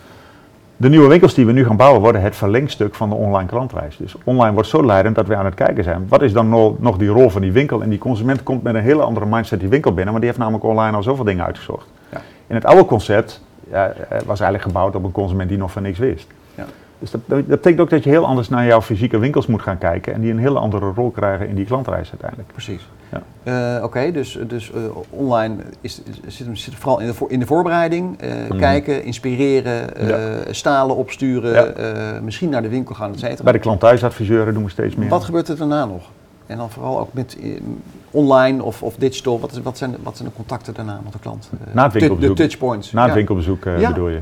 De 0.77 0.89
nieuwe 0.89 1.07
winkels 1.07 1.33
die 1.33 1.45
we 1.45 1.51
nu 1.51 1.65
gaan 1.65 1.77
bouwen 1.77 2.01
worden 2.01 2.21
het 2.21 2.35
verlengstuk 2.35 2.95
van 2.95 3.09
de 3.09 3.15
online 3.15 3.49
klantreis. 3.49 3.97
Dus 3.97 4.15
online 4.23 4.53
wordt 4.53 4.69
zo 4.69 4.85
leidend 4.85 5.15
dat 5.15 5.27
we 5.27 5.35
aan 5.35 5.45
het 5.45 5.53
kijken 5.53 5.83
zijn. 5.83 6.05
Wat 6.09 6.21
is 6.21 6.33
dan 6.33 6.49
no- 6.49 6.75
nog 6.79 6.97
die 6.97 7.07
rol 7.09 7.29
van 7.29 7.41
die 7.41 7.51
winkel? 7.51 7.81
En 7.81 7.89
die 7.89 7.99
consument 7.99 8.43
komt 8.43 8.63
met 8.63 8.75
een 8.75 8.81
hele 8.81 9.01
andere 9.01 9.25
mindset 9.25 9.59
die 9.59 9.69
winkel 9.69 9.93
binnen, 9.93 10.11
maar 10.11 10.21
die 10.21 10.29
heeft 10.29 10.41
namelijk 10.41 10.65
online 10.65 10.95
al 10.95 11.03
zoveel 11.03 11.23
dingen 11.25 11.45
uitgezocht. 11.45 11.88
Ja. 12.11 12.21
In 12.47 12.55
het 12.55 12.65
oude 12.65 12.85
concept 12.85 13.41
ja, 13.69 13.88
eh, 13.88 14.07
was 14.09 14.39
eigenlijk 14.39 14.61
gebouwd 14.61 14.95
op 14.95 15.03
een 15.03 15.11
consument 15.11 15.49
die 15.49 15.57
nog 15.57 15.71
van 15.71 15.81
niks 15.81 15.99
wist. 15.99 16.27
Dus 17.11 17.13
dat, 17.13 17.21
dat 17.25 17.47
betekent 17.47 17.81
ook 17.81 17.89
dat 17.89 18.03
je 18.03 18.09
heel 18.09 18.25
anders 18.25 18.49
naar 18.49 18.65
jouw 18.65 18.81
fysieke 18.81 19.17
winkels 19.17 19.45
moet 19.47 19.61
gaan 19.61 19.77
kijken 19.77 20.13
en 20.13 20.21
die 20.21 20.31
een 20.31 20.39
hele 20.39 20.59
andere 20.59 20.91
rol 20.95 21.09
krijgen 21.09 21.47
in 21.47 21.55
die 21.55 21.65
klantreis 21.65 22.09
uiteindelijk. 22.09 22.51
Precies. 22.51 22.87
Ja. 23.11 23.21
Eh, 23.77 23.83
Oké, 23.83 24.11
dus, 24.11 24.39
dus 24.47 24.71
eh, 24.71 24.79
online 25.09 25.55
is, 25.81 26.01
is- 26.25 26.35
zit, 26.35 26.45
hem- 26.45 26.55
zit 26.55 26.75
vooral 26.75 26.99
in 26.99 27.05
de, 27.07 27.13
voor, 27.13 27.31
in 27.31 27.39
de 27.39 27.45
voorbereiding. 27.45 28.19
eh, 28.21 28.29
Mhm. 28.49 28.57
Kijken, 28.57 29.03
inspireren, 29.03 29.89
stalen 30.55 30.95
opsturen, 30.95 31.53
Ja. 31.77 32.19
misschien 32.21 32.49
naar 32.49 32.61
de 32.61 32.69
winkel 32.69 32.95
gaan, 32.95 33.11
et 33.13 33.19
cetera. 33.19 33.43
Bij 33.43 33.53
de 33.53 33.59
klant-thuisadviseuren 33.59 34.53
doen 34.53 34.63
we 34.63 34.69
steeds 34.69 34.95
meer. 34.95 35.09
Wat 35.09 35.23
gebeurt 35.23 35.47
er 35.47 35.57
daarna 35.57 35.85
nog? 35.85 36.03
En 36.45 36.57
dan 36.57 36.69
vooral 36.69 36.99
ook 36.99 37.13
met 37.13 37.37
online 38.11 38.63
of, 38.63 38.83
of 38.83 38.95
digital. 38.95 39.39
Wat, 39.39 39.51
is, 39.51 39.61
wat, 39.61 39.77
zijn, 39.77 39.91
de- 39.91 39.97
wat 40.03 40.17
zijn 40.17 40.29
de 40.29 40.35
contacten 40.35 40.73
daarna 40.73 40.99
met 41.03 41.13
de 41.13 41.19
klant? 41.19 41.49
Na 41.71 41.83
het 41.83 41.93
winkelbezoek. 41.93 42.35
De 42.37 42.41
touchpoints. 42.43 42.91
Na 42.91 43.05
het 43.05 43.13
winkelbezoek 43.13 43.63
bedoel 43.63 44.09
je? 44.09 44.19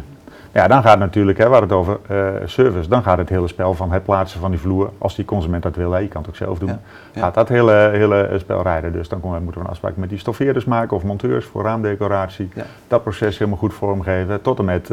Ja, 0.53 0.67
dan 0.67 0.81
gaat 0.81 0.91
het 0.91 0.99
natuurlijk, 0.99 1.37
hè, 1.37 1.49
waar 1.49 1.61
het 1.61 1.71
over 1.71 1.99
eh, 2.07 2.17
service, 2.45 2.89
dan 2.89 3.03
gaat 3.03 3.17
het 3.17 3.29
hele 3.29 3.47
spel 3.47 3.73
van 3.73 3.91
het 3.91 4.03
plaatsen 4.03 4.39
van 4.39 4.51
die 4.51 4.59
vloer, 4.59 4.89
als 4.97 5.15
die 5.15 5.25
consument 5.25 5.63
dat 5.63 5.75
wil, 5.75 5.91
hè, 5.91 5.99
je 5.99 6.07
kan 6.07 6.21
het 6.21 6.29
ook 6.29 6.35
zelf 6.35 6.59
doen, 6.59 6.67
Ja. 6.69 6.79
Ja. 7.13 7.21
gaat 7.21 7.33
dat 7.33 7.49
hele, 7.49 7.89
hele 7.93 8.35
spel 8.37 8.61
rijden. 8.61 8.91
Dus 8.91 9.09
dan 9.09 9.19
komen 9.19 9.43
moeten 9.43 9.61
we 9.61 9.67
een 9.67 9.71
afspraak 9.73 9.95
met 9.95 10.09
die 10.09 10.17
stoffeerders 10.19 10.65
maken 10.65 10.95
of 10.97 11.03
monteurs 11.03 11.45
voor 11.45 11.63
raamdecoratie. 11.63 12.49
Ja. 12.55 12.63
Dat 12.87 13.03
proces 13.03 13.37
helemaal 13.37 13.59
goed 13.59 13.73
vormgeven, 13.73 14.41
tot 14.41 14.59
en 14.59 14.65
met 14.65 14.83
eh, 14.83 14.89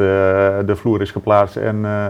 de 0.65 0.75
vloer 0.75 1.01
is 1.01 1.11
geplaatst 1.11 1.55
en 1.55 1.85
eh 1.85 2.05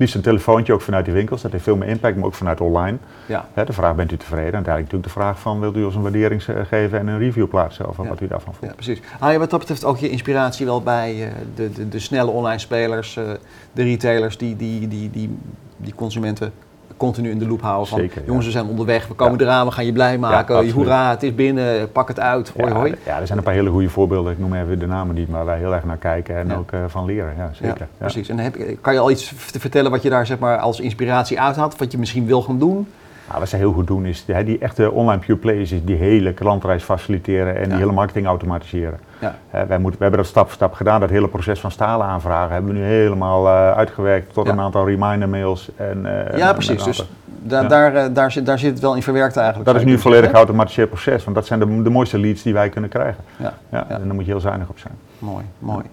liefst 0.00 0.14
een 0.14 0.20
telefoontje 0.22 0.72
ook 0.72 0.80
vanuit 0.80 1.04
die 1.04 1.14
winkels. 1.14 1.42
Dat 1.42 1.52
heeft 1.52 1.64
veel 1.64 1.76
meer 1.76 1.88
impact, 1.88 2.16
maar 2.16 2.24
ook 2.24 2.34
vanuit 2.34 2.60
online. 2.60 2.96
Ja. 3.26 3.48
Hè, 3.52 3.64
de 3.64 3.72
vraag, 3.72 3.94
bent 3.94 4.12
u 4.12 4.16
tevreden? 4.16 4.46
En 4.48 4.54
uiteindelijk 4.54 4.92
natuurlijk 4.92 5.14
de 5.14 5.20
vraag 5.20 5.40
van, 5.40 5.60
wilt 5.60 5.76
u 5.76 5.84
ons 5.84 5.94
een 5.94 6.02
waardering 6.02 6.42
eh, 6.42 6.56
geven 6.64 6.98
en 6.98 7.06
een 7.06 7.18
review 7.18 7.48
plaatsen 7.48 7.86
over 7.86 8.02
Ja. 8.04 8.08
wat 8.08 8.20
u 8.20 8.26
daarvan 8.26 8.54
vond? 8.54 8.70
Ja, 8.70 8.76
precies. 8.76 9.00
Haal 9.18 9.30
je 9.30 9.38
wat 9.38 9.50
dat 9.50 9.58
betreft 9.58 9.84
ook 9.84 9.98
je 9.98 10.08
inspiratie 10.10 10.66
wel 10.66 10.82
bij 10.82 11.24
eh, 11.26 11.32
de, 11.54 11.72
de, 11.72 11.88
de 11.88 11.98
snelle 11.98 12.30
online 12.30 12.58
spelers, 12.58 13.16
eh, 13.16 13.24
de 13.72 13.82
retailers 13.82 14.38
die, 14.38 14.56
die, 14.56 14.88
die, 14.88 15.10
die, 15.10 15.38
die 15.76 15.94
consumenten 15.94 16.52
continu 17.00 17.30
in 17.30 17.38
de 17.38 17.46
loop 17.46 17.60
houden 17.60 17.86
van 17.86 17.98
Zeker, 17.98 18.22
jongens, 18.26 18.46
we 18.46 18.52
zijn 18.52 18.66
onderweg, 18.66 19.08
we 19.08 19.14
komen 19.14 19.40
eraan, 19.40 19.66
we 19.66 19.72
gaan 19.72 19.86
je 19.86 19.92
blij 19.92 20.18
maken, 20.18 20.70
hoera, 20.70 21.10
het 21.10 21.22
is 21.22 21.34
binnen, 21.34 21.92
pak 21.92 22.08
het 22.08 22.20
uit, 22.20 22.52
hoi 22.56 22.68
ja, 22.68 22.74
hoi. 22.74 22.94
Ja, 23.06 23.20
er 23.20 23.26
zijn 23.26 23.38
een 23.38 23.44
paar 23.44 23.54
hele 23.54 23.70
goede 23.70 23.88
voorbeelden. 23.88 24.32
Ik 24.32 24.38
noem 24.38 24.54
even 24.54 24.78
de 24.78 24.86
namen 24.86 25.14
niet, 25.14 25.28
maar 25.28 25.44
wij 25.44 25.58
heel 25.58 25.74
erg 25.74 25.84
naar 25.84 25.96
kijken 25.96 26.36
en 26.36 26.56
ook 26.56 26.72
eh, 26.72 26.80
van 26.86 27.04
leren. 27.04 27.34
Ja, 27.36 27.50
zeker. 27.52 27.88
Precies. 27.98 28.28
En 28.28 28.38
heb, 28.38 28.56
kan 28.80 28.92
je 28.92 28.98
al 28.98 29.10
iets 29.10 29.32
vertellen 29.36 29.90
wat 29.90 30.02
je 30.02 30.10
daar 30.10 30.26
zeg 30.26 30.38
maar, 30.38 30.58
als 30.58 30.80
inspiratie 30.80 31.40
uit 31.40 31.56
had, 31.56 31.76
wat 31.76 31.92
je 31.92 31.98
misschien 31.98 32.26
wil 32.26 32.42
gaan 32.42 32.58
doen? 32.58 32.86
Nou, 33.30 33.42
wat 33.42 33.50
ze 33.50 33.56
heel 33.56 33.72
goed 33.72 33.86
doen 33.86 34.06
is 34.06 34.24
die 34.44 34.58
echte 34.58 34.90
online 34.90 35.20
pure 35.20 35.38
players 35.38 35.72
is 35.72 35.84
die 35.84 35.96
hele 35.96 36.32
klantreis 36.32 36.82
faciliteren 36.82 37.54
en 37.56 37.62
Ja. 37.62 37.68
die 37.68 37.76
hele 37.76 37.92
marketing 37.92 38.26
automatiseren. 38.26 38.98
Ja. 39.20 39.34
Wij, 39.50 39.78
moeten, 39.78 39.98
we 39.98 40.04
hebben 40.04 40.20
dat 40.22 40.26
stap 40.30 40.44
voor 40.46 40.54
stap 40.54 40.72
gedaan. 40.72 41.00
Dat 41.00 41.10
hele 41.10 41.28
proces 41.28 41.60
van 41.60 41.70
stalen 41.70 42.06
aanvragen 42.06 42.52
hebben 42.52 42.72
we 42.72 42.78
nu 42.78 42.84
helemaal 42.84 43.46
eh, 43.46 43.72
uitgewerkt 43.76 44.32
tot 44.32 44.46
Ja. 44.46 44.52
een 44.52 44.60
aantal 44.60 44.86
reminder 44.86 45.28
mails. 45.28 45.70
En, 45.76 46.28
eh, 46.30 46.38
ja, 46.38 46.52
precies. 46.52 46.82
Dus 46.84 47.08
da- 47.42 47.62
daar, 47.64 47.94
eh, 47.94 48.04
daar, 48.12 48.32
zit, 48.32 48.46
daar 48.46 48.58
zit 48.58 48.70
het 48.70 48.80
wel 48.80 48.94
in 48.94 49.02
verwerkt 49.02 49.36
eigenlijk. 49.36 49.66
Dat 49.66 49.76
is 49.78 49.84
nu 49.84 49.92
een 49.92 49.98
volledig 49.98 50.30
geautomatiseerd 50.30 50.88
proces, 50.88 51.24
want 51.24 51.36
dat 51.36 51.46
zijn 51.46 51.60
de, 51.60 51.82
de 51.82 51.90
mooiste 51.90 52.18
leads 52.18 52.42
die 52.42 52.52
wij 52.52 52.68
kunnen 52.68 52.90
krijgen. 52.90 53.24
Ja, 53.36 53.54
Ja. 53.70 53.86
En 53.88 54.04
daar 54.06 54.14
moet 54.14 54.24
je 54.24 54.30
heel 54.30 54.40
zuinig 54.40 54.68
op 54.68 54.78
zijn. 54.78 54.94
Mooi, 55.18 55.44
mooi. 55.58 55.84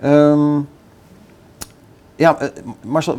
Ehm, 0.00 0.58
ja, 2.16 2.36
Marcel, 2.84 3.18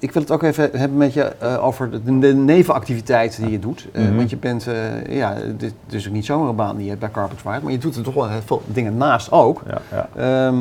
ik 0.00 0.12
wil 0.12 0.22
het 0.22 0.30
ook 0.30 0.42
even 0.42 0.70
hebben 0.72 0.98
met 0.98 1.12
je 1.12 1.22
eh, 1.22 1.64
over 1.64 1.90
de, 1.90 2.18
de 2.18 2.34
nevenactiviteit 2.34 3.36
die 3.36 3.50
je 3.50 3.58
doet. 3.58 3.88
Eh, 3.92 4.02
Mhm. 4.02 4.16
Want 4.16 4.30
je 4.30 4.36
bent, 4.36 4.66
eh, 4.66 5.16
ja, 5.16 5.34
dit 5.56 5.62
is 5.62 5.72
dus 5.86 6.06
ook 6.06 6.12
niet 6.12 6.24
zomaar 6.24 6.48
een 6.48 6.56
baan 6.56 6.74
die 6.74 6.84
je 6.84 6.88
hebt 6.88 7.00
bij 7.00 7.10
Carpet 7.10 7.38
Ride, 7.44 7.60
maar 7.62 7.72
je 7.72 7.78
doet 7.78 7.96
er 7.96 8.02
toch 8.02 8.14
wel 8.14 8.28
heel 8.28 8.42
veel 8.44 8.62
dingen 8.66 8.96
naast 8.96 9.32
ook. 9.32 9.62
Ja, 9.66 9.80
ja. 9.90 10.08
Ehm, 10.46 10.58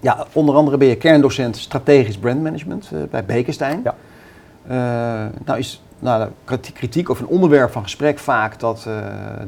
ja, 0.00 0.26
onder 0.32 0.54
andere 0.54 0.76
ben 0.76 0.88
je 0.88 0.96
kerndocent 0.96 1.56
strategisch 1.56 2.18
brandmanagement 2.18 2.90
bij 3.10 3.24
Bekenstein. 3.24 3.80
Ja. 3.84 3.94
Nou 5.44 5.58
is 5.58 5.82
nou, 6.00 6.28
kritiek 6.74 7.08
of 7.08 7.20
een 7.20 7.26
onderwerp 7.26 7.72
van 7.72 7.82
gesprek 7.82 8.18
vaak 8.18 8.58
dat, 8.60 8.84
eh, 8.86 8.94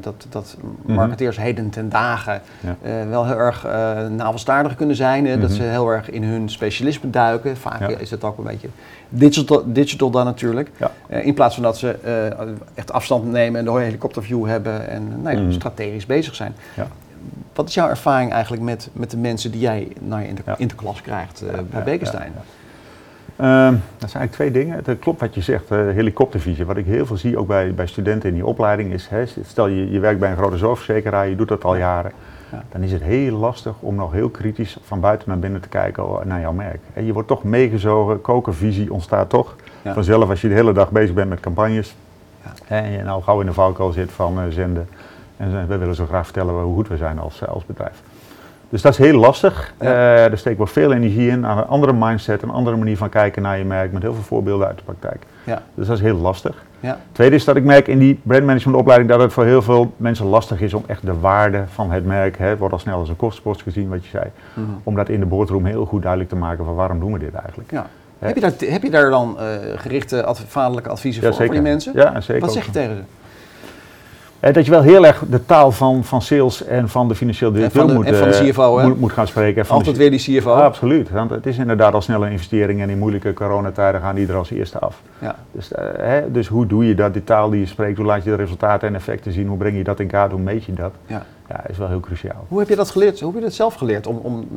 dat, 0.01 0.27
dat 0.29 0.57
Mhm. 0.83 0.93
marketeers 0.95 1.37
heden 1.37 1.71
ten 1.71 1.89
dagen 1.89 2.41
Ja. 2.61 2.77
eh, 2.83 2.93
wel 3.09 3.27
heel 3.27 3.39
erg 3.39 3.65
eh 3.65 4.07
navelstaardig 4.07 4.75
kunnen 4.77 4.97
zijn. 4.97 5.27
hè, 5.27 5.39
Dat 5.39 5.49
Mhm. 5.49 5.59
ze 5.59 5.63
heel 5.63 5.89
erg 5.89 6.11
in 6.11 6.25
hun 6.25 6.49
specialisme 6.49 7.11
duiken. 7.11 7.57
Vaak 7.57 7.81
Ja. 7.91 7.99
is 7.99 8.11
het 8.11 8.25
ook 8.25 8.39
een 8.39 8.45
beetje 8.45 8.69
digital, 9.09 9.63
digital 9.67 10.11
dan 10.11 10.25
natuurlijk. 10.25 10.71
Ja. 10.77 10.91
In 11.09 11.35
plaats 11.35 11.55
van 11.55 11.63
dat 11.63 11.79
ze 11.79 11.97
echt 12.75 12.93
afstand 12.93 13.25
nemen 13.33 13.59
en 13.59 13.65
de 13.65 13.81
helikopterview 13.81 14.47
hebben 14.47 14.89
en 14.89 15.23
nou 15.23 15.37
ja, 15.37 15.43
Mhm. 15.43 15.53
strategisch 15.53 16.07
bezig 16.07 16.35
zijn. 16.35 16.55
Ja. 16.77 16.87
Wat 17.55 17.69
is 17.69 17.75
jouw 17.75 17.89
ervaring 17.89 18.33
eigenlijk 18.33 18.63
met, 18.63 18.89
met 18.93 19.11
de 19.11 19.17
mensen 19.17 19.51
die 19.51 19.61
jij 19.61 19.89
nou, 20.01 20.23
in, 20.23 20.35
de, 20.35 20.43
in 20.57 20.69
de 20.69 20.75
klas 20.75 21.03
krijgt 21.03 21.43
bij 21.71 21.83
Bekenstein? 21.83 22.33
Ehm, 23.37 23.75
dat 23.99 24.11
zijn 24.11 24.23
eigenlijk 24.23 24.33
twee 24.33 24.51
dingen. 24.51 24.81
Het 24.85 24.99
klopt 24.99 25.21
wat 25.21 25.35
je 25.35 25.41
zegt, 25.41 25.71
eh, 25.71 25.79
helikoptervisie. 25.79 26.67
Wat 26.67 26.77
ik 26.77 26.87
heel 26.87 27.07
veel 27.07 27.17
zie, 27.17 27.39
ook 27.39 27.47
bij, 27.47 27.75
bij 27.75 27.87
studenten 27.87 28.29
in 28.29 28.35
die 28.35 28.47
opleiding, 28.47 28.93
is 28.93 29.07
hè, 29.09 29.25
stel 29.45 29.67
je, 29.67 29.91
je 29.91 29.99
werkt 29.99 30.21
bij 30.21 30.31
een 30.31 30.37
grote 30.37 30.57
zorgverzekeraar, 30.57 31.29
je 31.29 31.37
doet 31.37 31.49
dat 31.49 31.65
al 31.65 31.77
jaren. 31.77 32.13
Ja. 32.53 32.63
Dan 32.73 32.83
is 32.83 32.93
het 32.93 33.03
heel 33.03 33.37
lastig 33.37 33.75
om 33.81 33.95
nog 33.95 34.13
heel 34.13 34.29
kritisch 34.29 34.79
van 34.85 35.01
buiten 35.01 35.29
naar 35.29 35.39
binnen 35.39 35.61
te 35.61 35.69
kijken 35.69 36.05
naar 36.25 36.41
jouw 36.41 36.53
merk. 36.53 36.81
En 36.93 37.05
je 37.07 37.13
wordt 37.13 37.29
toch 37.29 37.45
meegezogen, 37.45 38.21
kokervisie 38.21 38.93
ontstaat 38.93 39.29
toch 39.29 39.57
Ja. 39.83 39.93
vanzelf 39.95 40.29
als 40.31 40.41
je 40.41 40.49
de 40.49 40.55
hele 40.55 40.73
dag 40.73 40.91
bezig 40.91 41.15
bent 41.15 41.29
met 41.29 41.41
campagnes. 41.41 41.97
Ja. 42.45 42.77
En 42.77 42.91
je 42.91 43.03
nou 43.03 43.23
gauw 43.23 43.41
in 43.41 43.47
de 43.47 43.53
valkuil 43.53 43.93
zit 43.93 44.13
van 44.13 44.39
eh, 44.41 44.45
zenden. 44.49 44.89
En 45.37 45.61
eh, 45.61 45.65
we 45.69 45.77
willen 45.79 45.95
zo 45.95 46.07
graag 46.07 46.25
vertellen 46.25 46.55
hoe 46.55 46.75
goed 46.75 46.89
we 46.89 46.97
zijn 46.97 47.19
als, 47.19 47.47
als 47.47 47.67
bedrijf. 47.67 48.03
Dus 48.73 48.83
dat 48.83 48.93
is 48.93 48.99
heel 48.99 49.19
lastig. 49.19 49.75
Ja. 49.81 49.87
Eh, 49.87 50.31
er 50.31 50.39
steekt 50.39 50.57
wel 50.57 50.67
veel 50.67 50.93
energie 50.93 51.29
in, 51.29 51.47
aan 51.47 51.59
een 51.59 51.67
andere 51.67 51.93
mindset, 51.93 52.43
een 52.43 52.51
andere 52.51 52.77
manier 52.77 52.97
van 52.97 53.09
kijken 53.09 53.43
naar 53.43 53.59
je 53.59 53.65
merk, 53.65 53.93
met 53.93 54.03
heel 54.03 54.15
veel 54.15 54.23
voorbeelden 54.23 54.67
uit 54.67 54.77
de 54.77 54.83
praktijk. 54.85 55.23
Ja. 55.45 55.63
Dus 55.75 55.87
dat 55.87 55.97
is 55.97 56.03
heel 56.03 56.17
lastig. 56.17 56.65
Ja. 56.81 56.99
Tweede 57.13 57.35
is 57.37 57.45
dat 57.45 57.57
ik 57.57 57.65
merk 57.65 57.89
in 57.89 57.99
die 57.99 58.21
brandmanagementopleiding 58.23 59.11
dat 59.11 59.21
het 59.21 59.33
voor 59.33 59.45
heel 59.45 59.63
veel 59.63 59.93
mensen 59.97 60.27
lastig 60.27 60.61
is 60.61 60.75
om 60.75 60.85
echt 60.87 61.07
de 61.07 61.19
waarde 61.21 61.65
van 61.73 61.91
het 61.91 62.05
merk, 62.07 62.39
hè, 62.39 62.47
het 62.47 62.59
wordt 62.59 62.73
al 62.75 62.81
snel 62.81 62.99
als 62.99 63.09
een 63.09 63.17
kostenpost 63.17 63.63
gezien 63.63 63.89
wat 63.89 64.05
je 64.05 64.11
zei, 64.11 64.25
Mhm. 64.55 64.67
om 64.83 64.95
dat 64.95 65.09
in 65.09 65.21
de 65.21 65.27
boardroom 65.27 65.65
heel 65.65 65.85
goed 65.85 66.01
duidelijk 66.03 66.31
te 66.31 66.37
maken 66.37 66.65
van 66.65 66.75
waarom 66.75 67.01
doen 67.01 67.13
we 67.13 67.19
dit 67.19 67.35
eigenlijk. 67.35 67.71
Ja. 67.71 67.87
Heb, 68.19 68.35
je 68.35 68.41
daar, 68.41 68.53
heb 68.59 68.83
je 68.83 68.91
daar 68.91 69.11
dan 69.11 69.39
eh, 69.39 69.45
gerichte 69.77 70.25
adv- 70.25 70.43
vaderlijke 70.47 70.91
adviezen 70.91 71.23
voor, 71.23 71.35
voor 71.35 71.49
die 71.55 71.61
mensen? 71.63 71.93
Ja, 71.95 72.21
zeker. 72.21 72.41
Wat 72.43 72.53
zeg 72.53 72.65
je 72.65 72.71
tegen 72.71 72.97
ze? 72.97 73.03
Eh, 74.43 74.53
dat 74.53 74.65
je 74.65 74.71
wel 74.71 74.83
heel 74.83 75.07
erg 75.07 75.23
de 75.29 75.45
taal 75.47 75.73
van, 75.73 76.05
van 76.05 76.23
sales 76.23 76.65
en 76.65 76.89
van 76.89 77.09
de 77.09 77.15
financieel 77.15 77.53
directeur 77.53 77.81
van 77.81 77.91
de- 77.91 77.95
moet, 77.97 78.07
en 78.07 78.15
van 78.15 78.29
de 78.29 78.35
eh, 78.37 78.49
CFO, 78.49 78.81
moet, 78.81 79.01
moet 79.01 79.13
gaan 79.13 79.27
spreken. 79.27 79.63
De 79.63 79.69
Altijd 79.69 79.97
weer 79.97 80.11
die 80.11 80.19
CFO? 80.41 80.51
Absoluut. 80.53 81.11
Want 81.11 81.31
het 81.31 81.47
is 81.47 81.59
inderdaad 81.59 81.95
al 81.95 82.01
snel 82.01 82.25
een 82.27 82.31
investering 82.33 82.81
en 82.81 82.91
in 82.91 82.99
moeilijke 82.99 83.33
coronatijden 83.33 84.01
gaan 84.01 84.15
die 84.15 84.29
er 84.29 84.35
als 84.37 84.51
eerste 84.51 84.79
af. 84.79 85.01
Ja. 85.19 85.35
Dus, 85.53 85.73
eh, 85.73 85.85
hè, 85.97 86.33
dus 86.33 86.49
hoe 86.49 86.67
doe 86.67 86.87
je 86.89 86.95
dat, 86.95 87.13
die 87.13 87.25
taal 87.25 87.51
die 87.51 87.61
je 87.61 87.67
spreekt, 87.67 87.97
hoe 87.97 88.07
laat 88.07 88.25
je 88.25 88.31
de 88.31 88.37
resultaten 88.37 88.89
en 88.89 88.95
effecten 88.95 89.33
zien, 89.33 89.47
hoe 89.47 89.57
breng 89.57 89.77
je 89.77 89.85
dat 89.85 90.01
in 90.01 90.07
kaart, 90.07 90.31
hoe 90.33 90.41
meet 90.41 90.65
je 90.65 90.73
dat? 90.73 90.93
Ja. 91.07 91.23
Ja, 91.53 91.65
is 91.69 91.79
wel 91.79 91.89
heel 91.89 92.01
cruciaal. 92.01 92.45
Hoe 92.49 92.59
heb 92.59 92.69
je 92.69 92.77
dat 92.77 92.91
geleerd? 92.91 93.21
Hoe 93.21 93.31
heb 93.31 93.39
je 93.39 93.45
dat 93.47 93.55
zelf 93.55 93.75
geleerd 93.75 94.07
om, 94.07 94.17
om 94.23 94.49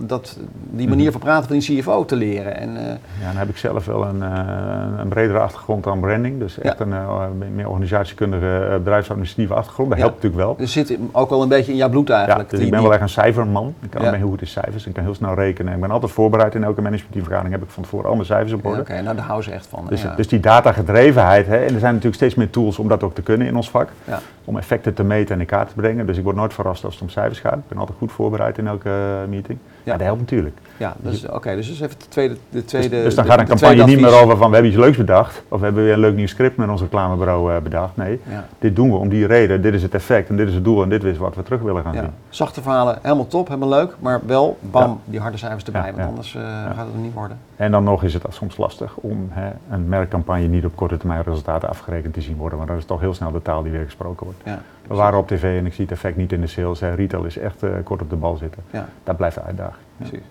dat, 0.00 0.38
die 0.70 0.88
manier 0.88 1.12
van 1.12 1.20
praten 1.20 1.48
van 1.48 1.58
die 1.58 1.80
CFO 1.80 2.04
te 2.04 2.16
leren? 2.16 2.56
En, 2.56 2.76
eh, 2.76 2.82
Ja, 3.20 3.26
dan 3.28 3.36
heb 3.36 3.48
ik 3.48 3.56
zelf 3.56 3.84
wel 3.86 4.04
een, 4.06 4.22
eh, 4.22 4.98
een 4.98 5.08
bredere 5.08 5.38
achtergrond 5.38 5.84
dan 5.84 6.00
branding. 6.00 6.38
Dus 6.38 6.58
echt 6.58 6.78
Ja. 6.78 6.84
een 6.84 6.92
eh, 6.92 7.26
meer 7.54 7.68
organisatiekundige, 7.68 8.78
bedrijfsadministratieve 8.78 9.54
achtergrond. 9.54 9.88
Dat 9.88 9.98
Ja. 9.98 10.04
helpt 10.04 10.22
natuurlijk 10.22 10.44
wel. 10.46 10.56
er 10.58 10.68
zit 10.68 10.98
ook 11.12 11.30
wel 11.30 11.42
een 11.42 11.48
beetje 11.48 11.72
in 11.72 11.78
jouw 11.78 11.88
bloed 11.88 12.08
Ja, 12.08 12.16
eigenlijk. 12.16 12.48
dus 12.50 12.58
die- 12.58 12.68
ik 12.68 12.74
ben 12.74 12.82
wel 12.82 12.92
echt 12.92 13.02
een 13.02 13.08
cijferman. 13.08 13.74
Ik 13.80 13.90
kan 13.90 14.02
Ja. 14.02 14.10
ben 14.10 14.18
heel 14.18 14.28
goed 14.28 14.40
in 14.40 14.46
cijfers. 14.46 14.86
Ik 14.86 14.92
kan 14.94 15.04
heel 15.04 15.14
snel 15.14 15.34
rekenen. 15.34 15.74
Ik 15.74 15.80
ben 15.80 15.90
altijd 15.90 16.12
voorbereid 16.12 16.54
in 16.54 16.64
elke 16.64 16.80
managementvergadering. 16.82 17.52
Heb 17.54 17.62
ik 17.62 17.70
van 17.70 17.82
tevoren 17.82 18.08
al 18.08 18.14
mijn 18.14 18.26
cijfers 18.26 18.52
op 18.52 18.62
Ja, 18.62 18.68
orde. 18.68 18.80
Oké, 18.80 19.00
nou 19.02 19.16
daar 19.16 19.24
houden 19.24 19.44
ze 19.50 19.54
echt 19.56 19.66
van. 19.66 19.86
Dus, 19.88 20.02
ja. 20.02 20.14
dus 20.16 20.28
die 20.28 20.40
datagedrevenheid. 20.40 21.46
Hè, 21.46 21.56
en 21.56 21.74
er 21.74 21.80
zijn 21.80 21.94
natuurlijk 21.94 22.14
steeds 22.14 22.34
meer 22.34 22.50
tools 22.50 22.78
om 22.78 22.88
dat 22.88 23.02
ook 23.02 23.14
te 23.14 23.22
kunnen 23.22 23.46
in 23.46 23.56
ons 23.56 23.70
vak. 23.70 23.88
Ja. 24.04 24.20
Om 24.44 24.56
effecten 24.56 24.94
te 24.94 25.04
meten 25.04 25.34
en 25.34 25.40
in 25.40 25.46
kaart 25.46 25.68
te 25.68 25.74
brengen. 25.74 26.06
Dus 26.06 26.16
ik 26.18 26.24
word 26.24 26.33
nooit 26.34 26.54
verrast 26.54 26.84
als 26.84 26.94
het 26.94 27.02
om 27.02 27.08
cijfers 27.08 27.40
gaat. 27.40 27.58
Ik 27.58 27.68
ben 27.68 27.78
altijd 27.78 27.98
goed 27.98 28.12
voorbereid 28.12 28.58
in 28.58 28.66
elke 28.66 29.18
eh, 29.22 29.28
meeting. 29.28 29.58
Ja, 29.84 29.92
dat 29.92 30.00
helpt 30.06 30.20
natuurlijk. 30.20 30.58
Ja, 30.76 30.94
dus, 30.98 31.28
oké, 31.28 31.54
dus 31.54 31.66
dat 31.66 31.74
is 31.76 31.80
even 31.80 31.96
de 31.98 32.08
tweede, 32.08 32.34
de 32.34 32.40
Dus, 32.50 32.64
tweede 32.64 33.02
dus 33.02 33.14
dan 33.14 33.24
de- 33.24 33.30
gaat 33.30 33.40
een 33.40 33.46
campagne 33.46 33.84
niet 33.84 34.00
meer 34.00 34.20
over 34.22 34.36
van 34.36 34.48
we 34.48 34.54
hebben 34.54 34.72
iets 34.72 34.80
leuks 34.80 34.96
bedacht. 34.96 35.42
Of 35.48 35.58
we 35.58 35.64
hebben 35.64 35.84
weer 35.84 35.92
een 35.92 35.98
leuk 35.98 36.14
nieuw 36.14 36.26
script 36.26 36.56
met 36.56 36.68
ons 36.68 36.80
reclamebureau 36.80 37.54
eh, 37.54 37.60
bedacht. 37.62 37.96
Nee, 37.96 38.20
Ja. 38.28 38.44
dit 38.58 38.76
doen 38.76 38.90
we 38.90 38.96
om 38.96 39.08
die 39.08 39.26
reden. 39.26 39.62
Dit 39.62 39.74
is 39.74 39.82
het 39.82 39.94
effect 39.94 40.28
en 40.28 40.36
dit 40.36 40.48
is 40.48 40.54
het 40.54 40.64
doel 40.64 40.82
en 40.82 40.88
dit 40.88 41.04
is 41.04 41.16
wat 41.18 41.34
we 41.34 41.42
terug 41.42 41.60
willen 41.60 41.82
gaan 41.82 41.94
Ja. 41.94 42.00
zien. 42.00 42.10
Zachte 42.28 42.62
verhalen, 42.62 42.98
helemaal 43.02 43.26
top, 43.26 43.48
helemaal 43.48 43.68
leuk, 43.68 43.96
maar 43.98 44.20
wel, 44.26 44.58
bam, 44.60 44.82
Ja. 44.90 44.96
die 45.04 45.20
harde 45.20 45.36
cijfers 45.36 45.64
erbij, 45.64 45.92
want 45.96 46.08
anders 46.08 46.34
eh, 46.34 46.42
gaat 46.42 46.76
het 46.86 46.94
er 46.94 47.00
niet 47.00 47.14
worden. 47.14 47.38
En 47.56 47.70
dan 47.70 47.84
nog 47.84 48.02
is 48.02 48.14
het 48.14 48.22
soms 48.28 48.56
lastig 48.56 48.96
om 48.96 49.28
hè, 49.30 49.50
een 49.70 49.88
merkcampagne 49.88 50.46
niet 50.46 50.64
op 50.64 50.76
korte 50.76 50.96
termijn 50.96 51.22
resultaten 51.22 51.68
afgerekend 51.68 52.14
te 52.14 52.20
zien 52.20 52.36
worden. 52.36 52.58
Want 52.58 52.70
dat 52.70 52.78
is 52.78 52.84
toch 52.84 53.00
heel 53.00 53.14
snel 53.14 53.32
de 53.32 53.42
taal 53.42 53.62
die 53.62 53.72
weer 53.72 53.84
gesproken 53.84 54.26
wordt. 54.26 54.60
We 54.88 54.94
waren 54.94 55.18
op 55.18 55.28
tv 55.28 55.58
en 55.58 55.66
ik 55.66 55.72
zie 55.72 55.84
het 55.84 55.92
effect 55.92 56.16
niet 56.16 56.32
in 56.32 56.40
de 56.40 56.46
sales. 56.46 56.80
Hè. 56.80 56.94
Retail 56.94 57.24
is 57.24 57.38
echt 57.38 57.62
eh, 57.62 57.70
kort 57.84 58.02
op 58.02 58.10
de 58.10 58.16
bal 58.16 58.36
zitten. 58.36 58.62
Dat 59.04 59.16
blijft. 59.16 59.38
Ja. 59.56 59.72
Precies. 59.96 60.24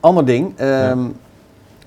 Ander 0.00 0.24
ding, 0.24 0.52
ehm, 0.58 0.98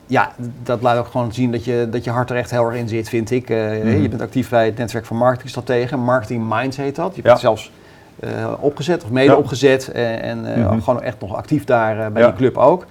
ja. 0.05 0.31
dat 0.63 0.81
laat 0.81 0.97
ook 0.97 1.07
gewoon 1.07 1.33
zien 1.33 1.51
dat 1.51 1.65
je, 1.65 1.87
dat 1.91 2.03
je 2.03 2.09
hart 2.09 2.29
er 2.29 2.35
echt 2.35 2.51
heel 2.51 2.65
erg 2.65 2.75
in 2.75 2.87
zit, 2.89 3.09
vind 3.09 3.31
ik. 3.31 3.49
Eh, 3.49 3.57
Mhm. 3.57 4.01
Je 4.01 4.09
bent 4.09 4.21
actief 4.21 4.49
bij 4.49 4.65
het 4.65 4.77
netwerk 4.77 5.05
van 5.05 5.17
marketingstrategen, 5.17 5.99
Marketing 5.99 6.49
Minds 6.49 6.77
heet 6.77 6.95
dat. 6.95 7.15
Je 7.15 7.21
hebt 7.21 7.25
Ja. 7.25 7.31
het 7.31 7.41
zelfs 7.41 7.71
eh, 8.19 8.53
opgezet 8.59 9.03
of 9.03 9.09
mede 9.09 9.31
Ja. 9.31 9.37
opgezet 9.37 9.91
en, 9.91 10.21
en 10.21 10.53
eh, 10.55 10.65
Mhm. 10.69 10.79
gewoon 10.81 11.01
echt 11.01 11.19
nog 11.21 11.35
actief 11.35 11.63
daar 11.65 12.11
bij 12.11 12.21
Ja. 12.21 12.27
die 12.27 12.37
club 12.37 12.57
ook. 12.57 12.85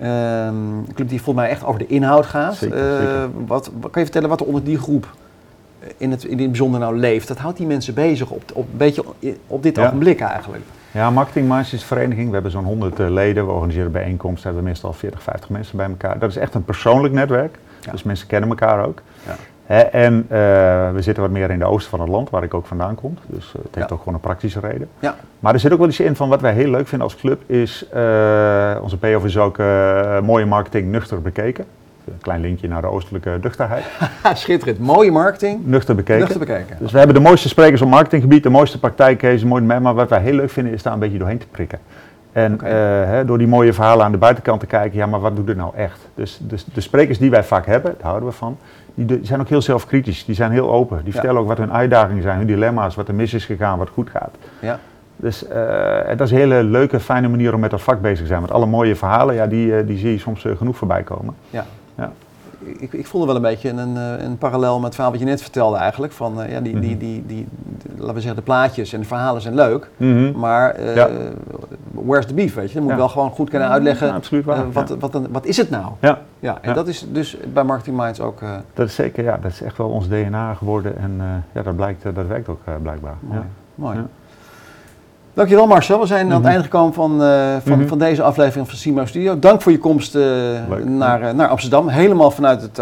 Ehm, 0.00 0.08
een 0.56 0.88
club 0.94 1.08
die 1.08 1.22
volgens 1.22 1.44
mij 1.44 1.54
echt 1.54 1.64
over 1.64 1.78
de 1.78 1.86
inhoud 1.86 2.26
gaat. 2.26 2.54
Zeker, 2.54 2.78
zeker. 2.78 3.28
Wat, 3.46 3.70
wat 3.80 3.90
kan 3.90 4.02
je 4.02 4.02
vertellen 4.02 4.28
wat 4.28 4.40
er 4.40 4.46
onder 4.46 4.64
die 4.64 4.78
groep 4.78 5.06
in 5.96 6.10
het, 6.10 6.24
in 6.24 6.38
het 6.38 6.46
bijzonder 6.48 6.80
nou 6.80 6.98
leeft? 6.98 7.28
Dat 7.28 7.38
houdt 7.38 7.56
die 7.56 7.66
mensen 7.66 7.94
bezig 7.94 8.30
op, 8.30 8.42
op, 8.54 8.66
beetje 8.76 9.04
op 9.46 9.62
dit 9.62 9.78
ogenblik 9.78 10.20
eigenlijk. 10.20 10.62
Ja, 10.98 11.10
Marketing 11.10 11.48
Minds 11.48 11.72
is 11.72 11.80
een 11.80 11.86
vereniging. 11.86 12.26
We 12.26 12.32
hebben 12.34 12.50
zo'n 12.50 12.64
100 12.64 13.00
eh, 13.00 13.08
leden. 13.10 13.46
We 13.46 13.52
organiseren 13.52 13.92
bijeenkomsten. 13.92 14.42
Hebben 14.44 14.62
we 14.62 14.68
meestal 14.68 14.92
40, 14.92 15.22
50 15.22 15.50
mensen 15.50 15.76
bij 15.76 15.86
elkaar. 15.86 16.18
Dat 16.18 16.30
is 16.30 16.36
echt 16.36 16.54
een 16.54 16.64
persoonlijk 16.64 17.14
netwerk. 17.14 17.58
Ja. 17.80 17.90
Dus 17.92 18.02
mensen 18.02 18.26
kennen 18.26 18.48
elkaar 18.48 18.86
ook. 18.86 19.02
Ja. 19.26 19.34
En 19.90 20.26
eh, 20.28 20.38
we 20.92 21.02
zitten 21.02 21.22
wat 21.22 21.32
meer 21.32 21.50
in 21.50 21.58
de 21.58 21.64
oosten 21.64 21.90
van 21.90 22.00
het 22.00 22.08
land, 22.08 22.30
waar 22.30 22.42
ik 22.42 22.54
ook 22.54 22.66
vandaan 22.66 22.94
kom. 22.94 23.18
Dus 23.26 23.46
eh, 23.46 23.62
het 23.62 23.74
heeft 23.74 23.88
Ja. 23.88 23.94
ook 23.94 23.98
gewoon 23.98 24.14
een 24.14 24.20
praktische 24.20 24.60
reden. 24.60 24.88
Ja. 24.98 25.16
Maar 25.40 25.54
er 25.54 25.60
zit 25.60 25.72
ook 25.72 25.78
wel 25.78 25.88
iets 25.88 26.00
in 26.00 26.16
van 26.16 26.28
wat 26.28 26.40
wij 26.40 26.52
heel 26.52 26.70
leuk 26.70 26.88
vinden 26.88 27.06
als 27.06 27.16
club. 27.16 27.50
Is, 27.50 27.88
eh, 27.88 28.76
onze 28.82 28.96
payoff 28.98 29.24
is 29.24 29.38
ook 29.38 29.58
mooie 30.22 30.46
marketing 30.46 30.90
nuchter 30.90 31.22
bekeken. 31.22 31.64
Een 32.12 32.20
klein 32.20 32.40
linkje 32.40 32.68
naar 32.68 32.80
de 32.80 32.86
oostelijke 32.86 33.38
nuchterheid. 33.42 33.84
Schitterend. 34.34 34.78
Mooie 34.78 35.10
marketing. 35.10 35.66
Nuchter 35.66 35.94
bekeken. 35.94 36.20
Nuchter 36.20 36.38
bekeken. 36.38 36.76
Dus 36.78 36.92
we 36.92 36.98
hebben 36.98 37.16
de 37.16 37.22
mooiste 37.22 37.48
sprekers 37.48 37.82
op 37.82 37.88
marketinggebied, 37.88 38.42
de 38.42 38.50
mooiste 38.50 38.78
praktijkcases, 38.78 39.44
mooi, 39.44 39.62
maar 39.62 39.94
wat 39.94 40.08
wij 40.08 40.20
heel 40.20 40.34
leuk 40.34 40.50
vinden 40.50 40.72
is 40.72 40.82
daar 40.82 40.92
een 40.92 40.98
beetje 40.98 41.18
doorheen 41.18 41.38
te 41.38 41.46
prikken. 41.46 41.78
En 42.32 42.60
eh, 42.60 42.72
hè, 43.10 43.24
door 43.24 43.38
die 43.38 43.46
mooie 43.46 43.72
verhalen 43.72 44.04
aan 44.04 44.12
de 44.12 44.18
buitenkant 44.18 44.60
te 44.60 44.66
kijken, 44.66 44.98
ja, 44.98 45.06
maar 45.06 45.20
wat 45.20 45.36
doet 45.36 45.48
het 45.48 45.56
nou 45.56 45.76
echt? 45.76 46.08
Dus, 46.14 46.38
dus 46.42 46.64
de 46.64 46.80
sprekers 46.80 47.18
die 47.18 47.30
wij 47.30 47.44
vaak 47.44 47.66
hebben, 47.66 47.94
daar 47.98 48.06
houden 48.06 48.28
we 48.28 48.34
van, 48.34 48.58
die, 48.94 49.20
zijn 49.22 49.40
ook 49.40 49.48
heel 49.48 49.62
zelfkritisch, 49.62 50.24
die 50.24 50.34
zijn 50.34 50.50
heel 50.50 50.70
open. 50.70 50.96
Die 50.96 51.06
Ja. 51.06 51.12
vertellen 51.12 51.40
ook 51.40 51.48
wat 51.48 51.58
hun 51.58 51.72
uitdagingen 51.72 52.22
zijn, 52.22 52.38
hun 52.38 52.46
dilemma's, 52.46 52.94
wat 52.94 53.08
er 53.08 53.14
mis 53.14 53.34
is 53.34 53.44
gegaan, 53.44 53.78
wat 53.78 53.88
goed 53.88 54.10
gaat. 54.10 54.30
Ja. 54.60 54.78
Dus 55.20 55.46
eh, 55.48 56.08
dat 56.08 56.20
is 56.20 56.30
een 56.30 56.36
hele 56.38 56.62
leuke, 56.62 57.00
fijne 57.00 57.28
manier 57.28 57.54
om 57.54 57.60
met 57.60 57.70
dat 57.70 57.80
vak 57.80 58.00
bezig 58.00 58.18
te 58.18 58.26
zijn. 58.26 58.40
Want 58.40 58.52
alle 58.52 58.66
mooie 58.66 58.96
verhalen, 58.96 59.34
ja, 59.34 59.46
die, 59.46 59.76
eh, 59.76 59.86
die 59.86 59.98
zie 59.98 60.12
je 60.12 60.18
soms 60.18 60.44
eh, 60.44 60.56
genoeg 60.56 60.76
voorbij 60.76 61.02
komen. 61.02 61.34
Ja. 61.50 61.66
Ja. 61.98 62.12
ik, 62.78 62.92
ik 62.92 63.06
voelde 63.06 63.26
wel 63.26 63.36
een 63.36 63.42
beetje 63.42 63.68
een, 63.68 63.78
een, 63.78 64.24
een 64.24 64.38
parallel 64.38 64.74
met 64.74 64.84
het 64.84 64.94
verhaal 64.94 65.10
wat 65.10 65.20
je 65.20 65.26
net 65.26 65.42
vertelde 65.42 65.76
eigenlijk. 65.76 66.12
Van, 66.12 66.40
uh, 66.40 66.50
ja, 66.50 66.60
die, 66.60 66.80
die, 66.80 66.96
die, 66.96 67.24
die, 67.26 67.46
die, 67.82 67.90
laten 67.96 68.14
we 68.14 68.20
zeggen, 68.20 68.36
de 68.36 68.42
plaatjes 68.42 68.92
en 68.92 69.00
de 69.00 69.06
verhalen 69.06 69.42
zijn 69.42 69.54
leuk. 69.54 69.90
-hmm. 69.96 70.38
Maar 70.38 70.82
ja. 70.94 71.08
where's 71.90 72.26
the 72.26 72.34
beef, 72.34 72.54
weet 72.54 72.70
je? 72.72 72.78
Je 72.78 72.84
moet 72.84 72.94
wel 72.94 73.08
gewoon 73.08 73.30
goed 73.30 73.50
kunnen 73.50 73.68
uitleggen, 73.68 74.22
wat, 74.72 74.96
wat, 74.98 75.20
wat, 75.30 75.46
is 75.46 75.56
het 75.56 75.70
nou? 75.70 75.92
Ja. 76.00 76.18
Ja, 76.40 76.58
en 76.60 76.74
dat 76.74 76.88
is 76.88 77.06
dus 77.12 77.36
bij 77.52 77.64
Marketing 77.64 77.96
Minds 77.96 78.20
ook... 78.20 78.40
dat 78.74 78.86
is 78.86 78.94
zeker, 78.94 79.24
ja. 79.24 79.38
Dat 79.42 79.50
is 79.50 79.62
echt 79.62 79.76
wel 79.76 79.88
ons 79.88 80.08
DNA 80.08 80.54
geworden 80.54 80.98
en 80.98 81.44
ja, 81.52 81.62
dat, 81.62 81.76
blijkt, 81.76 82.02
dat 82.02 82.26
werkt 82.26 82.48
ook 82.48 82.60
blijkbaar. 82.82 83.16
Mooi. 83.74 83.98
Dankjewel 85.38 85.66
Marcel. 85.66 86.00
We 86.00 86.06
zijn 86.06 86.26
mm 86.26 86.26
-hmm. 86.26 86.36
aan 86.36 86.42
het 86.42 86.50
einde 86.50 86.64
gekomen 86.64 86.94
van, 86.94 87.12
uh, 87.12 87.52
van, 87.62 87.72
mm 87.72 87.78
-hmm. 87.78 87.88
van 87.88 87.98
deze 87.98 88.22
aflevering 88.22 88.68
van 88.68 88.78
Simo 88.78 89.06
Studio. 89.06 89.38
Dank 89.38 89.62
voor 89.62 89.72
je 89.72 89.78
komst 89.78 90.14
uh, 90.14 90.24
naar, 90.84 91.22
uh, 91.22 91.30
naar 91.30 91.48
Amsterdam. 91.48 91.88
Helemaal 91.88 92.30
vanuit 92.30 92.62
het 92.62 92.80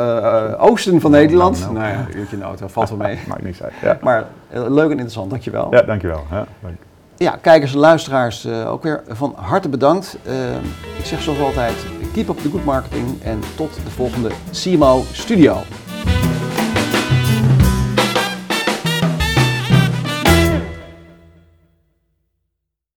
oosten 0.59 1.01
van 1.01 1.11
no, 1.11 1.17
Nederland. 1.17 1.61
No, 1.61 1.67
no. 1.67 1.73
Nou 1.73 1.89
ja, 1.93 2.07
uurtje 2.15 2.33
in 2.33 2.39
de 2.39 2.45
auto, 2.45 2.67
valt 2.67 2.89
wel 2.89 2.99
mee. 2.99 3.19
Maakt 3.29 3.43
niks 3.43 3.63
uit. 3.63 3.73
Ja. 3.83 3.99
Maar 4.01 4.25
leuk 4.51 4.85
en 4.85 4.91
interessant, 4.91 5.31
dankjewel. 5.31 5.67
Ja, 5.71 5.83
dankjewel. 5.83 6.25
Ja, 6.31 6.47
leuk. 6.63 6.77
ja 7.17 7.39
kijkers 7.41 7.73
en 7.73 7.79
luisteraars 7.79 8.49
ook 8.49 8.83
weer 8.83 9.03
van 9.09 9.35
harte 9.37 9.69
bedankt. 9.69 10.19
ik 10.99 11.05
zeg 11.05 11.21
zoals 11.21 11.41
altijd, 11.41 11.75
keep 12.13 12.29
up 12.29 12.39
the 12.39 12.51
good 12.51 12.65
marketing 12.65 13.23
en 13.23 13.41
tot 13.57 13.75
de 13.85 13.91
volgende 13.91 14.29
CMO 14.53 15.03
Studio. 15.13 15.57